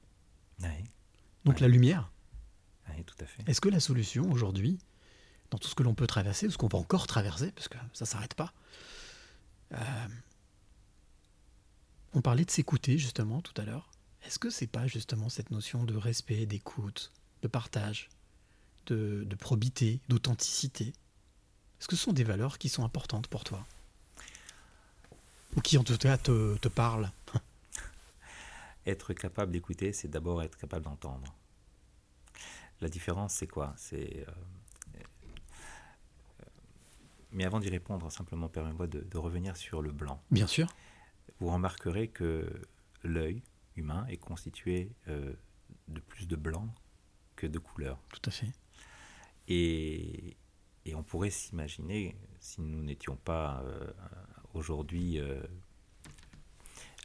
Donc 1.44 1.54
Ouais. 1.54 1.60
la 1.60 1.68
lumière, 1.68 2.12
oui, 2.90 3.02
tout 3.04 3.14
à 3.20 3.24
fait. 3.26 3.42
est-ce 3.48 3.60
que 3.62 3.70
la 3.70 3.80
solution 3.80 4.30
aujourd'hui, 4.30 4.78
dans 5.51 5.59
tout 5.59 5.68
ce 5.68 5.74
que 5.74 5.82
l'on 5.82 5.94
peut 5.94 6.07
traverser, 6.07 6.46
ou 6.46 6.51
ce 6.51 6.59
qu'on 6.59 6.68
va 6.68 6.78
encore 6.78 7.07
traverser, 7.07 7.53
parce 7.53 7.68
que 7.68 7.78
ça 7.92 8.05
ne 8.05 8.09
s'arrête 8.09 8.34
pas, 8.34 8.53
euh, 9.72 10.09
on 12.14 12.20
parlait 12.20 12.44
de 12.44 12.51
s'écouter 12.51 12.98
justement 12.98 13.40
tout 13.40 13.59
à 13.61 13.64
l'heure, 13.64 13.90
est-ce 14.24 14.38
que 14.38 14.51
c'est 14.51 14.66
pas 14.66 14.86
justement 14.86 15.28
cette 15.28 15.51
notion 15.51 15.84
de 15.84 15.96
respect, 15.96 16.46
d'écoute, 16.46 17.12
de 17.42 17.48
partage, 17.48 18.09
de, 18.86 19.26
probité, 19.38 20.01
d'authenticité? 20.09 20.88
Est-ce 21.78 21.88
que 21.88 21.96
ce 21.96 22.05
sont 22.05 22.12
des 22.12 22.24
valeurs 22.24 22.59
qui 22.59 22.68
sont 22.68 22.84
importantes 22.84 23.28
pour 23.28 23.44
toi? 23.44 23.64
Ou 25.57 25.61
qui 25.61 25.78
en 25.78 25.84
tout 25.84 25.96
cas 25.96 26.18
te, 26.18 26.68
parlent? 26.68 27.11
Être 28.86 29.14
capable 29.14 29.53
d'écouter, 29.53 29.92
c'est 29.92 30.09
d'abord 30.09 30.42
être 30.42 30.57
capable 30.57 30.84
d'entendre. 30.84 31.34
La 32.80 32.88
différence, 32.88 33.34
c'est 33.34 33.46
quoi? 33.46 33.74
C'est. 33.76 34.24
euh, 34.26 34.32
mais 37.32 37.44
avant 37.44 37.60
d'y 37.60 37.68
répondre, 37.68 38.10
simplement 38.10 38.48
permets-moi 38.48 38.86
de, 38.86 39.00
de 39.00 39.18
revenir 39.18 39.56
sur 39.56 39.82
le 39.82 39.92
blanc. 39.92 40.22
Bien 40.30 40.46
sûr. 40.46 40.68
Vous 41.38 41.50
remarquerez 41.50 42.08
que 42.08 42.50
l'œil 43.04 43.42
humain 43.76 44.06
est 44.08 44.16
constitué 44.18 44.90
euh, 45.08 45.32
de 45.88 46.00
plus 46.00 46.26
de 46.28 46.36
blanc 46.36 46.68
que 47.36 47.46
de 47.46 47.58
couleur. 47.58 47.98
Tout 48.10 48.20
à 48.26 48.30
fait. 48.30 48.48
Et, 49.48 50.36
et 50.84 50.94
on 50.94 51.02
pourrait 51.02 51.30
s'imaginer, 51.30 52.16
si 52.40 52.60
nous 52.60 52.82
n'étions 52.82 53.16
pas 53.16 53.62
euh, 53.64 53.90
aujourd'hui 54.54 55.18
euh, 55.18 55.40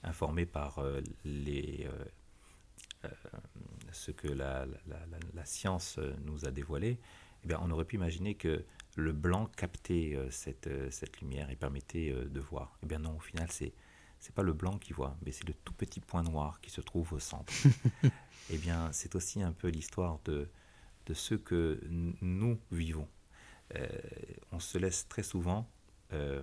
informés 0.03 0.45
par 0.45 0.83
les, 1.23 1.87
ce 3.91 4.11
que 4.11 4.27
la, 4.27 4.65
la- 4.65 4.75
la- 4.87 5.19
la 5.33 5.45
science 5.45 5.99
nous 6.25 6.45
a 6.45 6.51
dévoilé, 6.51 6.99
eh 7.43 7.47
bien, 7.47 7.59
on 7.61 7.71
aurait 7.71 7.85
pu 7.85 7.95
imaginer 7.95 8.35
que 8.35 8.63
le 8.95 9.11
blanc 9.11 9.47
captait 9.57 10.13
euh, 10.15 10.29
cette, 10.31 10.67
euh, 10.67 10.89
cette 10.89 11.19
lumière 11.21 11.49
et 11.49 11.55
permettait 11.55 12.11
euh, 12.11 12.25
de 12.25 12.39
voir. 12.39 12.77
Eh 12.83 12.85
bien 12.85 12.99
non, 12.99 13.17
au 13.17 13.19
final, 13.19 13.51
c'est 13.51 13.73
c'est 14.19 14.33
pas 14.33 14.43
le 14.43 14.53
blanc 14.53 14.79
qui 14.79 14.91
voit, 14.91 15.15
mais 15.23 15.31
c'est 15.31 15.47
le 15.47 15.53
tout 15.53 15.73
petit 15.73 15.99
point 15.99 16.23
noir 16.23 16.59
qui 16.61 16.71
se 16.71 16.81
trouve 16.81 17.13
au 17.13 17.19
centre. 17.19 17.53
eh 18.49 18.57
bien, 18.57 18.91
c'est 18.91 19.13
aussi 19.13 19.43
un 19.43 19.51
peu 19.51 19.67
l'histoire 19.67 20.19
de, 20.25 20.49
de 21.05 21.13
ce 21.13 21.35
que 21.35 21.79
nous 22.21 22.59
vivons. 22.71 23.07
Euh, 23.75 23.87
on 24.51 24.59
se 24.59 24.79
laisse 24.79 25.07
très 25.07 25.21
souvent 25.21 25.69
euh, 26.13 26.41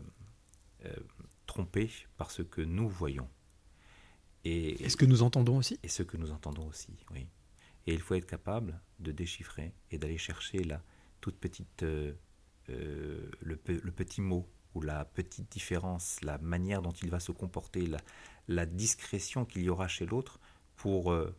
euh, 0.85 0.95
tromper 1.47 1.91
par 2.17 2.31
ce 2.31 2.43
que 2.43 2.61
nous 2.61 2.89
voyons. 2.89 3.29
Et, 4.45 4.85
Et 4.85 4.89
ce 4.89 4.97
que 4.97 5.07
nous 5.07 5.23
entendons 5.23 5.57
aussi 5.57 5.79
et 5.83 5.89
ce 5.89 6.03
que 6.03 6.17
nous 6.17 6.31
entendons 6.33 6.69
aussi, 6.69 6.97
oui. 7.11 7.27
Et 7.87 7.95
il 7.95 8.01
faut 8.01 8.15
être 8.15 8.27
capable 8.27 8.81
de 9.01 9.11
déchiffrer 9.11 9.73
et 9.91 9.99
d'aller 9.99 10.19
chercher 10.19 10.63
la 10.63 10.81
toute 11.21 11.37
petite, 11.37 11.85
euh, 12.71 13.31
le, 13.41 13.57
pe- 13.57 13.81
le 13.83 13.93
petit 13.93 14.21
mot 14.21 14.49
ou 14.75 14.81
la 14.83 15.05
petite 15.05 15.51
différence, 15.53 16.21
la 16.23 16.39
manière 16.39 16.81
dont 16.83 16.93
il 16.93 17.11
va 17.11 17.21
se 17.21 17.33
comporter, 17.33 17.87
la, 17.87 17.99
la 18.49 18.67
discrétion 18.67 19.45
qu'il 19.45 19.63
y 19.63 19.69
aura 19.69 19.89
chez 19.89 20.07
l'autre 20.07 20.41
pour 20.77 21.13
euh, 21.13 21.35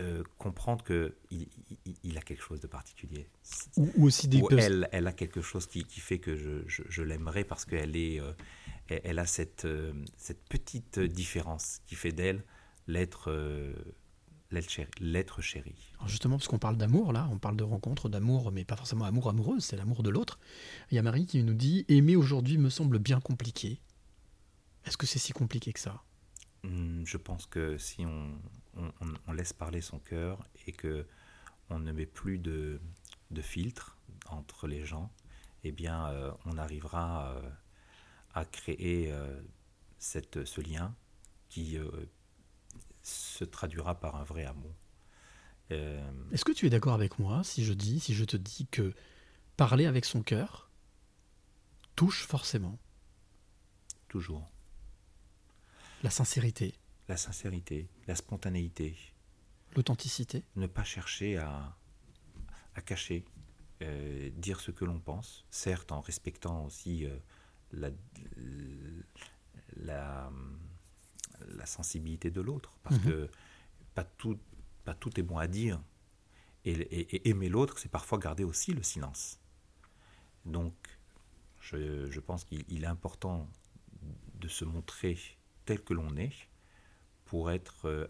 euh, 0.00 0.22
comprendre 0.38 0.84
qu'il 0.84 1.14
il, 1.30 1.48
il- 1.86 1.96
il 2.04 2.18
a 2.18 2.20
quelque 2.20 2.42
chose 2.42 2.60
de 2.60 2.66
particulier. 2.66 3.28
ou, 3.76 3.90
ou 3.96 4.06
aussi 4.06 4.28
des 4.28 4.40
Ou 4.40 4.48
elle, 4.58 4.88
elle 4.92 5.06
a 5.06 5.12
quelque 5.12 5.40
chose 5.42 5.66
qui, 5.66 5.84
qui 5.84 6.00
fait 6.00 6.18
que 6.18 6.36
je, 6.36 6.66
je- 6.68 6.82
je 6.88 7.02
l'aimerais 7.02 7.44
parce 7.44 7.64
qu'elle 7.64 7.96
est, 7.96 8.20
elle, 8.88 9.00
elle 9.04 9.18
a 9.18 9.26
cette, 9.26 9.66
cette 10.16 10.42
petite 10.48 10.98
différence 11.00 11.80
qui 11.86 11.94
fait 11.94 12.12
d'elle 12.12 12.44
l'être 12.86 13.30
l'être 14.50 14.70
chéri. 14.70 14.90
l'être 15.00 15.40
chéri. 15.42 15.74
Alors 15.98 16.08
justement, 16.08 16.36
parce 16.36 16.48
qu'on 16.48 16.58
parle 16.58 16.76
d'amour, 16.76 17.12
là, 17.12 17.28
on 17.30 17.38
parle 17.38 17.56
de 17.56 17.64
rencontre, 17.64 18.08
d'amour, 18.08 18.50
mais 18.52 18.64
pas 18.64 18.76
forcément 18.76 19.04
amour 19.04 19.28
amoureuse, 19.28 19.64
c'est 19.64 19.76
l'amour 19.76 20.02
de 20.02 20.10
l'autre. 20.10 20.38
Il 20.90 20.94
y 20.94 20.98
a 20.98 21.02
Marie 21.02 21.26
qui 21.26 21.42
nous 21.42 21.54
dit 21.54 21.84
Aimer 21.88 22.16
aujourd'hui 22.16 22.58
me 22.58 22.70
semble 22.70 22.98
bien 22.98 23.20
compliqué. 23.20 23.80
Est-ce 24.84 24.96
que 24.96 25.06
c'est 25.06 25.18
si 25.18 25.32
compliqué 25.32 25.72
que 25.72 25.80
ça? 25.80 26.02
Hum, 26.64 27.02
Je 27.04 27.16
pense 27.16 27.46
que 27.46 27.78
si 27.78 28.04
on, 28.06 28.32
on- 28.76 28.92
on- 29.00 29.14
on 29.26 29.32
laisse 29.32 29.52
parler 29.52 29.80
son 29.80 29.98
cœur 29.98 30.38
et 30.66 30.72
que 30.72 31.06
on 31.70 31.78
ne 31.78 31.92
met 31.92 32.06
plus 32.06 32.38
de, 32.38 32.80
de 33.30 33.42
filtre 33.42 33.98
entre 34.30 34.66
les 34.66 34.84
gens, 34.86 35.12
eh 35.64 35.72
bien, 35.72 36.06
euh, 36.08 36.30
on 36.46 36.56
arrivera 36.56 37.34
euh, 37.34 37.50
à 38.34 38.44
créer 38.46 39.12
euh, 39.12 39.40
cette, 39.98 40.44
ce 40.46 40.60
lien 40.62 40.94
qui 41.50 41.76
se 43.08 43.44
traduira 43.44 43.98
par 43.98 44.16
un 44.16 44.24
vrai 44.24 44.44
amour. 44.44 44.74
Euh, 45.70 46.10
Est-ce 46.32 46.44
que 46.44 46.52
tu 46.52 46.66
es 46.66 46.70
d'accord 46.70 46.94
avec 46.94 47.18
moi 47.18 47.42
si 47.44 47.64
je 47.64 47.72
dis, 47.72 48.00
si 48.00 48.14
je 48.14 48.24
te 48.24 48.36
dis 48.36 48.66
que 48.70 48.94
parler 49.56 49.86
avec 49.86 50.04
son 50.04 50.22
cœur 50.22 50.70
touche 51.96 52.26
forcément 52.26 52.78
toujours. 54.08 54.50
la 56.02 56.10
sincérité, 56.10 56.74
la 57.08 57.16
sincérité, 57.16 57.88
la 58.06 58.14
spontanéité, 58.14 58.96
l'authenticité? 59.76 60.44
Ne 60.56 60.66
pas 60.66 60.84
chercher 60.84 61.36
à, 61.36 61.76
à 62.74 62.80
cacher, 62.80 63.24
euh, 63.82 64.30
dire 64.36 64.60
ce 64.60 64.70
que 64.70 64.84
l'on 64.84 65.00
pense, 65.00 65.44
certes 65.50 65.92
en 65.92 66.00
respectant 66.00 66.64
aussi 66.64 67.04
euh, 67.04 67.18
la, 67.72 67.90
la, 69.76 70.30
la 71.48 71.66
sensibilité 71.66 72.30
de 72.30 72.40
l'autre, 72.40 72.72
parce 72.82 72.96
Mhm. 72.96 73.04
que 73.04 73.30
pas 73.94 74.04
tout, 74.04 74.38
pas 74.84 74.94
tout 74.94 75.18
est 75.18 75.22
bon 75.22 75.38
à 75.38 75.46
dire. 75.46 75.80
Et, 76.64 76.72
et- 76.72 77.16
et 77.16 77.28
aimer 77.28 77.48
l'autre, 77.48 77.78
c'est 77.78 77.88
parfois 77.90 78.18
garder 78.18 78.44
aussi 78.44 78.72
le 78.72 78.82
silence. 78.82 79.38
Donc, 80.44 80.74
je, 81.60 82.10
je 82.10 82.20
pense 82.20 82.44
qu'il 82.44 82.64
il 82.68 82.84
est 82.84 82.88
important 82.88 83.48
de 84.34 84.48
se 84.48 84.64
montrer 84.64 85.18
tel 85.64 85.82
que 85.82 85.94
l'on 85.94 86.16
est 86.16 86.32
pour 87.24 87.50
être 87.50 87.86
euh, 87.88 88.06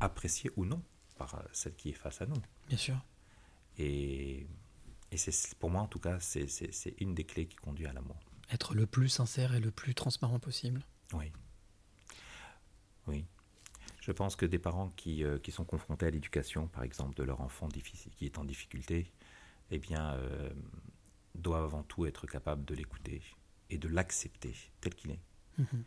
apprécié 0.00 0.50
ou 0.56 0.64
non 0.64 0.82
par 1.16 1.42
celle 1.52 1.74
qui 1.74 1.90
est 1.90 1.94
face 1.94 2.20
à 2.22 2.26
nous. 2.26 2.40
Bien 2.68 2.78
sûr. 2.78 2.96
Et, 3.78 4.46
et 5.10 5.16
c'est 5.16 5.54
pour 5.56 5.70
moi, 5.70 5.82
en 5.82 5.86
tout 5.88 5.98
cas, 6.00 6.18
c'est 6.20 6.46
une 6.98 7.14
des 7.14 7.24
clés 7.24 7.46
qui 7.46 7.56
conduit 7.56 7.86
à 7.86 7.92
l'amour. 7.92 8.16
Être 8.50 8.74
le 8.74 8.86
plus 8.86 9.08
sincère 9.08 9.54
et 9.54 9.60
le 9.60 9.70
plus 9.70 9.94
transparent 9.94 10.38
possible. 10.40 10.82
Oui. 11.12 11.32
Oui. 13.06 13.24
Je 14.00 14.12
pense 14.12 14.34
que 14.34 14.46
des 14.46 14.58
parents 14.58 14.88
qui, 14.90 15.24
euh, 15.24 15.38
qui 15.38 15.52
sont 15.52 15.64
confrontés 15.64 16.06
à 16.06 16.10
l'éducation, 16.10 16.68
par 16.68 16.82
exemple, 16.82 17.14
de 17.14 17.22
leur 17.22 17.40
enfant 17.40 17.68
qui 17.68 18.24
est 18.24 18.38
en 18.38 18.44
difficulté, 18.44 19.12
eh 19.70 19.78
bien, 19.78 20.14
euh, 20.14 20.50
doivent 21.34 21.64
avant 21.64 21.82
tout 21.82 22.06
être 22.06 22.26
capables 22.26 22.64
de 22.64 22.74
l'écouter 22.74 23.22
et 23.68 23.78
de 23.78 23.88
l'accepter 23.88 24.54
tel 24.80 24.94
qu'il 24.94 25.10
est. 25.12 25.20
Mhm. 25.58 25.84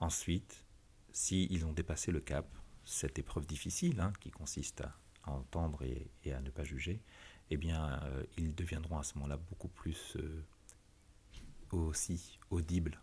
Ensuite, 0.00 0.64
s'ils 1.12 1.64
ont 1.64 1.72
dépassé 1.72 2.10
le 2.10 2.20
cap, 2.20 2.46
cette 2.84 3.18
épreuve 3.18 3.46
difficile 3.46 4.00
hein, 4.00 4.12
qui 4.20 4.30
consiste 4.30 4.80
à, 4.80 4.98
à 5.22 5.30
entendre 5.30 5.82
et, 5.82 6.10
et 6.24 6.32
à 6.32 6.40
ne 6.40 6.50
pas 6.50 6.64
juger, 6.64 7.00
eh 7.50 7.56
bien, 7.56 8.02
euh, 8.02 8.24
ils 8.36 8.54
deviendront 8.54 8.98
à 8.98 9.04
ce 9.04 9.14
moment-là 9.14 9.36
beaucoup 9.36 9.68
plus 9.68 10.16
aussi 11.70 12.38
audibles 12.50 13.00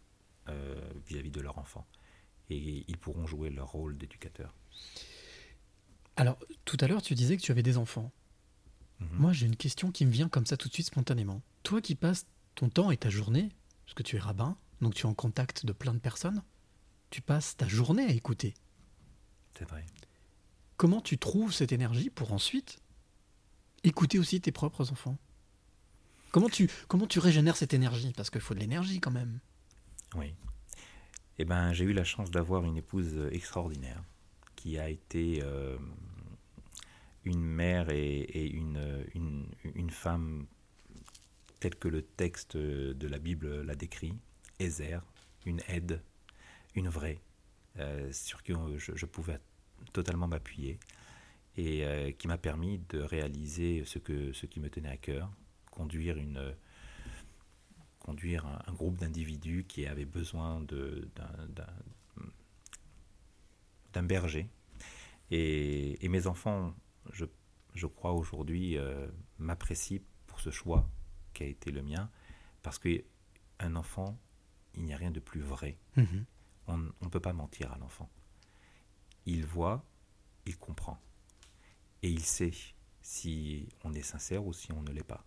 vis-à-vis 1.06 1.30
de 1.30 1.42
leur 1.42 1.60
enfant. 1.60 1.88
Et 2.50 2.86
ils 2.88 2.98
pourront 2.98 3.28
jouer 3.28 3.50
leur 3.50 3.72
rôle 3.72 3.98
d'éducateur. 3.98 4.56
Alors, 6.16 6.38
tout 6.66 6.78
à 6.82 6.88
l'heure, 6.88 7.02
tu 7.02 7.16
disais 7.16 7.38
que 7.38 7.42
tu 7.42 7.52
avais 7.52 7.64
des 7.64 7.78
enfants. 7.78 8.12
Mhm. 9.00 9.08
Moi, 9.14 9.34
j'ai 9.34 9.46
une 9.46 9.56
question 9.56 9.92
qui 9.92 10.06
me 10.06 10.12
vient 10.12 10.30
comme 10.30 10.46
ça 10.46 10.58
tout 10.58 10.68
de 10.68 10.74
suite 10.74 10.88
spontanément. 10.88 11.42
Toi 11.64 11.82
qui 11.82 11.96
passes 11.96 12.26
ton 12.56 12.70
temps 12.70 12.92
et 12.92 12.98
ta 12.98 13.10
journée, 13.10 13.50
parce 13.86 13.94
que 13.94 14.04
tu 14.04 14.16
es 14.16 14.20
rabbin, 14.20 14.58
donc 14.82 14.96
tu 14.96 15.04
es 15.04 15.06
en 15.06 15.14
contact 15.14 15.66
de 15.66 15.72
plein 15.72 15.94
de 15.94 16.00
personnes, 16.00 16.44
tu 17.10 17.22
passes 17.22 17.56
ta 17.56 17.68
journée 17.68 18.04
à 18.04 18.12
écouter. 18.12 18.54
C'est 19.58 19.68
vrai. 19.68 19.86
Comment 20.78 21.02
tu 21.02 21.18
trouves 21.18 21.54
cette 21.54 21.72
énergie 21.72 22.10
pour 22.10 22.32
ensuite 22.32 22.80
écouter 23.84 24.20
aussi 24.20 24.42
tes 24.42 24.52
propres 24.52 24.92
enfants? 24.92 25.18
Comment 26.32 26.50
tu, 26.50 26.70
comment 26.88 27.08
tu 27.08 27.20
régénères 27.20 27.58
cette 27.58 27.74
énergie? 27.74 28.14
Parce 28.16 28.30
qu'il 28.30 28.42
faut 28.42 28.54
de 28.54 28.60
l'énergie 28.60 29.00
quand 29.00 29.12
même. 29.12 29.40
Oui. 30.16 30.34
Eh 31.42 31.46
ben, 31.46 31.72
j'ai 31.72 31.86
eu 31.86 31.94
la 31.94 32.04
chance 32.04 32.32
d'avoir 32.32 32.66
une 32.66 32.76
épouse 32.76 33.18
extraordinaire 33.32 34.04
qui 34.58 34.78
a 34.78 34.90
été 34.90 35.40
euh, 35.42 35.78
une 37.24 37.42
mère 37.42 37.90
et, 37.90 38.20
et 38.20 38.52
une, 38.52 39.48
une, 39.64 39.90
femme 39.90 40.48
telle 41.62 41.76
que 41.76 41.88
le 41.88 42.02
texte 42.02 42.58
de 42.58 43.08
la 43.08 43.20
Bible 43.20 43.62
l'a 43.62 43.76
décrit, 43.76 44.14
Ézer, 44.60 45.02
une 45.46 45.62
aide, 45.70 46.02
une 46.76 46.90
vraie, 46.90 47.22
euh, 47.78 48.12
sur 48.12 48.44
qui 48.44 48.52
je, 48.76 49.06
pouvais 49.06 49.40
totalement 49.94 50.28
m'appuyer 50.28 50.78
et 51.56 51.86
euh, 51.86 52.12
qui 52.12 52.28
m'a 52.28 52.38
permis 52.38 52.82
de 52.90 53.00
réaliser 53.00 53.86
ce, 53.86 53.98
que, 53.98 54.34
ce 54.34 54.46
qui 54.46 54.60
me 54.60 54.70
tenait 54.70 54.90
à 54.90 54.98
cœur, 54.98 55.32
conduire 55.72 56.18
une 56.18 56.54
conduire 58.10 58.48
un, 58.48 58.60
un 58.66 58.74
groupe 58.74 58.98
d'individus 58.98 59.66
qui 59.68 59.86
avaient 59.86 60.06
besoin 60.06 60.62
d'un- 60.62 61.68
berger. 64.02 64.50
Et, 65.30 66.04
et 66.04 66.10
mes 66.10 66.26
enfants, 66.26 66.74
je, 67.12 67.26
je 67.76 67.86
crois 67.86 68.14
aujourd'hui, 68.14 68.78
euh, 68.78 69.08
m'apprécient 69.38 70.00
pour 70.26 70.40
ce 70.40 70.50
choix 70.50 70.90
qui 71.34 71.44
a 71.44 71.46
été 71.46 71.70
le 71.70 71.84
mien, 71.84 72.10
parce 72.64 72.80
que 72.80 73.04
un 73.60 73.76
enfant, 73.76 74.18
il 74.76 74.86
n'y 74.86 74.94
a 74.94 74.98
rien 74.98 75.12
de 75.12 75.20
plus 75.20 75.42
vrai. 75.42 75.78
Mhm. 75.98 76.26
On 76.68 76.78
ne 76.78 77.10
peut 77.10 77.20
pas 77.20 77.34
mentir 77.34 77.72
à 77.74 77.78
l'enfant. 77.78 78.10
Il 79.26 79.46
voit, 79.46 79.84
il 80.46 80.58
comprend. 80.58 80.98
Et 82.02 82.10
il 82.10 82.24
sait 82.24 82.54
si 83.02 83.68
on 83.84 83.94
est 83.94 84.02
sincère 84.02 84.46
ou 84.46 84.54
si 84.54 84.72
on 84.72 84.82
ne 84.82 84.92
l'est 84.92 85.04
pas. 85.04 85.26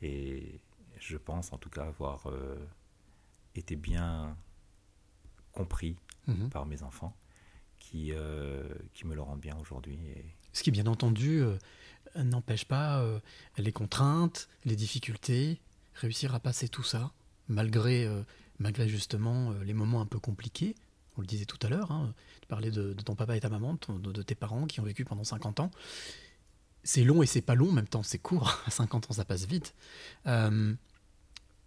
Et 0.00 0.60
je 1.02 1.16
pense 1.16 1.52
en 1.52 1.58
tout 1.58 1.70
cas 1.70 1.84
avoir 1.86 2.26
euh, 2.28 2.56
été 3.54 3.76
bien 3.76 4.36
compris 5.52 5.96
Mhm. 6.28 6.50
par 6.50 6.66
mes 6.66 6.82
enfants 6.84 7.16
qui, 7.80 8.12
euh, 8.12 8.62
qui 8.94 9.06
me 9.08 9.14
le 9.16 9.22
rendent 9.22 9.40
bien 9.40 9.56
aujourd'hui. 9.58 9.98
Et 10.16 10.24
Ce 10.52 10.62
qui, 10.62 10.70
bien 10.70 10.86
entendu, 10.86 11.42
euh, 11.42 11.58
n'empêche 12.22 12.64
pas 12.64 13.04
les 13.58 13.72
contraintes, 13.72 14.48
les 14.64 14.76
difficultés, 14.76 15.60
réussir 15.94 16.32
à 16.34 16.40
passer 16.40 16.68
tout 16.68 16.84
ça, 16.84 17.10
malgré, 17.48 18.06
malgré 18.60 18.88
justement 18.88 19.50
les 19.64 19.74
moments 19.74 20.00
un 20.00 20.06
peu 20.06 20.20
compliqués. 20.20 20.76
On 21.16 21.22
le 21.22 21.26
disait 21.26 21.44
tout 21.46 21.58
à 21.62 21.68
l'heure, 21.68 21.90
hein, 21.90 22.14
tu 22.40 22.46
parlais 22.46 22.70
de, 22.70 22.92
de 22.94 23.02
ton 23.02 23.14
papa 23.16 23.36
et 23.36 23.40
ta 23.40 23.48
maman, 23.48 23.74
de, 23.74 23.78
ton- 23.78 23.98
de- 23.98 24.12
de 24.12 24.22
tes 24.22 24.34
parents 24.36 24.66
qui 24.66 24.78
ont 24.80 24.84
vécu 24.84 25.04
pendant 25.04 25.24
50 25.24 25.58
ans. 25.60 25.70
C'est 26.84 27.02
long 27.04 27.22
et 27.22 27.26
c'est 27.26 27.42
pas 27.42 27.54
long, 27.54 27.68
en 27.70 27.72
même 27.72 27.88
temps 27.88 28.02
c'est 28.04 28.18
court. 28.18 28.58
À 28.66 28.70
50 28.70 29.10
ans, 29.10 29.14
ça 29.14 29.24
passe 29.24 29.44
vite. 29.46 29.74
Euh, 30.26 30.74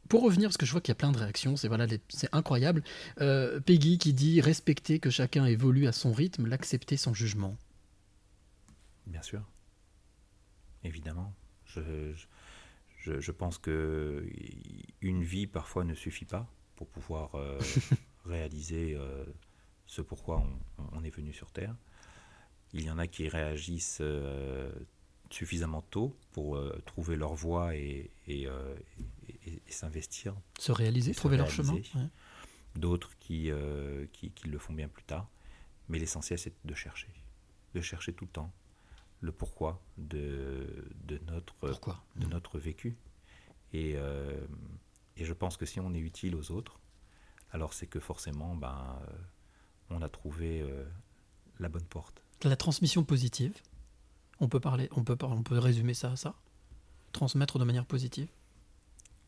pour 0.10 0.24
revenir, 0.24 0.50
parce 0.50 0.58
que 0.58 0.66
je 0.66 0.72
vois 0.72 0.82
qu'il 0.82 0.92
y 0.92 0.94
a 0.94 0.96
plein 0.96 1.12
de 1.12 1.18
réactions, 1.18 1.56
c'est 1.58 1.68
voilà, 1.68 1.88
c'est 2.10 2.30
incroyable. 2.34 2.84
Euh, 3.22 3.60
Peggy 3.60 3.98
qui 3.98 4.14
dit 4.14 4.42
respecter 4.42 5.00
que 5.00 5.10
chacun 5.10 5.46
évolue 5.46 5.88
à 5.88 5.92
son 5.92 6.14
rythme, 6.14 6.46
l'accepter 6.48 6.98
sans 6.98 7.14
jugement. 7.14 7.58
bien 9.08 9.22
sûr, 9.22 9.42
évidemment, 10.84 11.34
je, 11.66 11.82
je- 13.00 13.20
je, 13.20 13.32
pense 13.32 13.58
que 13.58 14.28
une 15.02 15.24
vie 15.24 15.48
parfois 15.48 15.84
ne 15.84 15.94
suffit 15.94 16.26
pas 16.26 16.48
pour 16.76 16.88
pouvoir 16.88 17.36
euh, 17.36 17.60
réaliser 18.26 18.96
euh, 18.96 19.24
ce 19.86 20.02
pourquoi 20.02 20.40
on, 20.80 20.84
on 20.94 21.04
est 21.04 21.10
venu 21.16 21.32
sur 21.34 21.52
Terre. 21.52 21.76
Il 22.74 22.82
y 22.84 22.90
en 22.90 22.98
a 22.98 23.08
qui 23.08 23.30
réagissent 23.30 24.02
suffisamment 25.32 25.82
tôt 25.82 26.16
pour 26.32 26.56
euh, 26.56 26.82
trouver 26.86 27.16
leur 27.16 27.34
voie 27.36 27.76
et, 27.76 28.12
et, 28.28 28.48
euh, 28.48 28.76
et- 29.30 29.50
et- 29.52 29.62
et 29.68 29.72
s'investir. 29.72 30.36
Se 30.60 30.72
réaliser, 30.72 31.14
se 31.14 31.18
trouver 31.20 31.38
leur 31.38 31.50
chemin. 31.50 31.74
ouais. 31.74 32.08
D'autres 32.76 33.18
qui, 33.20 33.50
euh, 33.52 34.06
qui, 34.14 34.32
qui 34.32 34.48
le 34.50 34.58
font 34.60 34.74
bien 34.74 34.88
plus 34.88 35.04
tard. 35.04 35.30
Mais 35.88 36.00
l'essentiel, 36.00 36.38
c'est 36.40 36.54
de 36.66 36.74
chercher. 36.76 37.08
De 37.74 37.82
chercher 37.82 38.14
tout 38.14 38.26
le 38.26 38.32
temps 38.32 38.52
le 39.22 39.32
pourquoi 39.32 39.82
de, 39.98 40.88
de, 41.06 41.20
notre, 41.32 41.56
Pourquoi? 41.56 42.04
de 42.18 42.28
notre 42.28 42.60
vécu. 42.60 42.96
Et, 43.74 43.96
et 45.18 45.26
je 45.26 45.34
pense 45.34 45.58
que 45.58 45.66
si 45.66 45.80
on 45.80 45.94
est 45.94 46.00
utile 46.00 46.36
aux 46.36 46.52
autres, 46.52 46.80
alors 47.52 47.74
c'est 47.74 47.88
que 47.88 48.00
forcément, 48.00 48.56
ben, 48.56 49.00
on 49.90 50.02
a 50.02 50.10
trouvé 50.10 50.66
la 51.60 51.70
bonne 51.70 51.86
porte. 51.86 52.22
La 52.44 52.56
transmission 52.56 53.04
positive, 53.04 53.54
on 54.40 54.48
peut, 54.48 54.60
parler, 54.60 54.90
on, 54.92 55.04
peut, 55.04 55.18
on 55.22 55.44
peut 55.44 55.58
résumer 55.60 55.94
ça 55.94 56.12
à 56.12 56.16
ça 56.16 56.36
Transmettre 57.12 57.60
de 57.60 57.64
manière 57.64 57.86
positive 57.86 58.28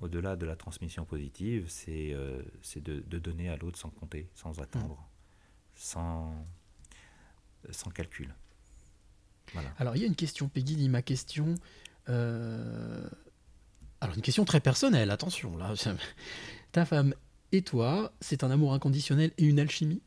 Au-delà 0.02 0.36
de 0.36 0.46
la 0.46 0.56
transmission 0.56 1.06
positive, 1.06 1.66
c'est 1.70 2.14
euh, 2.14 2.42
de, 2.76 3.00
de 3.00 3.20
donner 3.20 3.50
à 3.50 3.56
l'autre 3.58 3.80
sans 3.80 3.90
compter, 3.90 4.30
sans 4.36 4.60
attendre, 4.60 5.08
sans, 5.76 6.46
sans 7.72 7.90
calcul. 7.92 8.36
Voilà. 9.54 9.74
Alors, 9.78 9.96
il 9.96 10.02
y 10.02 10.04
a 10.04 10.08
une 10.08 10.16
question, 10.16 10.50
Peggy 10.50 10.76
dit 10.76 10.90
ma 10.90 11.02
question. 11.02 11.56
euh, 12.10 13.10
Alors, 14.02 14.16
une 14.16 14.22
question 14.22 14.44
très 14.44 14.60
personnelle, 14.60 15.10
attention, 15.10 15.56
là. 15.56 15.74
Ta 16.74 16.86
femme 16.86 17.16
et 17.54 17.62
toi, 17.62 18.12
c'est 18.20 18.44
un 18.44 18.52
amour 18.52 18.74
inconditionnel 18.74 19.32
et 19.38 19.46
une 19.46 19.60
alchimie? 19.60 20.02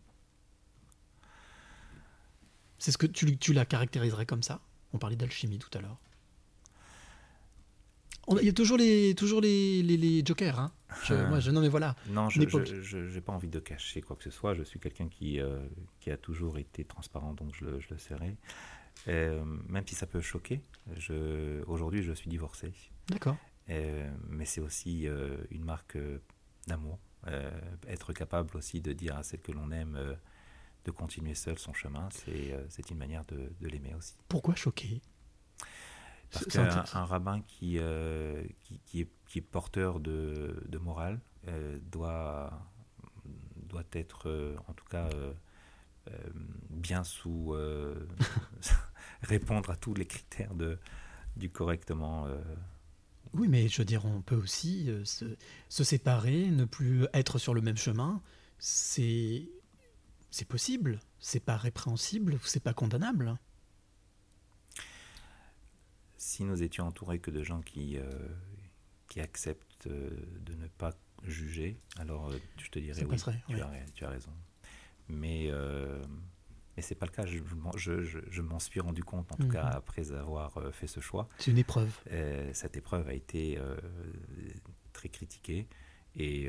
C'est 2.79 2.93
ce 2.93 2.99
que 2.99 3.07
tu, 3.07 3.39
tu 3.39 3.55
la 3.55 3.65
caractériserais 3.65 4.27
comme 4.27 4.43
ça? 4.43 4.61
On 4.93 4.99
parlait 4.99 5.17
d'alchimie 5.17 5.59
tout 5.59 5.71
à 5.77 5.81
l'heure. 5.81 5.99
Il 8.41 8.47
y 8.47 8.49
a 8.49 8.53
toujours 8.53 8.77
les, 8.77 9.15
toujours 9.17 9.41
les, 9.41 9.83
les, 9.83 9.97
les 9.97 10.23
jokers, 10.25 10.59
hein 10.61 10.73
Je- 11.05 11.15
Euh. 11.15 11.29
moi, 11.29 11.41
je, 11.41 11.51
Non, 11.51 11.61
mais 11.61 11.69
voilà. 11.69 11.97
Non, 12.09 12.29
je 12.29 12.39
n'ai 12.41 13.21
pas 13.21 13.33
envie 13.33 13.49
de 13.49 13.59
cacher 13.59 14.03
quoi 14.03 14.15
que 14.15 14.23
ce 14.23 14.31
soit. 14.31 14.55
Je 14.55 14.63
suis 14.63 14.79
quelqu'un 14.79 15.09
qui, 15.09 15.41
euh, 15.41 15.67
qui 16.01 16.11
a 16.13 16.17
toujours 16.17 16.59
été 16.59 16.85
transparent, 16.85 17.35
donc 17.35 17.53
je, 17.57 17.65
le- 17.65 17.81
je 17.81 17.89
le 17.91 17.99
serai. 17.99 18.37
Euh, 19.09 19.43
même 19.69 19.85
si 19.87 19.95
ça 19.97 20.07
peut 20.07 20.21
choquer, 20.21 20.61
aujourd'hui 21.67 22.03
je 22.03 22.13
suis 22.13 22.29
divorcé. 22.31 22.73
D'accord. 23.09 23.37
Mais 23.69 24.45
c'est 24.45 24.61
aussi 24.61 25.07
une 25.51 25.65
marque 25.65 25.97
d'amour. 26.69 26.99
Être 27.89 28.13
capable 28.13 28.57
aussi 28.57 28.81
de 28.81 28.93
dire 28.93 29.17
à 29.17 29.23
celle 29.23 29.41
que 29.41 29.53
l'on 29.53 29.71
aime 29.73 30.17
de 30.85 30.91
continuer 30.91 31.35
seul 31.35 31.59
son 31.59 31.73
chemin, 31.73 32.09
c'est 32.11 32.53
euh, 32.53 32.67
une 32.91 32.99
manière 32.99 33.25
de, 33.27 33.53
de 33.61 33.69
l'aimer 33.69 33.95
aussi. 33.95 34.15
Pourquoi 34.29 34.55
choquer? 34.55 35.03
Parce 36.31 36.47
qu'un 36.47 36.85
un 36.95 37.05
rabbin 37.05 37.41
qui, 37.43 37.79
euh, 37.79 38.43
qui, 38.61 38.79
qui 38.87 39.01
est, 39.01 39.09
qui 39.27 39.39
est 39.39 39.43
porteur 39.43 39.99
de, 39.99 40.63
de 40.69 40.79
morale 40.79 41.21
euh, 41.49 41.79
doit, 41.91 42.69
doit 43.57 43.85
être, 43.93 44.29
euh, 44.29 44.57
en 44.69 44.73
tout 44.73 44.85
cas, 44.87 45.09
bien 46.71 47.05
sous. 47.05 47.55
répondre 49.23 49.69
à 49.71 49.77
tous 49.77 49.93
les 49.93 50.07
critères 50.07 50.55
de, 50.55 50.79
du 51.37 51.51
correctement. 51.51 52.27
Oui, 53.35 53.49
mais 53.49 53.69
je 53.69 53.79
veux 53.79 53.85
dire, 53.85 54.07
on 54.07 54.23
peut 54.23 54.35
aussi 54.35 54.91
se, 55.05 55.37
se 55.69 55.85
séparer, 55.85 56.51
ne 56.51 56.65
plus 56.65 57.07
être 57.13 57.39
sur 57.39 57.55
le 57.55 57.61
même 57.61 57.77
chemin. 57.77 58.23
C'est 58.59 59.49
c'est 60.31 60.47
possible. 60.49 61.01
C'est 61.19 61.41
pas 61.45 61.57
répréhensible. 61.57 62.39
C'est 62.45 62.63
pas 62.63 62.75
condamnable. 62.75 63.37
si 66.17 66.45
nous 66.45 66.63
étions 66.63 66.87
entourés 66.87 67.19
que 67.19 67.31
de 67.31 67.43
gens 67.43 67.61
qui, 67.63 67.97
euh, 67.97 68.29
qui 69.09 69.21
acceptent 69.21 69.87
euh, 69.87 70.11
de 70.41 70.55
ne 70.55 70.67
pas 70.69 70.93
juger, 71.25 71.79
alors 71.99 72.29
euh, 72.31 72.39
je 72.59 72.69
te 72.69 72.79
dirais 72.79 72.95
Ça 73.01 73.05
oui, 73.05 73.11
passerait, 73.11 73.43
tu, 73.49 73.61
as, 73.61 73.71
tu 73.95 74.05
as 74.05 74.11
raison. 74.11 74.33
Mais, 75.09 75.47
euh, 75.51 76.05
mais 76.77 76.83
c'est 76.83 76.95
pas 76.95 77.07
le 77.07 77.13
cas. 77.13 77.25
Je, 77.27 77.39
m'en- 77.57 77.77
je, 77.77 78.03
je- 78.03 78.19
je 78.29 78.43
m'en 78.43 78.59
suis 78.59 78.81
rendu 78.81 79.03
compte, 79.03 79.33
en 79.33 79.37
tout 79.37 79.45
Mhm. 79.47 79.53
cas 79.53 79.65
après 79.67 80.13
avoir 80.13 80.53
fait 80.75 80.87
ce 80.87 81.01
choix. 81.01 81.29
C'est 81.39 81.51
une 81.51 81.59
épreuve. 81.59 81.91
Euh, 82.11 82.51
cette 82.55 82.77
épreuve 82.77 83.09
a 83.09 83.15
été 83.15 83.59
très 84.93 85.09
critiquée 85.09 85.67
et, 86.17 86.49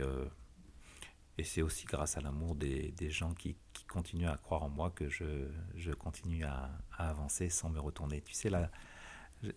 et 1.38 1.44
c'est 1.44 1.62
aussi 1.62 1.86
grâce 1.86 2.18
à 2.18 2.22
l'amour 2.22 2.56
des, 2.56 2.92
des 2.92 3.10
gens 3.10 3.34
qui, 3.34 3.56
qui 3.92 3.98
continuent 3.98 4.30
à 4.30 4.38
croire 4.38 4.64
en 4.64 4.70
moi 4.70 4.90
que 4.90 5.10
je, 5.10 5.48
je 5.76 5.92
continue 5.92 6.46
à, 6.46 6.72
à 6.98 7.10
avancer 7.10 7.50
sans 7.50 7.70
me 7.70 7.80
retourner. 7.80 8.22
Tu 8.22 8.34
sais, 8.34 8.50
là, 8.50 8.72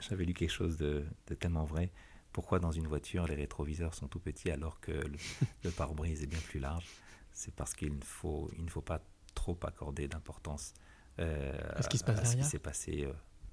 j'avais 0.01 0.25
lu 0.25 0.35
quelque 0.35 0.51
chose 0.51 0.77
de, 0.77 1.05
de 1.29 1.35
tellement 1.35 1.65
vrai. 1.65 1.91
Pourquoi 2.33 2.59
dans 2.59 2.73
une 2.73 2.89
voiture 2.89 3.27
les 3.29 3.37
rétroviseurs 3.37 3.95
sont 3.95 4.09
tout 4.09 4.19
petits 4.19 4.51
alors 4.51 4.81
que 4.81 4.91
le, 4.91 5.17
le 5.65 5.71
pare-brise 5.71 6.23
est 6.23 6.27
bien 6.27 6.41
plus 6.41 6.59
large? 6.59 6.85
C'est 7.33 7.55
parce 7.55 7.75
qu'il 7.75 7.95
ne 7.97 8.03
faut, 8.05 8.51
il 8.59 8.65
ne 8.65 8.71
faut 8.71 8.81
pas 8.83 9.01
trop 9.35 9.57
accorder 9.63 10.09
d'importance 10.09 10.75
euh, 11.21 11.53
À 11.77 11.83
ce 11.83 11.89
qui 11.89 11.99
se 11.99 12.05
passe 12.05 12.19
à 12.19 12.25
ce 12.25 12.31
qui 12.31 12.37
derrière. 12.37 12.51
s'est 12.51 12.59
passé. 12.59 13.05
euh, 13.05 13.13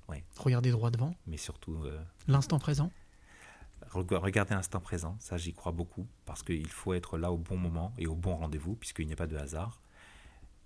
ouais. 0.10 0.24
Regardez 0.38 0.72
droit 0.72 0.90
devant. 0.90 1.14
Mais 1.28 1.38
surtout, 1.38 1.84
euh, 1.86 2.02
L'instant 2.28 2.58
présent. 2.60 2.92
Reg- 3.92 4.14
Regardez 4.16 4.56
l'instant 4.56 4.80
présent, 4.80 5.16
ça 5.20 5.38
j'y 5.38 5.54
crois 5.54 5.72
beaucoup, 5.72 6.08
parce 6.26 6.42
qu'il 6.44 6.68
faut 6.70 6.94
être 6.94 7.18
là 7.20 7.32
au 7.32 7.38
bon 7.38 7.58
moment 7.58 7.94
et 8.00 8.08
au 8.08 8.16
bon 8.16 8.36
rendez-vous, 8.36 8.76
puisqu'il 8.76 9.06
n'y 9.08 9.14
a 9.14 9.16
pas 9.16 9.28
de 9.28 9.38
hasard. 9.38 9.82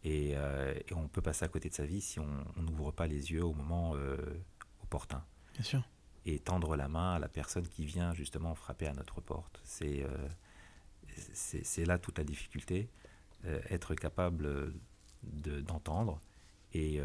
Et, 0.06 0.34
euh, 0.36 0.74
et 0.88 0.94
on 0.94 1.08
peut 1.08 1.22
passer 1.22 1.44
à 1.46 1.48
côté 1.48 1.68
de 1.70 1.74
sa 1.74 1.86
vie 1.86 2.00
si 2.00 2.20
on 2.20 2.46
n'ouvre 2.58 2.92
pas 2.92 3.08
les 3.08 3.32
yeux 3.32 3.44
au 3.44 3.54
moment 3.54 3.96
euh, 3.96 4.16
opportun. 4.84 5.24
Bien 5.56 5.64
sûr. 5.64 5.84
Et 6.28 6.38
tendre 6.40 6.76
la 6.76 6.88
main 6.88 7.14
à 7.16 7.20
la 7.20 7.28
personne 7.28 7.68
qui 7.68 7.86
vient 7.86 8.14
justement 8.14 8.54
frapper 8.56 8.86
à 8.88 8.94
notre 8.94 9.20
porte. 9.20 9.60
C'est 9.64 10.04
euh, 10.04 10.28
c'est 11.34 11.86
là 11.86 11.98
toute 11.98 12.18
la 12.18 12.24
difficulté, 12.24 12.90
euh, 13.46 13.60
être 13.70 13.96
capable 13.96 14.74
de- 15.24 15.62
d'entendre 15.62 16.20
et, 16.74 17.00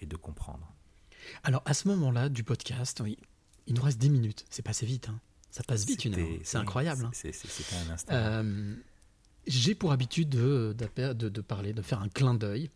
et 0.00 0.06
de 0.06 0.16
comprendre. 0.16 0.72
Alors, 1.42 1.62
à 1.64 1.74
ce 1.74 1.88
moment-là 1.88 2.28
du 2.28 2.44
podcast, 2.44 3.00
oui, 3.02 3.18
il 3.66 3.74
nous 3.74 3.82
reste 3.82 3.98
10 3.98 4.08
minutes. 4.10 4.44
C'est 4.50 4.62
passé 4.62 4.86
vite. 4.86 5.08
hein. 5.08 5.20
Ça 5.50 5.62
passe 5.64 5.84
vite 5.84 6.04
une 6.04 6.14
heure. 6.14 6.38
C'est 6.44 6.58
incroyable. 6.58 7.04
hein. 7.06 7.10
C'était 7.12 7.74
un 7.76 7.90
instant. 7.92 8.14
J'ai 9.46 9.74
pour 9.74 9.92
habitude 9.92 10.28
de, 10.30 10.74
d'appe- 10.76 11.16
de- 11.16 11.28
de 11.28 11.40
parler, 11.40 11.72
de 11.72 11.82
faire 11.82 12.00
un 12.00 12.08
clin 12.08 12.34
d'œil. 12.34 12.70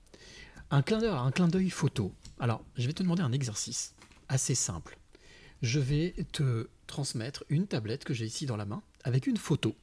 Un 0.71 0.83
clin 0.83 0.99
d'œil, 0.99 1.11
un 1.11 1.31
clin 1.31 1.49
d'œil 1.49 1.71
photo. 1.71 2.13
Alors, 2.39 2.63
je 2.77 2.87
vais 2.87 2.93
te 2.93 3.03
demander 3.03 3.23
un 3.23 3.33
exercice 3.33 3.95
assez 4.29 4.55
simple. 4.55 4.99
Je 5.63 5.81
vais 5.81 6.15
te 6.33 6.69
transmettre 6.87 7.45
une 7.49 7.67
tablette 7.67 8.05
que 8.05 8.15
j'ai 8.15 8.27
ici 8.27 8.47
dans 8.47 8.57
la 8.57 8.67
main 8.67 8.83
avec 9.05 9.27
une 9.27 9.39
photo. 9.39 9.75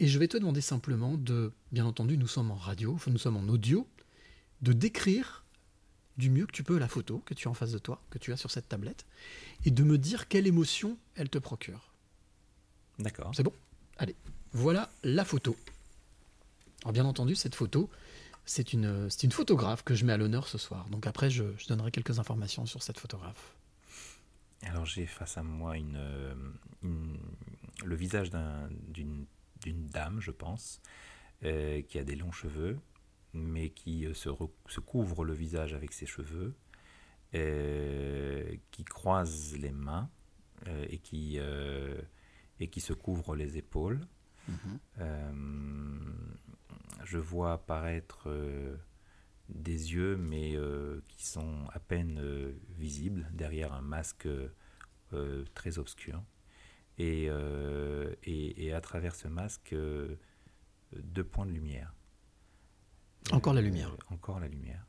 Et 0.00 0.08
je 0.08 0.18
vais 0.18 0.28
te 0.28 0.36
demander 0.36 0.60
simplement 0.60 1.16
de, 1.16 1.52
bien 1.72 1.84
entendu, 1.84 2.16
nous 2.16 2.26
sommes 2.26 2.50
en 2.50 2.56
radio, 2.56 2.98
nous 3.06 3.18
sommes 3.18 3.36
en 3.36 3.48
audio, 3.48 3.86
de 4.62 4.72
décrire 4.72 5.44
du 6.16 6.30
mieux 6.30 6.46
que 6.46 6.52
tu 6.52 6.64
peux 6.64 6.78
la 6.78 6.88
photo 6.88 7.22
que 7.24 7.34
tu 7.34 7.48
as 7.48 7.50
en 7.50 7.54
face 7.54 7.72
de 7.72 7.78
toi, 7.78 8.02
que 8.10 8.18
tu 8.18 8.32
as 8.32 8.36
sur 8.36 8.50
cette 8.50 8.68
tablette, 8.68 9.06
et 9.64 9.70
de 9.70 9.82
me 9.84 9.98
dire 9.98 10.26
quelle 10.28 10.46
émotion 10.46 10.98
elle 11.14 11.28
te 11.30 11.38
procure. 11.38 11.92
D'accord. 12.98 13.30
C'est 13.34 13.42
bon? 13.42 13.52
Allez, 13.98 14.16
voilà 14.52 14.90
la 15.02 15.24
photo. 15.24 15.56
Alors 16.82 16.92
bien 16.92 17.04
entendu, 17.04 17.34
cette 17.34 17.54
photo, 17.54 17.90
c'est 18.46 18.72
une, 18.72 19.08
une 19.22 19.32
photographe 19.32 19.82
que 19.84 19.94
je 19.94 20.04
mets 20.04 20.12
à 20.12 20.16
l'honneur 20.16 20.48
ce 20.48 20.58
soir. 20.58 20.88
Donc 20.88 21.06
après, 21.06 21.30
je, 21.30 21.44
donnerai 21.68 21.90
quelques 21.90 22.18
informations 22.18 22.66
sur 22.66 22.82
cette 22.82 22.98
photographe. 22.98 23.54
Alors 24.62 24.84
j'ai 24.86 25.06
face 25.06 25.38
à 25.38 25.42
moi 25.42 25.74
euh, 25.76 26.34
le 26.82 27.94
visage 27.96 28.30
d'un- 28.30 28.68
d'une 28.88 29.86
dame, 29.88 30.20
je 30.20 30.30
pense, 30.30 30.80
euh, 31.44 31.80
qui 31.82 31.98
a 31.98 32.04
des 32.04 32.16
longs 32.16 32.32
cheveux, 32.32 32.78
mais 33.32 33.70
qui 33.70 34.06
euh, 34.06 34.14
se, 34.14 34.28
re- 34.28 34.50
se 34.68 34.80
couvre 34.80 35.24
le 35.24 35.32
visage 35.32 35.72
avec 35.74 35.92
ses 35.92 36.06
cheveux, 36.06 36.54
qui 37.32 38.84
croise 38.84 39.56
les 39.56 39.70
mains 39.70 40.10
et 40.66 40.98
qui 40.98 41.38
se 41.38 42.92
couvre 42.92 43.36
les 43.36 43.56
épaules. 43.56 44.00
Euh, 44.98 45.32
je 47.04 47.18
vois 47.18 47.52
apparaître 47.54 48.28
euh, 48.28 48.76
des 49.48 49.94
yeux, 49.94 50.16
mais 50.16 50.56
euh, 50.56 51.00
qui 51.08 51.26
sont 51.26 51.66
à 51.72 51.80
peine 51.80 52.18
euh, 52.20 52.52
visibles 52.78 53.28
derrière 53.32 53.72
un 53.72 53.82
masque 53.82 54.28
euh, 55.12 55.44
très 55.54 55.78
obscur. 55.78 56.22
Et, 56.98 57.30
et, 58.24 58.66
et 58.66 58.74
à 58.74 58.80
travers 58.82 59.14
ce 59.14 59.26
masque, 59.26 59.74
deux 59.74 61.24
points 61.24 61.46
de 61.46 61.52
lumière. 61.52 61.94
Encore 63.32 63.54
la 63.54 63.62
lumière. 63.62 63.96
Encore 64.10 64.38
la 64.38 64.48
lumière. 64.48 64.84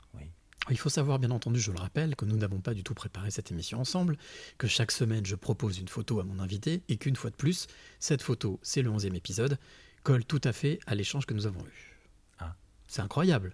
Il 0.70 0.78
faut 0.78 0.90
savoir, 0.90 1.18
bien 1.18 1.32
entendu, 1.32 1.60
je 1.60 1.72
le 1.72 1.80
rappelle, 1.80 2.16
que 2.16 2.26
nous 2.26 2.38
n'avons 2.38 2.60
pas 2.60 2.74
du 2.74 2.84
tout 2.84 2.94
préparé 2.94 3.32
cette 3.32 3.52
émission 3.52 3.80
ensemble, 3.80 4.18
que 4.58 4.68
chaque 4.68 4.92
semaine 4.92 5.26
je 5.26 5.36
propose 5.36 5.80
une 5.80 5.88
photo 5.88 6.20
à 6.20 6.24
mon 6.24 6.40
invité, 6.40 6.84
et 6.88 6.98
qu'une 6.98 7.16
fois 7.16 7.32
de 7.32 7.36
plus, 7.36 7.68
cette 8.00 8.22
photo, 8.22 8.60
c'est 8.62 8.82
le 8.82 8.92
11e 8.92 9.16
épisode, 9.16 9.58
colle 10.04 10.24
tout 10.24 10.42
à 10.44 10.54
fait 10.54 10.80
à 10.86 10.94
l'échange 10.94 11.26
que 11.26 11.34
nous 11.34 11.48
avons 11.48 11.62
eu. 11.62 11.98
Ah. 12.40 12.56
C'est 12.88 13.02
incroyable. 13.02 13.54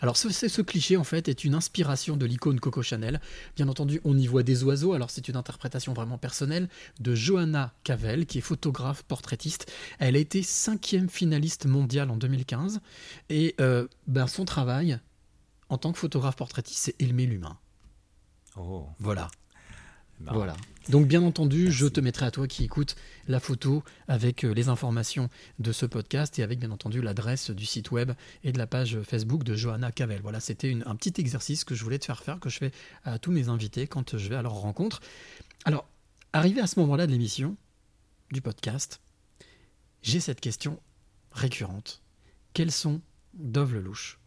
Alors 0.00 0.16
ce, 0.16 0.62
cliché 0.62 0.96
en 0.96 1.04
fait 1.04 1.28
est 1.28 1.44
une 1.44 1.54
inspiration 1.54 2.16
de 2.16 2.26
l'icône 2.26 2.60
Coco 2.60 2.82
Chanel. 2.82 3.20
Bien 3.56 3.68
entendu, 3.68 4.00
on 4.04 4.16
y 4.16 4.26
voit 4.26 4.42
des 4.42 4.64
oiseaux, 4.64 4.92
alors 4.92 5.10
c'est 5.10 5.28
une 5.28 5.36
interprétation 5.36 5.92
vraiment 5.92 6.18
personnelle 6.18 6.68
de 7.00 7.14
Johanna 7.14 7.72
Cavell, 7.84 8.26
qui 8.26 8.38
est 8.38 8.42
photographe, 8.42 9.02
portraitiste. 9.02 9.70
Elle 9.98 10.16
a 10.16 10.18
été 10.18 10.42
cinquième 10.42 11.08
finaliste 11.08 11.66
mondiale 11.66 12.10
en 12.10 12.16
2015, 12.16 12.80
et 13.28 13.54
euh, 13.60 13.86
ben, 14.06 14.26
son 14.26 14.44
travail 14.44 14.98
en 15.74 15.78
tant 15.78 15.92
que 15.92 15.98
photographe 15.98 16.36
portraitiste, 16.36 16.78
c'est 16.78 17.02
aimer 17.02 17.26
l'humain. 17.26 17.58
Oh, 18.56 18.86
Voilà. 19.00 19.28
Voilà. 20.20 20.56
Donc 20.88 21.08
bien 21.08 21.24
entendu, 21.24 21.72
je 21.72 21.86
te 21.86 22.00
mettrai 22.00 22.26
à 22.26 22.30
toi 22.30 22.46
qui 22.46 22.62
écoute 22.62 22.94
la 23.26 23.40
photo 23.40 23.82
avec 24.06 24.44
euh, 24.44 24.54
les 24.54 24.68
informations 24.68 25.28
de 25.58 25.72
ce 25.72 25.84
podcast 25.84 26.38
et 26.38 26.44
avec 26.44 26.60
bien 26.60 26.70
entendu 26.70 27.02
l'adresse 27.02 27.50
du 27.50 27.66
site 27.66 27.90
web 27.90 28.12
et 28.44 28.52
de 28.52 28.58
la 28.58 28.68
page 28.68 29.00
Facebook 29.02 29.42
de 29.42 29.56
Johanna 29.56 29.90
Cavell. 29.90 30.20
Voilà, 30.22 30.38
c'était 30.38 30.78
un 30.86 30.94
petit 30.94 31.20
exercice 31.20 31.64
que 31.64 31.74
je 31.74 31.82
voulais 31.82 31.98
te 31.98 32.04
faire 32.04 32.22
faire, 32.22 32.38
que 32.38 32.48
je 32.48 32.58
fais 32.58 32.70
à 33.02 33.18
tous 33.18 33.32
mes 33.32 33.48
invités 33.48 33.88
quand 33.88 34.16
je 34.16 34.28
vais 34.28 34.36
à 34.36 34.42
leur 34.42 34.54
rencontre. 34.54 35.00
Alors, 35.64 35.88
arrivé 36.32 36.60
à 36.60 36.68
ce 36.68 36.78
moment-là 36.78 37.08
de 37.08 37.12
l'émission, 37.12 37.56
du 38.30 38.40
podcast, 38.40 39.00
j'ai 40.02 40.20
cette 40.20 40.40
question 40.40 40.78
récurrente. 41.32 42.02
Quelles 42.52 42.72
sont, 42.72 43.00
Dove 43.34 43.74
Lelouch, 43.74 44.20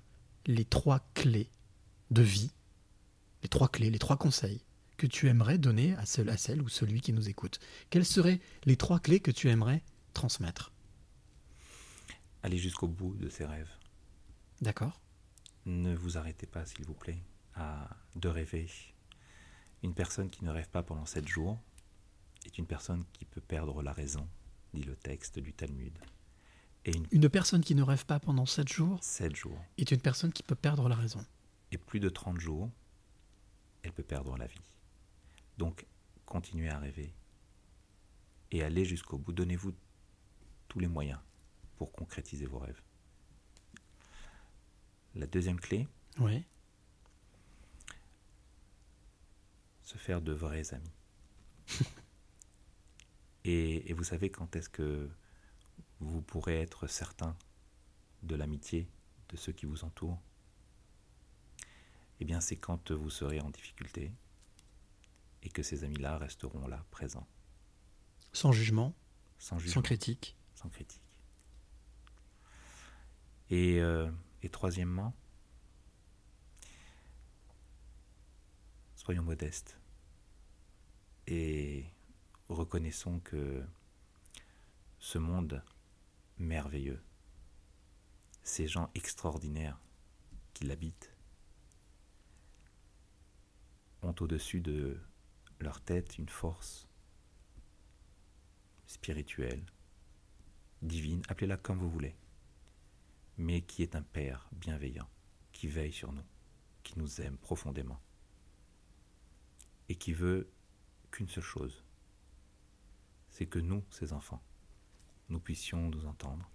les 0.47 0.65
trois 0.65 1.01
clés 1.13 1.51
de 2.09 2.21
vie, 2.21 2.51
les 3.43 3.49
trois 3.49 3.67
clés, 3.67 3.91
les 3.91 3.99
trois 3.99 4.17
conseils 4.17 4.63
que 4.95 5.05
tu 5.05 5.27
aimerais 5.27 5.57
donner 5.57 5.93
à 5.95 6.05
celle, 6.05 6.29
à 6.29 6.37
celle 6.37 6.61
ou 6.61 6.69
celui 6.69 7.01
qui 7.01 7.13
nous 7.13 7.29
écoute 7.29 7.59
Quelles 7.89 8.05
seraient 8.05 8.39
les 8.63 8.77
trois 8.77 8.99
clés 8.99 9.19
que 9.19 9.29
tu 9.29 9.49
aimerais 9.49 9.83
transmettre? 10.13 10.71
Allez 12.41 12.57
jusqu'au 12.57 12.87
bout 12.87 13.13
de 13.15 13.29
ses 13.29 13.45
rêves. 13.45 13.69
D'accord 14.61 15.01
Ne 15.65 15.93
vous 15.93 16.17
arrêtez 16.17 16.47
pas, 16.47 16.65
s'il 16.65 16.85
vous 16.85 16.93
plaît, 16.93 17.21
à 17.53 17.89
de 18.15 18.29
rêver. 18.29 18.67
Une 19.83 19.93
personne 19.93 20.29
qui 20.29 20.45
ne 20.45 20.49
rêve 20.49 20.69
pas 20.69 20.81
pendant 20.81 21.05
sept 21.05 21.27
jours 21.27 21.59
est 22.45 22.57
une 22.57 22.65
personne 22.65 23.03
qui 23.13 23.25
peut 23.25 23.41
perdre 23.41 23.83
la 23.83 23.91
raison, 23.91 24.27
dit 24.73 24.83
le 24.83 24.95
texte 24.95 25.39
du 25.39 25.53
Talmud. 25.53 25.99
Et 26.88 26.95
une 26.95 27.05
Une 27.11 27.29
personne 27.29 27.61
qui 27.63 27.75
ne 27.75 27.83
rêve 27.83 28.05
pas 28.05 28.19
pendant 28.19 28.45
7 28.45 28.67
jours 28.67 28.97
sept 29.03 29.35
jours 29.35 29.59
est 29.77 29.91
une 29.91 29.99
personne 30.01 30.31
qui 30.33 30.41
peut 30.41 30.55
perdre 30.55 30.88
la 30.89 30.95
raison. 30.95 31.23
et 31.71 31.77
plus 31.77 31.99
de 31.99 32.07
30 32.09 32.39
jours, 32.39 32.71
elle 33.83 33.91
peut 33.91 34.03
perdre 34.03 34.35
la 34.38 34.47
vie. 34.47 34.61
Donc, 35.57 35.85
continuez 36.25 36.69
à 36.69 36.79
rêver 36.79 37.13
et 38.51 38.63
allez 38.63 38.85
jusqu'au 38.85 39.17
bout. 39.17 39.33
Donnez-vous 39.33 39.73
tous 40.69 40.79
les 40.79 40.88
moyens 40.88 41.19
pour 41.77 41.91
concrétiser 41.91 42.45
vos 42.45 42.59
rêves. 42.59 42.81
La 45.15 45.27
deuxième 45.27 45.59
clé, 45.59 45.88
Oui. 46.19 46.43
se 49.83 49.97
faire 49.97 50.21
de 50.21 50.31
vrais 50.33 50.73
amis. 50.73 50.91
et, 53.45 53.89
et 53.89 53.93
vous 53.93 54.03
savez 54.03 54.29
quand 54.29 54.55
est-ce 54.55 54.69
que 54.69 55.09
vous 55.99 56.21
pourrez 56.21 56.61
être 56.61 56.87
certain 56.87 57.35
de 58.23 58.35
l'amitié 58.35 58.87
de 59.29 59.37
ceux 59.37 59.51
qui 59.51 59.65
vous 59.65 59.83
entourent 59.83 60.19
Eh 62.19 62.25
bien, 62.25 62.39
c'est 62.39 62.57
quand 62.57 62.91
vous 62.91 63.09
serez 63.09 63.39
en 63.41 63.49
difficulté 63.49 64.11
et 65.43 65.49
que 65.49 65.63
ces 65.63 65.83
amis-là 65.83 66.17
resteront 66.17 66.67
là, 66.67 66.83
présents, 66.91 67.27
Sans 68.33 68.51
jugement, 68.51 68.93
sans 69.39 69.59
jugement, 69.59 69.73
sans 69.75 69.81
critique. 69.81 70.35
sans 70.55 70.69
critique. 70.69 71.01
Et, 73.49 73.79
euh, 73.79 74.11
et 74.41 74.49
troisièmement, 74.49 75.13
soyons 78.95 79.23
modestes 79.23 79.79
et 81.27 81.85
reconnaissons 82.49 83.19
que 83.19 83.63
ce 84.99 85.17
monde 85.17 85.63
merveilleux, 86.39 87.01
ces 88.43 88.67
gens 88.67 88.89
extraordinaires 88.95 89.79
qui 90.53 90.65
l'habitent, 90.65 91.13
ont 94.01 94.15
au-dessus 94.19 94.61
de 94.61 94.99
leur 95.59 95.81
tête 95.81 96.17
une 96.17 96.29
force 96.29 96.88
spirituelle, 98.85 99.65
divine, 100.81 101.21
appelez-la 101.27 101.57
comme 101.57 101.79
vous 101.79 101.89
voulez, 101.89 102.15
mais 103.38 103.61
qui 103.61 103.83
est 103.83 103.95
un 103.95 104.01
Père 104.01 104.47
bienveillant, 104.53 105.09
qui 105.51 105.67
veille 105.67 105.91
sur 105.91 106.13
nous, 106.13 106.25
qui 106.83 106.97
nous 106.97 107.21
aime 107.21 107.38
profondément, 107.38 107.99
et 109.89 109.95
qui 109.95 110.13
veut 110.13 110.49
qu'une 111.11 111.27
seule 111.27 111.43
chose, 111.43 111.83
c'est 113.29 113.47
que 113.47 113.59
nous, 113.59 113.83
ses 113.89 114.13
enfants, 114.13 114.41
nous 115.30 115.39
puissions 115.39 115.89
nous 115.89 116.05
entendre 116.05 116.49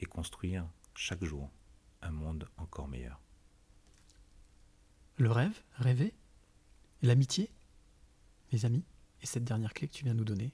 et 0.00 0.06
construire 0.06 0.66
chaque 0.94 1.24
jour 1.24 1.50
un 2.02 2.10
monde 2.10 2.48
encore 2.56 2.88
meilleur. 2.88 3.20
Le 5.18 5.30
rêve, 5.30 5.62
rêver, 5.76 6.14
l'amitié, 7.02 7.50
mes 8.52 8.64
amis, 8.64 8.84
et 9.22 9.26
cette 9.26 9.44
dernière 9.44 9.72
clé 9.72 9.88
que 9.88 9.94
tu 9.94 10.04
viens 10.04 10.12
de 10.12 10.18
nous 10.18 10.24
donner, 10.24 10.52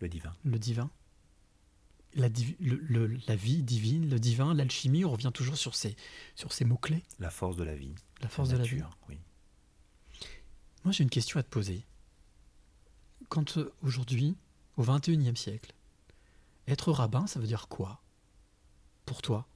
Le 0.00 0.08
divin. 0.08 0.34
le 0.44 0.58
divin, 0.58 0.90
la, 2.14 2.28
divi- 2.28 2.56
le- 2.58 2.76
le- 3.06 3.18
la 3.28 3.36
vie 3.36 3.62
divine, 3.62 4.08
le 4.10 4.18
divin, 4.18 4.54
l'alchimie, 4.54 5.04
on 5.04 5.12
revient 5.12 5.30
toujours 5.32 5.56
sur 5.56 5.74
ces, 5.76 5.94
sur 6.34 6.52
ces 6.52 6.64
mots-clés, 6.64 7.04
La 7.20 7.30
force 7.30 7.56
de 7.56 7.62
la 7.64 7.76
vie. 7.76 7.94
la 8.20 8.28
force 8.28 8.48
de 8.48 8.56
la 8.56 8.64
vie. 8.64 8.76
nature, 8.76 8.98
oui. 9.08 9.18
Moi, 10.84 10.92
j'ai 10.92 11.04
une 11.04 11.10
question 11.10 11.38
à 11.38 11.42
te 11.44 11.48
poser. 11.48 11.84
Quand 13.28 13.56
euh, 13.58 13.72
aujourd'hui, 13.82 14.36
au 14.76 14.82
XXIe 14.84 15.36
siècle, 15.36 15.72
être 16.68 16.92
rabbin, 16.92 17.26
ça 17.26 17.40
veut 17.40 17.46
dire 17.46 17.68
quoi? 17.68 18.00
Pour 19.04 19.22
toi? 19.22 19.46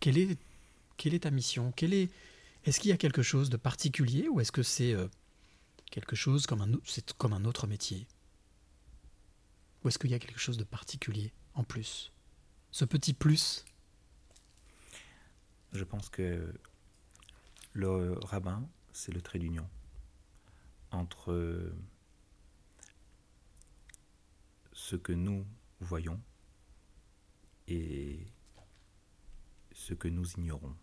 Quelle 0.00 0.18
est, 0.18 0.38
quelle 0.96 1.14
est 1.14 1.20
ta 1.20 1.30
mission? 1.30 1.72
Quelle 1.72 1.94
est, 1.94 2.10
Est-ce 2.64 2.80
qu'il 2.80 2.90
y 2.90 2.92
a 2.92 2.96
quelque 2.96 3.22
chose 3.22 3.50
de 3.50 3.56
particulier 3.56 4.28
ou 4.28 4.40
est-ce 4.40 4.52
que 4.52 4.62
c'est 4.62 4.92
euh, 4.92 5.08
quelque 5.90 6.16
chose 6.16 6.46
c'est 6.84 7.12
comme 7.14 7.32
un 7.32 7.44
autre 7.44 7.66
métier? 7.66 8.06
Ou 9.84 9.88
est-ce 9.88 9.98
qu'il 9.98 10.10
y 10.10 10.14
a 10.14 10.18
quelque 10.18 10.40
chose 10.40 10.56
de 10.56 10.64
particulier 10.64 11.32
en 11.54 11.64
plus? 11.64 12.12
Ce 12.70 12.84
petit 12.84 13.14
plus? 13.14 13.64
Je 15.72 15.84
pense 15.84 16.08
que 16.08 16.52
le 17.72 18.18
rabbin, 18.22 18.66
c'est 18.92 19.12
le 19.12 19.20
trait 19.20 19.38
d'union 19.38 19.68
entre 20.90 21.70
ce 24.72 24.96
que 24.96 25.12
nous 25.12 25.44
voyons 25.80 26.20
et 27.68 28.26
ce 29.72 29.94
que 29.94 30.08
nous 30.08 30.30
ignorons 30.32 30.76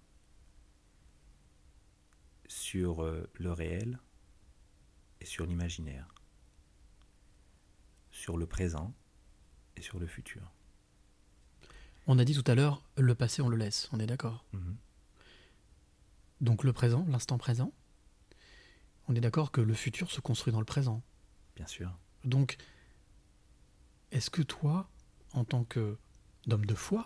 sur 2.48 3.04
euh, 3.04 3.30
le 3.36 3.52
réel 3.52 4.00
et 5.22 5.26
sur 5.26 5.46
l'imaginaire, 5.46 6.14
sur 8.12 8.38
le 8.38 8.46
présent 8.46 8.94
et 9.76 9.82
sur 9.82 10.00
le 10.00 10.08
futur. 10.08 10.52
On 12.06 12.20
a 12.20 12.26
dit 12.26 12.34
tout 12.34 12.52
à 12.52 12.56
l'heure, 12.56 12.84
le 12.98 13.16
passé, 13.16 13.42
on 13.42 13.50
le 13.50 13.58
laisse, 13.58 13.90
on 13.94 14.00
est 14.00 14.06
d'accord? 14.06 14.46
Mhm. 14.52 14.78
Donc 16.42 16.64
le 16.64 16.74
présent, 16.74 17.06
l'instant 17.08 17.38
présent, 17.38 17.72
on 19.08 19.16
est 19.16 19.22
d'accord 19.22 19.52
que 19.52 19.62
le 19.62 19.74
futur 19.74 20.12
se 20.12 20.22
construit 20.22 20.52
dans 20.52 20.60
le 20.60 20.66
présent? 20.66 21.02
Bien 21.56 21.68
sûr. 21.68 21.98
Donc, 22.24 22.58
est-ce 24.14 24.30
que 24.30 24.42
toi, 24.42 24.88
en 25.34 25.44
tant 25.44 25.66
que 25.66 25.98
de 26.46 26.76
foi, 26.76 27.04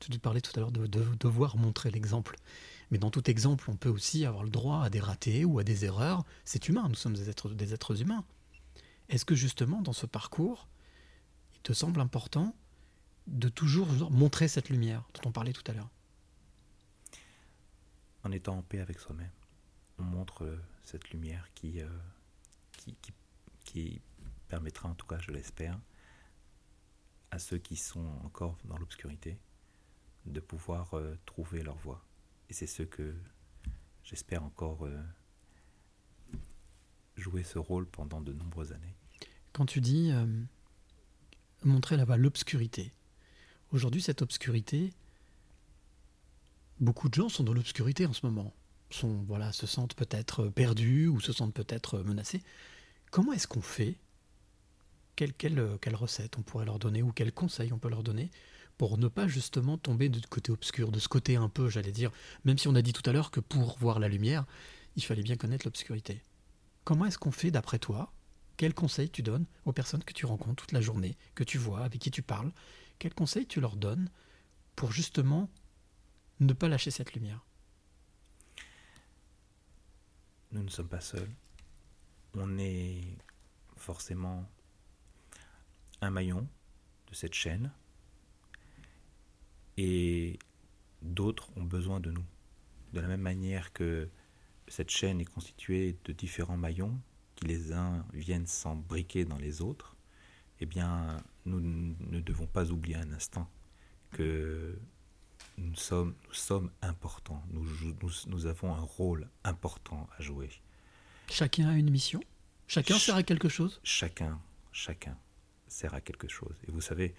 tu 0.00 0.16
parlais 0.18 0.40
tout 0.40 0.52
à 0.56 0.60
l'heure 0.60 0.72
de, 0.72 0.86
de 0.86 1.04
devoir 1.16 1.56
montrer 1.56 1.90
l'exemple, 1.90 2.36
mais 2.90 2.98
dans 2.98 3.10
tout 3.10 3.28
exemple, 3.30 3.70
on 3.70 3.76
peut 3.76 3.88
aussi 3.88 4.24
avoir 4.24 4.44
le 4.44 4.50
droit 4.50 4.84
à 4.84 4.90
des 4.90 5.00
ratés 5.00 5.44
ou 5.44 5.58
à 5.58 5.64
des 5.64 5.84
erreurs. 5.84 6.24
C'est 6.44 6.68
humain, 6.68 6.86
nous 6.88 6.94
sommes 6.94 7.14
des 7.14 7.28
êtres, 7.28 7.50
des 7.50 7.74
êtres 7.74 8.00
humains. 8.00 8.24
Est-ce 9.08 9.24
que 9.24 9.34
justement, 9.34 9.82
dans 9.82 9.92
ce 9.92 10.06
parcours, 10.06 10.68
il 11.54 11.60
te 11.60 11.72
semble 11.72 12.00
important 12.00 12.54
de 13.26 13.48
toujours 13.48 13.88
montrer 14.10 14.48
cette 14.48 14.68
lumière 14.68 15.04
dont 15.14 15.28
on 15.28 15.32
parlait 15.32 15.52
tout 15.52 15.64
à 15.66 15.72
l'heure? 15.72 15.90
En 18.24 18.30
étant 18.30 18.58
en 18.58 18.62
paix 18.62 18.80
avec 18.80 19.00
soi-même, 19.00 19.32
on 19.98 20.04
montre 20.04 20.44
euh, 20.44 20.60
cette 20.84 21.10
lumière 21.10 21.48
qui, 21.54 21.80
euh, 21.80 21.88
permettra, 24.52 24.90
en 24.90 24.94
tout 24.94 25.06
cas 25.06 25.18
je 25.18 25.30
l'espère, 25.30 25.80
à 27.30 27.38
ceux 27.38 27.56
qui 27.56 27.76
sont 27.76 28.06
encore 28.22 28.58
dans 28.66 28.76
l'obscurité 28.76 29.38
de 30.26 30.40
pouvoir 30.40 30.92
euh, 30.92 31.18
trouver 31.24 31.62
leur 31.62 31.78
voie. 31.78 32.04
Et 32.50 32.52
c'est 32.52 32.66
ce 32.66 32.82
que 32.82 33.14
j'espère 34.04 34.44
encore 34.44 34.84
euh, 34.84 35.02
jouer 37.16 37.44
ce 37.44 37.58
rôle 37.58 37.86
pendant 37.86 38.20
de 38.20 38.34
nombreuses 38.34 38.72
années. 38.72 38.94
Quand 39.54 39.64
tu 39.64 39.80
dis 39.80 40.10
euh, 40.12 40.26
montrer 41.64 41.96
là-bas 41.96 42.18
l'obscurité, 42.18 42.92
aujourd'hui 43.70 44.02
cette 44.02 44.20
obscurité, 44.20 44.92
beaucoup 46.78 47.08
de 47.08 47.14
gens 47.14 47.30
sont 47.30 47.42
dans 47.42 47.54
l'obscurité 47.54 48.04
en 48.04 48.12
ce 48.12 48.26
moment, 48.26 48.52
sont 48.90 49.22
voilà, 49.22 49.50
se 49.52 49.66
sentent 49.66 49.94
peut-être 49.94 50.48
perdus 50.48 51.08
ou 51.08 51.20
se 51.20 51.32
sentent 51.32 51.54
peut-être 51.54 52.00
menacés. 52.00 52.42
Comment 53.10 53.32
est-ce 53.32 53.48
qu'on 53.48 53.62
fait 53.62 53.96
quelle, 55.16 55.34
quelle, 55.34 55.94
recette 55.94 56.38
on 56.38 56.42
pourrait 56.42 56.64
leur 56.64 56.78
donner 56.78 57.02
ou 57.02 57.12
quel 57.12 57.32
conseil 57.32 57.72
on 57.72 57.78
peut 57.78 57.88
leur 57.88 58.02
donner 58.02 58.30
pour 58.78 58.98
ne 58.98 59.08
pas 59.08 59.28
justement 59.28 59.78
tomber 59.78 60.08
de 60.08 60.24
côté 60.26 60.50
obscur, 60.50 60.90
de 60.90 60.98
ce 60.98 61.08
côté 61.08 61.36
un 61.36 61.48
peu, 61.48 61.68
j'allais 61.68 61.92
dire, 61.92 62.10
même 62.44 62.58
si 62.58 62.68
on 62.68 62.74
a 62.74 62.82
dit 62.82 62.92
tout 62.92 63.08
à 63.08 63.12
l'heure 63.12 63.30
que 63.30 63.40
pour 63.40 63.78
voir 63.78 63.98
la 63.98 64.08
lumière, 64.08 64.44
il 64.96 65.04
fallait 65.04 65.22
bien 65.22 65.36
connaître 65.36 65.66
l'obscurité. 65.66 66.22
Comment 66.84 67.06
est-ce 67.06 67.18
qu'on 67.18 67.30
fait 67.30 67.50
d'après 67.50 67.78
toi? 67.78 68.12
Quels 68.56 68.74
conseils 68.74 69.10
tu 69.10 69.22
donnes 69.22 69.46
aux 69.64 69.72
personnes 69.72 70.02
que 70.04 70.12
tu 70.12 70.26
rencontres 70.26 70.64
toute 70.64 70.72
la 70.72 70.80
journée, 70.80 71.16
que 71.34 71.44
tu 71.44 71.58
vois, 71.58 71.84
avec 71.84 72.00
qui 72.00 72.10
tu 72.10 72.22
parles? 72.22 72.52
Quels 72.98 73.14
conseils 73.14 73.46
tu 73.46 73.60
leur 73.60 73.76
donnes 73.76 74.10
pour 74.74 74.92
justement 74.92 75.48
ne 76.40 76.52
pas 76.52 76.68
lâcher 76.68 76.90
cette 76.90 77.14
lumière? 77.14 77.44
Nous 80.52 80.62
ne 80.62 80.68
sommes 80.68 80.88
pas 80.88 81.00
seuls. 81.00 81.30
On 82.34 82.58
est 82.58 83.16
forcément 83.76 84.48
un 86.02 86.10
maillon 86.10 86.46
de 87.08 87.14
cette 87.14 87.34
chaîne 87.34 87.70
et 89.78 90.38
d'autres 91.00 91.50
ont 91.56 91.62
besoin 91.64 92.00
de 92.00 92.10
nous. 92.10 92.24
De 92.92 93.00
la 93.00 93.08
même 93.08 93.22
manière 93.22 93.72
que 93.72 94.08
cette 94.68 94.90
chaîne 94.90 95.20
est 95.20 95.24
constituée 95.24 95.96
de 96.04 96.12
différents 96.12 96.56
maillons, 96.58 96.98
qui 97.36 97.46
les 97.46 97.72
uns 97.72 98.04
viennent 98.12 98.46
s'embriquer 98.46 99.24
dans 99.24 99.38
les 99.38 99.62
autres, 99.62 99.96
eh 100.60 100.66
bien, 100.66 101.16
nous 101.46 101.60
ne 101.60 102.20
devons 102.20 102.46
pas 102.46 102.70
oublier 102.70 102.96
un 102.96 103.12
instant 103.12 103.48
que 104.10 104.78
nous 105.58 105.74
sommes, 105.74 106.14
nous 106.28 106.34
sommes 106.34 106.70
importants, 106.82 107.42
nous, 107.50 107.64
nous, 108.02 108.10
nous 108.26 108.46
avons 108.46 108.74
un 108.74 108.80
rôle 108.80 109.28
important 109.44 110.06
à 110.18 110.22
jouer. 110.22 110.50
Chacun 111.30 111.68
a 111.68 111.74
une 111.76 111.90
mission? 111.90 112.20
Chacun 112.68 112.94
Ch- 112.94 113.06
sert 113.06 113.16
à 113.16 113.22
quelque 113.22 113.48
chose? 113.48 113.80
Chacun, 113.82 114.38
chacun 114.70 115.16
sert 115.72 115.94
à 115.94 116.00
quelque 116.00 116.28
chose. 116.28 116.54
Et 116.68 116.70
vous 116.70 116.80
savez, 116.80 117.14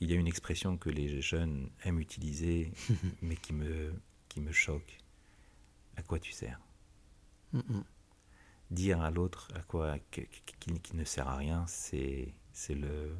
il 0.00 0.10
y 0.10 0.14
a 0.14 0.16
une 0.16 0.26
expression 0.26 0.76
que 0.76 0.90
les 0.90 1.20
jeunes 1.20 1.70
aiment 1.84 2.00
utiliser, 2.00 2.72
mais 3.22 3.36
qui 3.36 3.52
me, 3.52 3.92
qui 4.28 4.40
me 4.40 4.52
choque. 4.52 4.98
À 5.96 6.02
quoi 6.02 6.18
tu 6.18 6.32
sers? 6.32 6.58
Mm, 7.52 7.58
mm. 7.58 7.84
Dire 8.70 9.00
à 9.02 9.10
l'autre 9.10 9.48
à 9.54 9.60
quoi 9.60 9.96
qui, 10.10 10.26
qui- 10.60 10.80
qui 10.80 10.96
ne 10.96 11.04
sert 11.04 11.28
à 11.28 11.36
rien, 11.36 11.64
c'est 11.68 12.32
le. 12.70 13.14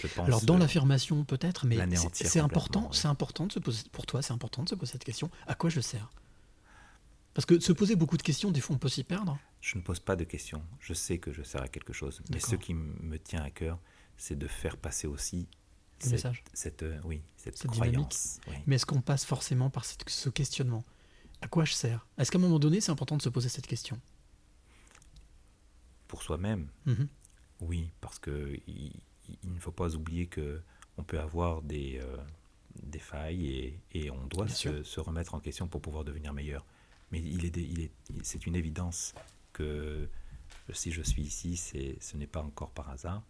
Je 0.00 0.06
pense. 0.08 0.26
Alors 0.26 0.40
dans 0.42 0.56
l'affirmation 0.58 1.24
peut-être, 1.24 1.66
mais 1.66 1.76
c'est- 2.14 2.40
important, 2.40 2.92
c'est 2.92 3.08
important 3.08 3.46
de 3.46 3.52
se 3.52 3.58
poser, 3.58 3.82
pour 3.92 4.06
toi, 4.06 4.22
c'est 4.22 4.32
important 4.32 4.62
de 4.62 4.68
se 4.70 4.74
poser 4.74 4.92
cette 4.92 5.04
question. 5.04 5.30
À 5.46 5.54
quoi 5.54 5.68
je 5.70 5.80
sers? 5.80 6.10
Parce 7.36 7.44
que 7.44 7.60
se 7.60 7.72
poser 7.72 7.96
beaucoup 7.96 8.16
de 8.16 8.22
questions, 8.22 8.50
des 8.50 8.62
fois 8.62 8.76
on 8.76 8.78
peut 8.78 8.88
s'y 8.88 9.04
perdre. 9.04 9.38
Je 9.60 9.76
ne 9.76 9.82
pose 9.82 10.00
pas 10.00 10.16
de 10.16 10.24
questions. 10.24 10.62
Je 10.80 10.94
sais 10.94 11.18
que 11.18 11.32
je 11.34 11.42
sers 11.42 11.62
à 11.62 11.68
quelque 11.68 11.92
chose. 11.92 12.22
Mais 12.30 12.40
ce 12.40 12.56
qui 12.56 12.72
me 12.72 13.18
tient 13.18 13.42
à 13.42 13.50
cœur, 13.50 13.78
c'est 14.16 14.38
de 14.38 14.46
faire 14.48 14.78
passer 14.78 15.06
aussi 15.06 15.46
cette, 15.98 16.12
message. 16.12 16.42
cette, 16.54 16.82
euh, 16.82 16.98
oui, 17.04 17.20
cette, 17.36 17.58
Cette 17.58 17.70
dynamique. 17.72 17.92
croyance. 17.94 18.40
oui. 18.48 18.54
Mais 18.66 18.76
est-ce 18.76 18.86
qu'on 18.86 19.02
passe 19.02 19.26
forcément 19.26 19.68
par 19.68 19.84
cette- 19.84 20.08
ce 20.08 20.30
questionnement? 20.30 20.82
À 21.42 21.48
quoi 21.48 21.66
je 21.66 21.74
sers? 21.74 22.06
Est-ce 22.16 22.30
qu'à 22.32 22.38
un 22.38 22.40
moment 22.40 22.58
donné, 22.58 22.80
c'est 22.80 22.90
important 22.90 23.18
de 23.18 23.22
se 23.22 23.28
poser 23.28 23.50
cette 23.50 23.66
question? 23.66 24.00
Pour 26.08 26.22
soi-même, 26.22 26.68
Mhm. 26.86 27.08
oui, 27.60 27.90
parce 28.00 28.18
que 28.18 28.56
il, 28.66 28.92
il 29.42 29.52
ne 29.52 29.58
faut 29.58 29.72
pas 29.72 29.94
oublier 29.94 30.26
que 30.26 30.62
on 30.96 31.02
peut 31.04 31.20
avoir 31.20 31.60
des, 31.62 31.98
euh, 32.02 32.16
des 32.82 32.98
failles 33.00 33.46
et, 33.46 33.80
et 33.92 34.10
on 34.10 34.26
doit 34.26 34.48
se 34.48 35.00
remettre 35.00 35.34
en 35.34 35.40
question 35.40 35.68
pour 35.68 35.82
pouvoir 35.82 36.04
devenir 36.04 36.32
meilleur. 36.32 36.64
Mais 37.12 37.20
il 37.20 37.44
est, 37.44 37.50
des- 37.50 37.62
il 37.62 37.80
est, 37.82 37.90
c'est 38.22 38.46
une 38.46 38.56
évidence 38.56 39.14
que 39.52 40.08
si 40.72 40.90
je 40.92 41.02
suis 41.02 41.22
ici, 41.22 41.56
c'est, 41.56 41.96
ce 42.00 42.16
n'est 42.16 42.26
pas 42.26 42.42
encore 42.42 42.70
par 42.72 42.90
hasard 42.90 43.22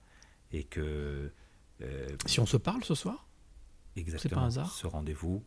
et 0.53 0.65
que 0.65 1.31
euh, 1.83 2.09
Si 2.27 2.41
on 2.41 2.47
se 2.47 2.57
parle 2.57 2.83
ce 2.85 2.95
soir 2.95 3.27
Exactement. 3.97 4.43
un 4.43 4.47
hasard 4.47 4.71
Ce 4.73 4.87
rendez-vous 4.87 5.43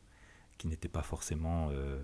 qui 0.58 0.68
n'était 0.68 0.90
pas 0.90 1.02
forcément, 1.04 1.70
euh, 1.72 2.02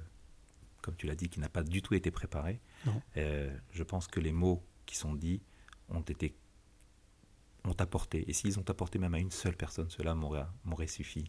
comme 0.81 0.95
tu 0.95 1.05
l'as 1.07 1.15
dit, 1.15 1.29
qui 1.29 1.39
n'a 1.39 1.49
pas 1.49 1.63
du 1.63 1.81
tout 1.81 1.93
été 1.93 2.09
préparé. 2.11 2.59
Non. 2.85 3.01
Euh, 3.17 3.55
je 3.71 3.83
pense 3.83 4.07
que 4.07 4.19
les 4.19 4.31
mots 4.31 4.63
qui 4.85 4.95
sont 4.95 5.13
dits 5.13 5.41
ont 5.89 6.01
été 6.01 6.35
ont 7.67 7.75
apporté. 7.79 8.25
Et 8.27 8.33
s'ils 8.33 8.59
ont 8.59 8.65
apporté 8.67 8.99
même 8.99 9.13
à 9.13 9.19
une 9.19 9.31
seule 9.31 9.55
personne, 9.55 9.89
cela 9.89 10.15
m'aurait 10.15 10.87
suffi. 10.87 11.25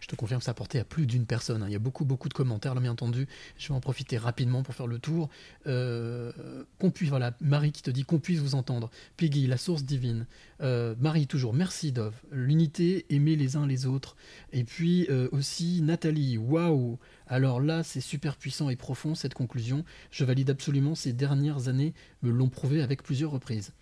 Je 0.00 0.06
te 0.06 0.16
confirme 0.16 0.40
ça 0.40 0.52
a 0.52 0.54
porté 0.54 0.78
à 0.78 0.84
plus 0.84 1.06
d'une 1.06 1.26
personne. 1.26 1.62
hein. 1.62 1.68
Il 1.68 1.72
y 1.72 1.76
a 1.76 1.80
beaucoup, 1.80 2.04
beaucoup 2.04 2.28
de 2.28 2.34
commentaires, 2.34 2.74
là, 2.74 2.80
bien 2.80 2.92
entendu. 2.92 3.26
Je 3.58 3.68
vais 3.68 3.74
en 3.74 3.80
profiter 3.80 4.18
rapidement 4.18 4.62
pour 4.62 4.74
faire 4.74 4.86
le 4.86 4.98
tour. 4.98 5.28
Euh, 5.66 6.32
qu'on 6.78 6.90
puisse, 6.90 7.08
voilà, 7.08 7.36
Marie 7.40 7.72
qui 7.72 7.82
te 7.82 7.90
dit 7.90 8.04
qu'on 8.04 8.18
puisse 8.18 8.40
vous 8.40 8.54
entendre. 8.54 8.90
Peggy, 9.16 9.46
la 9.46 9.56
source 9.56 9.84
divine. 9.84 10.26
Euh, 10.60 10.94
Marie, 10.98 11.26
toujours, 11.26 11.54
merci 11.54 11.92
Dove. 11.92 12.14
L'unité, 12.30 13.06
aimer 13.10 13.36
les 13.36 13.56
uns 13.56 13.66
les 13.66 13.86
autres. 13.86 14.16
Et 14.52 14.64
puis 14.64 15.06
euh, 15.10 15.28
aussi 15.32 15.82
Nathalie, 15.82 16.38
waouh 16.38 16.98
Alors 17.26 17.60
là, 17.60 17.82
c'est 17.82 18.00
super 18.00 18.36
puissant 18.36 18.70
et 18.70 18.76
profond 18.76 19.14
cette 19.14 19.34
conclusion. 19.34 19.84
Je 20.10 20.24
valide 20.24 20.50
absolument. 20.50 20.94
Ces 20.94 21.12
dernières 21.12 21.68
années 21.68 21.94
me 22.22 22.30
l'ont 22.30 22.48
prouvé 22.48 22.82
avec 22.82 23.02
plusieurs 23.02 23.30
reprises. 23.30 23.72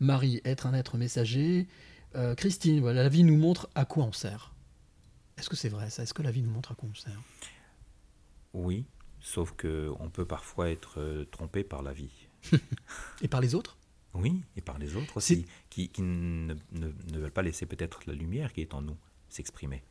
Marie, 0.00 0.40
être 0.44 0.66
un 0.66 0.74
être 0.74 0.96
messager. 0.96 1.66
Euh, 2.14 2.34
Christine, 2.34 2.80
voilà, 2.80 3.02
la 3.02 3.08
vie 3.08 3.24
nous 3.24 3.36
montre 3.36 3.68
à 3.74 3.84
quoi 3.84 4.04
on 4.04 4.12
sert. 4.12 4.54
Est-ce 5.38 5.48
que 5.50 5.56
c'est 5.56 5.68
vrai 5.68 5.90
ça? 5.90 6.02
Est-ce 6.02 6.14
que 6.14 6.22
la 6.22 6.30
vie 6.30 6.42
nous 6.42 6.50
montre 6.50 6.72
à 6.72 6.74
quoi 6.74 6.88
on 6.90 6.94
sert? 6.94 7.20
Oui, 8.54 8.84
sauf 9.20 9.52
que 9.52 9.92
on 10.00 10.08
peut 10.08 10.24
parfois 10.24 10.70
être 10.70 11.00
euh, 11.00 11.24
trompé 11.26 11.62
par 11.64 11.82
la 11.82 11.92
vie. 11.92 12.26
Et 13.22 13.28
par 13.28 13.40
les 13.40 13.54
autres? 13.54 13.76
Oui, 14.14 14.40
et 14.56 14.62
par 14.62 14.78
les 14.78 14.96
autres 14.96 15.18
aussi, 15.18 15.44
qui, 15.68 15.90
qui 15.90 16.00
ne, 16.00 16.54
ne- 16.72 16.92
ne 17.12 17.18
veulent 17.18 17.30
pas 17.30 17.42
laisser 17.42 17.66
peut-être 17.66 18.00
la 18.06 18.14
lumière 18.14 18.54
qui 18.54 18.62
est 18.62 18.72
en 18.72 18.80
nous 18.80 18.96
s'exprimer. 19.28 19.82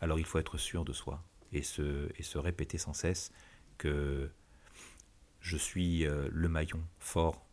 Alors 0.00 0.18
il 0.18 0.24
faut 0.24 0.40
être 0.40 0.58
sûr 0.58 0.84
de 0.84 0.92
soi 0.92 1.22
et 1.52 1.62
se, 1.62 2.08
et 2.18 2.24
se 2.24 2.38
répéter 2.38 2.76
sans 2.76 2.92
cesse 2.92 3.30
que 3.76 4.32
je 5.40 5.56
suis 5.56 6.06
euh, 6.06 6.28
le 6.32 6.48
maillon 6.48 6.80
fort 6.98 7.46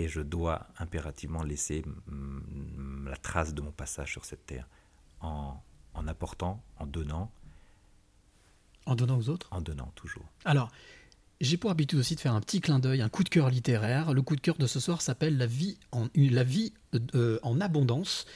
et 0.00 0.08
je 0.08 0.20
dois 0.20 0.66
impérativement 0.78 1.42
laisser 1.42 1.84
mm, 2.06 3.08
la 3.08 3.16
trace 3.16 3.52
de 3.52 3.60
mon 3.60 3.70
passage 3.70 4.10
sur 4.10 4.24
cette 4.24 4.46
terre 4.46 4.66
en, 5.20 5.60
en 5.94 6.08
apportant, 6.08 6.62
en 6.78 6.86
donnant, 6.86 7.30
En 8.86 8.94
donnant 8.94 9.18
aux 9.18 9.28
autres? 9.28 9.48
En 9.50 9.60
donnant 9.60 9.92
toujours. 9.94 10.24
Alors, 10.46 10.70
j'ai 11.42 11.58
pour 11.58 11.70
habitude 11.70 11.98
aussi 11.98 12.14
de 12.16 12.20
faire 12.20 12.34
un 12.34 12.40
petit 12.40 12.60
clin 12.60 12.78
d'œil, 12.78 13.02
un 13.02 13.10
coup 13.10 13.24
de 13.24 13.28
cœur 13.28 13.50
littéraire. 13.50 14.14
Le 14.14 14.22
coup 14.22 14.36
de 14.36 14.40
cœur 14.40 14.56
de 14.56 14.66
ce 14.66 14.80
soir 14.80 15.02
s'appelle 15.02 15.36
La 15.36 15.46
vie 15.46 15.78
en, 15.92 16.08
la 16.14 16.44
vie, 16.44 16.72
euh, 17.14 17.38
en 17.42 17.60
abondance. 17.60 18.26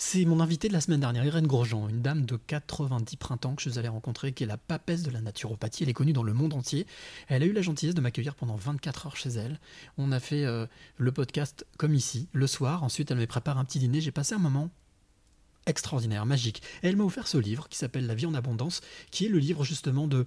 C'est 0.00 0.24
mon 0.24 0.38
invité 0.38 0.68
de 0.68 0.72
la 0.72 0.80
semaine 0.80 1.00
dernière, 1.00 1.24
Irène 1.24 1.48
Grosjean, 1.48 1.88
une 1.88 2.02
dame 2.02 2.24
de 2.24 2.36
90 2.36 3.16
printemps 3.16 3.56
que 3.56 3.62
je 3.62 3.68
suis 3.68 3.80
allé 3.80 3.88
rencontrer, 3.88 4.32
qui 4.32 4.44
est 4.44 4.46
la 4.46 4.56
papesse 4.56 5.02
de 5.02 5.10
la 5.10 5.20
naturopathie. 5.20 5.82
Elle 5.82 5.88
est 5.88 5.92
connue 5.92 6.12
dans 6.12 6.22
le 6.22 6.32
monde 6.32 6.54
entier. 6.54 6.86
Elle 7.26 7.42
a 7.42 7.46
eu 7.46 7.52
la 7.52 7.62
gentillesse 7.62 7.96
de 7.96 8.00
m'accueillir 8.00 8.36
pendant 8.36 8.54
24 8.54 9.06
heures 9.08 9.16
chez 9.16 9.30
elle. 9.30 9.58
On 9.98 10.12
a 10.12 10.20
fait 10.20 10.44
euh, 10.44 10.66
le 10.98 11.10
podcast 11.10 11.66
comme 11.78 11.94
ici, 11.94 12.28
le 12.32 12.46
soir. 12.46 12.84
Ensuite, 12.84 13.10
elle 13.10 13.18
me 13.18 13.26
prépare 13.26 13.58
un 13.58 13.64
petit 13.64 13.80
dîner. 13.80 14.00
J'ai 14.00 14.12
passé 14.12 14.36
un 14.36 14.38
moment 14.38 14.70
extraordinaire, 15.66 16.24
magique. 16.26 16.62
Elle 16.82 16.94
m'a 16.94 17.02
offert 17.02 17.26
ce 17.26 17.38
livre 17.38 17.68
qui 17.68 17.76
s'appelle 17.76 18.06
La 18.06 18.14
vie 18.14 18.26
en 18.26 18.34
abondance, 18.34 18.82
qui 19.10 19.26
est 19.26 19.28
le 19.28 19.38
livre 19.38 19.64
justement 19.64 20.06
de, 20.06 20.26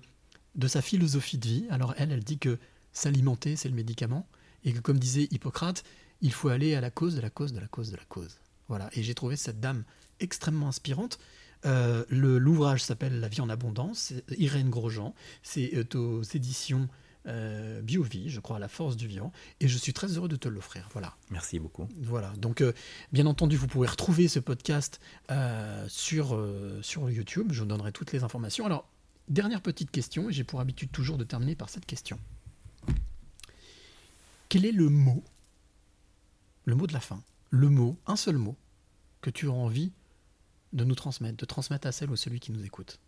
de 0.55 0.67
sa 0.67 0.81
philosophie 0.81 1.37
de 1.37 1.47
vie. 1.47 1.65
Alors 1.69 1.93
elle, 1.95 2.11
elle 2.11 2.25
dit 2.25 2.39
que 2.39 2.59
s'alimenter, 2.91 3.55
c'est 3.55 3.69
le 3.69 3.75
médicament, 3.75 4.27
et 4.65 4.73
que 4.73 4.79
comme 4.79 4.99
disait 4.99 5.29
Hippocrate, 5.31 5.85
il 6.19 6.33
faut 6.33 6.49
aller 6.49 6.75
à 6.75 6.81
la 6.81 6.91
cause 6.91 7.15
de 7.15 7.21
la 7.21 7.29
cause 7.29 7.53
de 7.53 7.61
la 7.61 7.67
cause 7.67 7.89
de 7.89 7.95
la 7.95 8.03
cause. 8.03 8.40
Voilà, 8.71 8.89
et 8.93 9.03
j'ai 9.03 9.13
trouvé 9.13 9.35
cette 9.35 9.59
dame 9.59 9.83
extrêmement 10.21 10.69
inspirante. 10.69 11.19
Euh, 11.65 12.05
L'ouvrage 12.09 12.81
s'appelle 12.81 13.19
La 13.19 13.27
vie 13.27 13.41
en 13.41 13.49
abondance, 13.49 14.13
Irène 14.37 14.69
Grosjean, 14.69 15.13
c'est 15.43 15.73
euh, 15.75 15.97
aux 15.99 16.23
éditions 16.23 16.87
euh, 17.27 17.81
BioVie, 17.81 18.29
je 18.29 18.39
crois, 18.39 18.55
à 18.55 18.59
la 18.59 18.69
force 18.69 18.95
du 18.95 19.07
vivant, 19.07 19.33
et 19.59 19.67
je 19.67 19.77
suis 19.77 19.91
très 19.91 20.15
heureux 20.15 20.29
de 20.29 20.37
te 20.37 20.47
l'offrir. 20.47 20.87
Voilà. 20.93 21.17
Merci 21.31 21.59
beaucoup. 21.59 21.85
Voilà, 21.99 22.31
donc 22.37 22.61
euh, 22.61 22.71
bien 23.11 23.25
entendu, 23.25 23.57
vous 23.57 23.67
pouvez 23.67 23.89
retrouver 23.89 24.29
ce 24.29 24.39
podcast 24.39 25.01
sur, 25.89 26.41
sur 26.81 27.09
YouTube, 27.09 27.51
je 27.51 27.59
vous 27.59 27.67
donnerai 27.67 27.91
toutes 27.91 28.13
les 28.13 28.23
informations. 28.23 28.65
Alors, 28.65 28.87
dernière 29.27 29.59
petite 29.59 29.91
question, 29.91 30.29
et 30.29 30.31
j'ai 30.31 30.45
pour 30.45 30.61
habitude 30.61 30.93
toujours 30.93 31.17
de 31.17 31.25
terminer 31.25 31.55
par 31.57 31.67
cette 31.67 31.85
question. 31.85 32.17
Quel 34.47 34.63
est 34.63 34.71
le 34.71 34.87
mot, 34.87 35.25
le 36.63 36.75
mot 36.75 36.87
de 36.87 36.93
la 36.93 37.01
fin, 37.01 37.21
le 37.51 37.69
mot, 37.69 37.99
un 38.07 38.15
seul 38.15 38.37
mot, 38.37 38.57
que 39.19 39.29
tu 39.29 39.47
as 39.47 39.51
envie 39.51 39.91
de 40.73 40.83
nous 40.85 40.95
transmettre, 40.95 41.37
de 41.37 41.45
transmettre 41.45 41.85
à 41.85 41.91
celle 41.91 42.09
ou 42.09 42.15
celui 42.15 42.39
qui 42.39 42.51
nous 42.51 42.65
écoute 42.65 42.99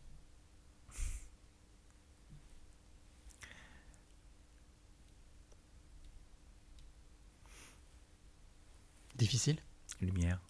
Difficile 9.16 9.58
Lumière. 10.02 10.42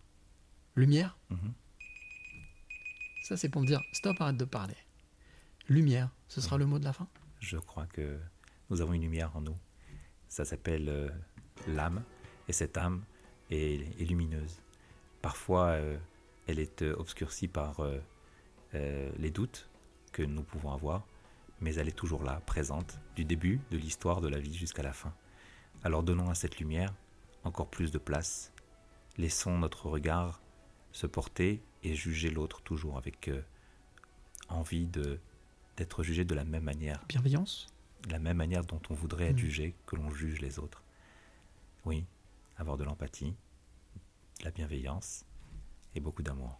Lumière? 0.75 1.15
Mhm. 1.29 1.53
Ça, 3.21 3.37
c'est 3.37 3.49
pour 3.49 3.61
me 3.61 3.67
dire 3.67 3.81
stop, 3.91 4.19
arrête 4.19 4.37
de 4.37 4.45
parler. 4.45 4.75
Lumière, 5.69 6.09
ce 6.27 6.41
sera 6.41 6.57
le 6.57 6.65
mot 6.65 6.79
de 6.79 6.83
la 6.83 6.93
fin? 6.93 7.07
Je 7.39 7.57
crois 7.57 7.85
que 7.85 8.19
nous 8.71 8.81
avons 8.81 8.93
une 8.93 9.03
lumière 9.03 9.35
en 9.35 9.41
nous. 9.41 9.57
Ça 10.27 10.45
s'appelle 10.45 10.89
euh, 10.89 11.09
l'âme, 11.67 12.03
et 12.47 12.53
cette 12.53 12.75
âme 12.77 13.03
est, 13.49 14.01
est 14.01 14.05
lumineuse. 14.05 14.61
Parfois, 15.21 15.67
euh, 15.67 15.97
elle 16.47 16.59
est 16.59 16.81
euh, 16.81 16.95
obscurcie 16.97 17.47
par 17.47 17.79
euh, 17.81 19.11
les 19.17 19.31
doutes 19.31 19.69
que 20.11 20.23
nous 20.23 20.43
pouvons 20.43 20.71
avoir, 20.71 21.05
mais 21.61 21.75
elle 21.75 21.87
est 21.87 21.91
toujours 21.95 22.23
là, 22.23 22.41
présente, 22.45 22.99
du 23.15 23.25
début 23.25 23.59
de 23.71 23.77
l'histoire 23.77 24.21
de 24.21 24.27
la 24.27 24.39
vie 24.39 24.53
jusqu'à 24.55 24.83
la 24.83 24.93
fin. 24.93 25.13
Alors 25.83 26.03
donnons 26.03 26.29
à 26.29 26.35
cette 26.35 26.59
lumière 26.59 26.93
encore 27.43 27.69
plus 27.69 27.91
de 27.91 27.97
place, 27.97 28.51
laissons 29.17 29.57
notre 29.57 29.87
regard 29.87 30.41
se 30.91 31.07
porter 31.07 31.61
et 31.83 31.95
juger 31.95 32.29
l'autre 32.29 32.61
toujours 32.61 32.97
avec 32.97 33.27
euh, 33.27 33.41
envie 34.49 34.85
de 34.85 35.19
d'être 35.75 36.03
jugé 36.03 36.23
de 36.23 36.35
la 36.35 36.43
même 36.43 36.63
manière, 36.63 37.03
Bienveillance? 37.09 37.65
De 38.07 38.11
la 38.11 38.19
même 38.19 38.37
manière 38.37 38.63
dont 38.63 38.81
on 38.91 38.93
voudrait 38.93 39.29
être 39.29 39.37
Mm. 39.37 39.39
jugé 39.39 39.75
que 39.87 39.95
l'on 39.95 40.11
juge 40.11 40.39
les 40.39 40.59
autres. 40.59 40.83
Oui, 41.85 42.05
avoir 42.57 42.77
de 42.77 42.83
l'empathie, 42.83 43.35
de 44.39 44.45
la 44.45 44.51
bienveillance 44.51 45.25
et 45.95 45.99
beaucoup 45.99 46.23
d'amour. 46.23 46.59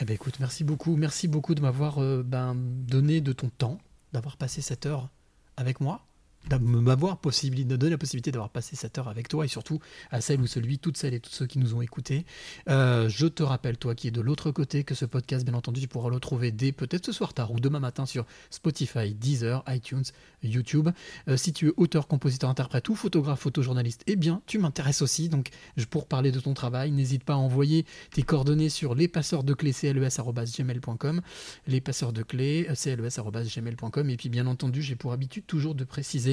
Eh 0.00 0.04
ben 0.04 0.14
écoute, 0.14 0.40
merci 0.40 0.64
beaucoup. 0.64 0.96
Merci 0.96 1.28
beaucoup 1.28 1.54
de 1.54 1.60
m'avoir 1.60 1.98
euh, 1.98 2.22
ben, 2.22 2.54
donné 2.54 3.20
de 3.20 3.32
ton 3.32 3.50
temps, 3.50 3.78
d'avoir 4.12 4.36
passé 4.36 4.62
cette 4.62 4.86
heure 4.86 5.10
avec 5.56 5.80
moi, 5.80 6.06
de 6.48 7.14
possibilité, 7.16 7.68
de 7.68 7.76
donner 7.76 7.90
la 7.92 7.98
possibilité 7.98 8.30
d'avoir 8.30 8.50
passé 8.50 8.76
cette 8.76 8.98
heure 8.98 9.08
avec 9.08 9.28
toi 9.28 9.44
et 9.44 9.48
surtout 9.48 9.80
à 10.10 10.20
celle 10.20 10.40
ou 10.40 10.46
celui, 10.46 10.78
toutes 10.78 10.96
celles 10.96 11.14
et 11.14 11.20
tous 11.20 11.30
ceux 11.32 11.46
qui 11.46 11.58
nous 11.58 11.74
ont 11.74 11.82
écoutés. 11.82 12.24
Euh, 12.68 13.08
je 13.08 13.26
te 13.26 13.42
rappelle, 13.42 13.76
toi 13.76 13.94
qui 13.94 14.08
es 14.08 14.10
de 14.10 14.20
l'autre 14.20 14.50
côté, 14.50 14.84
que 14.84 14.94
ce 14.94 15.04
podcast, 15.04 15.44
bien 15.44 15.54
entendu, 15.54 15.80
tu 15.80 15.88
pourras 15.88 16.10
le 16.10 16.20
trouver 16.20 16.50
dès 16.50 16.72
peut-être 16.72 17.06
ce 17.06 17.12
soir 17.12 17.34
tard 17.34 17.52
ou 17.52 17.60
demain 17.60 17.80
matin 17.80 18.06
sur 18.06 18.26
Spotify, 18.50 19.14
Deezer, 19.14 19.64
iTunes, 19.68 20.04
YouTube. 20.42 20.88
Euh, 21.28 21.36
si 21.36 21.52
tu 21.52 21.68
es 21.68 21.72
auteur, 21.76 22.06
compositeur, 22.06 22.50
interprète 22.50 22.88
ou 22.88 22.94
photographe, 22.94 23.40
photojournaliste, 23.40 24.02
eh 24.06 24.16
bien, 24.16 24.42
tu 24.46 24.58
m'intéresses 24.58 25.02
aussi. 25.02 25.28
Donc, 25.28 25.50
pour 25.90 26.06
parler 26.06 26.32
de 26.32 26.40
ton 26.40 26.54
travail, 26.54 26.90
n'hésite 26.90 27.24
pas 27.24 27.34
à 27.34 27.36
envoyer 27.36 27.86
tes 28.12 28.22
coordonnées 28.22 28.68
sur 28.68 28.94
les 28.94 29.08
passeurs 29.08 29.44
de 29.44 29.54
clés 29.54 29.72
cles.gmail.com 29.72 31.20
les 31.66 31.80
passeurs 31.80 32.12
de 32.12 32.22
clés 32.22 32.66
cles.gmail.com 32.66 34.10
et 34.10 34.16
puis 34.16 34.28
bien 34.28 34.46
entendu 34.46 34.82
j'ai 34.82 34.96
pour 34.96 35.12
habitude 35.12 35.46
toujours 35.46 35.74
de 35.74 35.84
préciser 35.84 36.31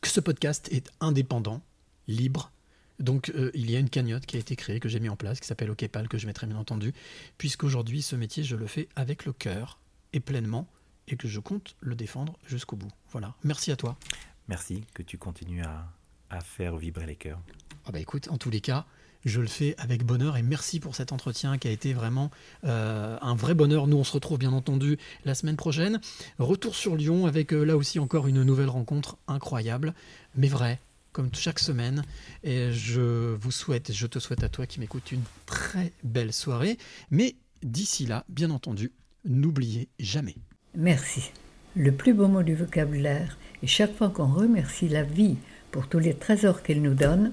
que 0.00 0.08
ce 0.08 0.20
podcast 0.20 0.68
est 0.72 0.90
indépendant 1.00 1.60
libre. 2.08 2.50
Donc 2.98 3.30
euh, 3.30 3.50
il 3.54 3.70
y 3.70 3.76
a 3.76 3.78
une 3.78 3.90
cagnotte 3.90 4.26
qui 4.26 4.36
a 4.36 4.40
été 4.40 4.54
créée 4.54 4.78
que 4.78 4.88
j'ai 4.88 5.00
mis 5.00 5.08
en 5.08 5.16
place 5.16 5.40
qui 5.40 5.46
s'appelle 5.46 5.70
OKPAL 5.70 6.08
que 6.08 6.18
je 6.18 6.26
mettrai 6.26 6.46
bien 6.46 6.56
entendu 6.56 6.92
puisqu'aujourd'hui 7.38 8.02
ce 8.02 8.14
métier 8.14 8.44
je 8.44 8.54
le 8.54 8.66
fais 8.66 8.88
avec 8.94 9.24
le 9.24 9.32
cœur 9.32 9.78
et 10.12 10.20
pleinement 10.20 10.68
et 11.08 11.16
que 11.16 11.26
je 11.26 11.40
compte 11.40 11.74
le 11.80 11.96
défendre 11.96 12.38
jusqu'au 12.46 12.76
bout. 12.76 12.92
Voilà. 13.10 13.34
Merci 13.42 13.72
à 13.72 13.76
toi. 13.76 13.96
Merci 14.48 14.84
que 14.94 15.02
tu 15.02 15.18
continues 15.18 15.62
à, 15.62 15.88
à 16.30 16.40
faire 16.40 16.76
vibrer 16.76 17.06
les 17.06 17.16
cœurs. 17.16 17.40
Ah 17.86 17.92
bah 17.92 18.00
écoute, 18.00 18.28
en 18.28 18.38
tous 18.38 18.50
les 18.50 18.60
cas, 18.60 18.86
je 19.24 19.40
le 19.40 19.46
fais 19.46 19.74
avec 19.78 20.04
bonheur 20.04 20.36
et 20.36 20.42
merci 20.42 20.80
pour 20.80 20.94
cet 20.94 21.12
entretien 21.12 21.58
qui 21.58 21.68
a 21.68 21.70
été 21.70 21.92
vraiment 21.92 22.30
euh, 22.64 23.16
un 23.20 23.34
vrai 23.34 23.54
bonheur. 23.54 23.86
Nous, 23.86 23.96
on 23.96 24.04
se 24.04 24.12
retrouve 24.12 24.38
bien 24.38 24.52
entendu 24.52 24.98
la 25.24 25.34
semaine 25.34 25.56
prochaine. 25.56 26.00
Retour 26.38 26.74
sur 26.74 26.96
Lyon 26.96 27.26
avec 27.26 27.52
euh, 27.52 27.64
là 27.64 27.76
aussi 27.76 27.98
encore 27.98 28.26
une 28.26 28.42
nouvelle 28.42 28.68
rencontre 28.68 29.16
incroyable, 29.28 29.94
mais 30.36 30.48
vraie, 30.48 30.80
comme 31.12 31.30
chaque 31.32 31.58
semaine. 31.58 32.04
Et 32.42 32.72
je 32.72 33.34
vous 33.34 33.52
souhaite, 33.52 33.92
je 33.92 34.06
te 34.06 34.18
souhaite 34.18 34.42
à 34.42 34.48
toi 34.48 34.66
qui 34.66 34.80
m'écoute 34.80 35.12
une 35.12 35.24
très 35.46 35.92
belle 36.02 36.32
soirée. 36.32 36.78
Mais 37.10 37.36
d'ici 37.62 38.06
là, 38.06 38.24
bien 38.28 38.50
entendu, 38.50 38.92
n'oubliez 39.24 39.88
jamais. 39.98 40.34
Merci. 40.74 41.30
Le 41.74 41.92
plus 41.92 42.12
beau 42.12 42.28
mot 42.28 42.42
du 42.42 42.54
vocabulaire, 42.54 43.38
et 43.62 43.66
chaque 43.66 43.96
fois 43.96 44.10
qu'on 44.10 44.26
remercie 44.26 44.88
la 44.88 45.04
vie 45.04 45.36
pour 45.70 45.88
tous 45.88 45.98
les 45.98 46.14
trésors 46.14 46.62
qu'elle 46.62 46.82
nous 46.82 46.94
donne, 46.94 47.32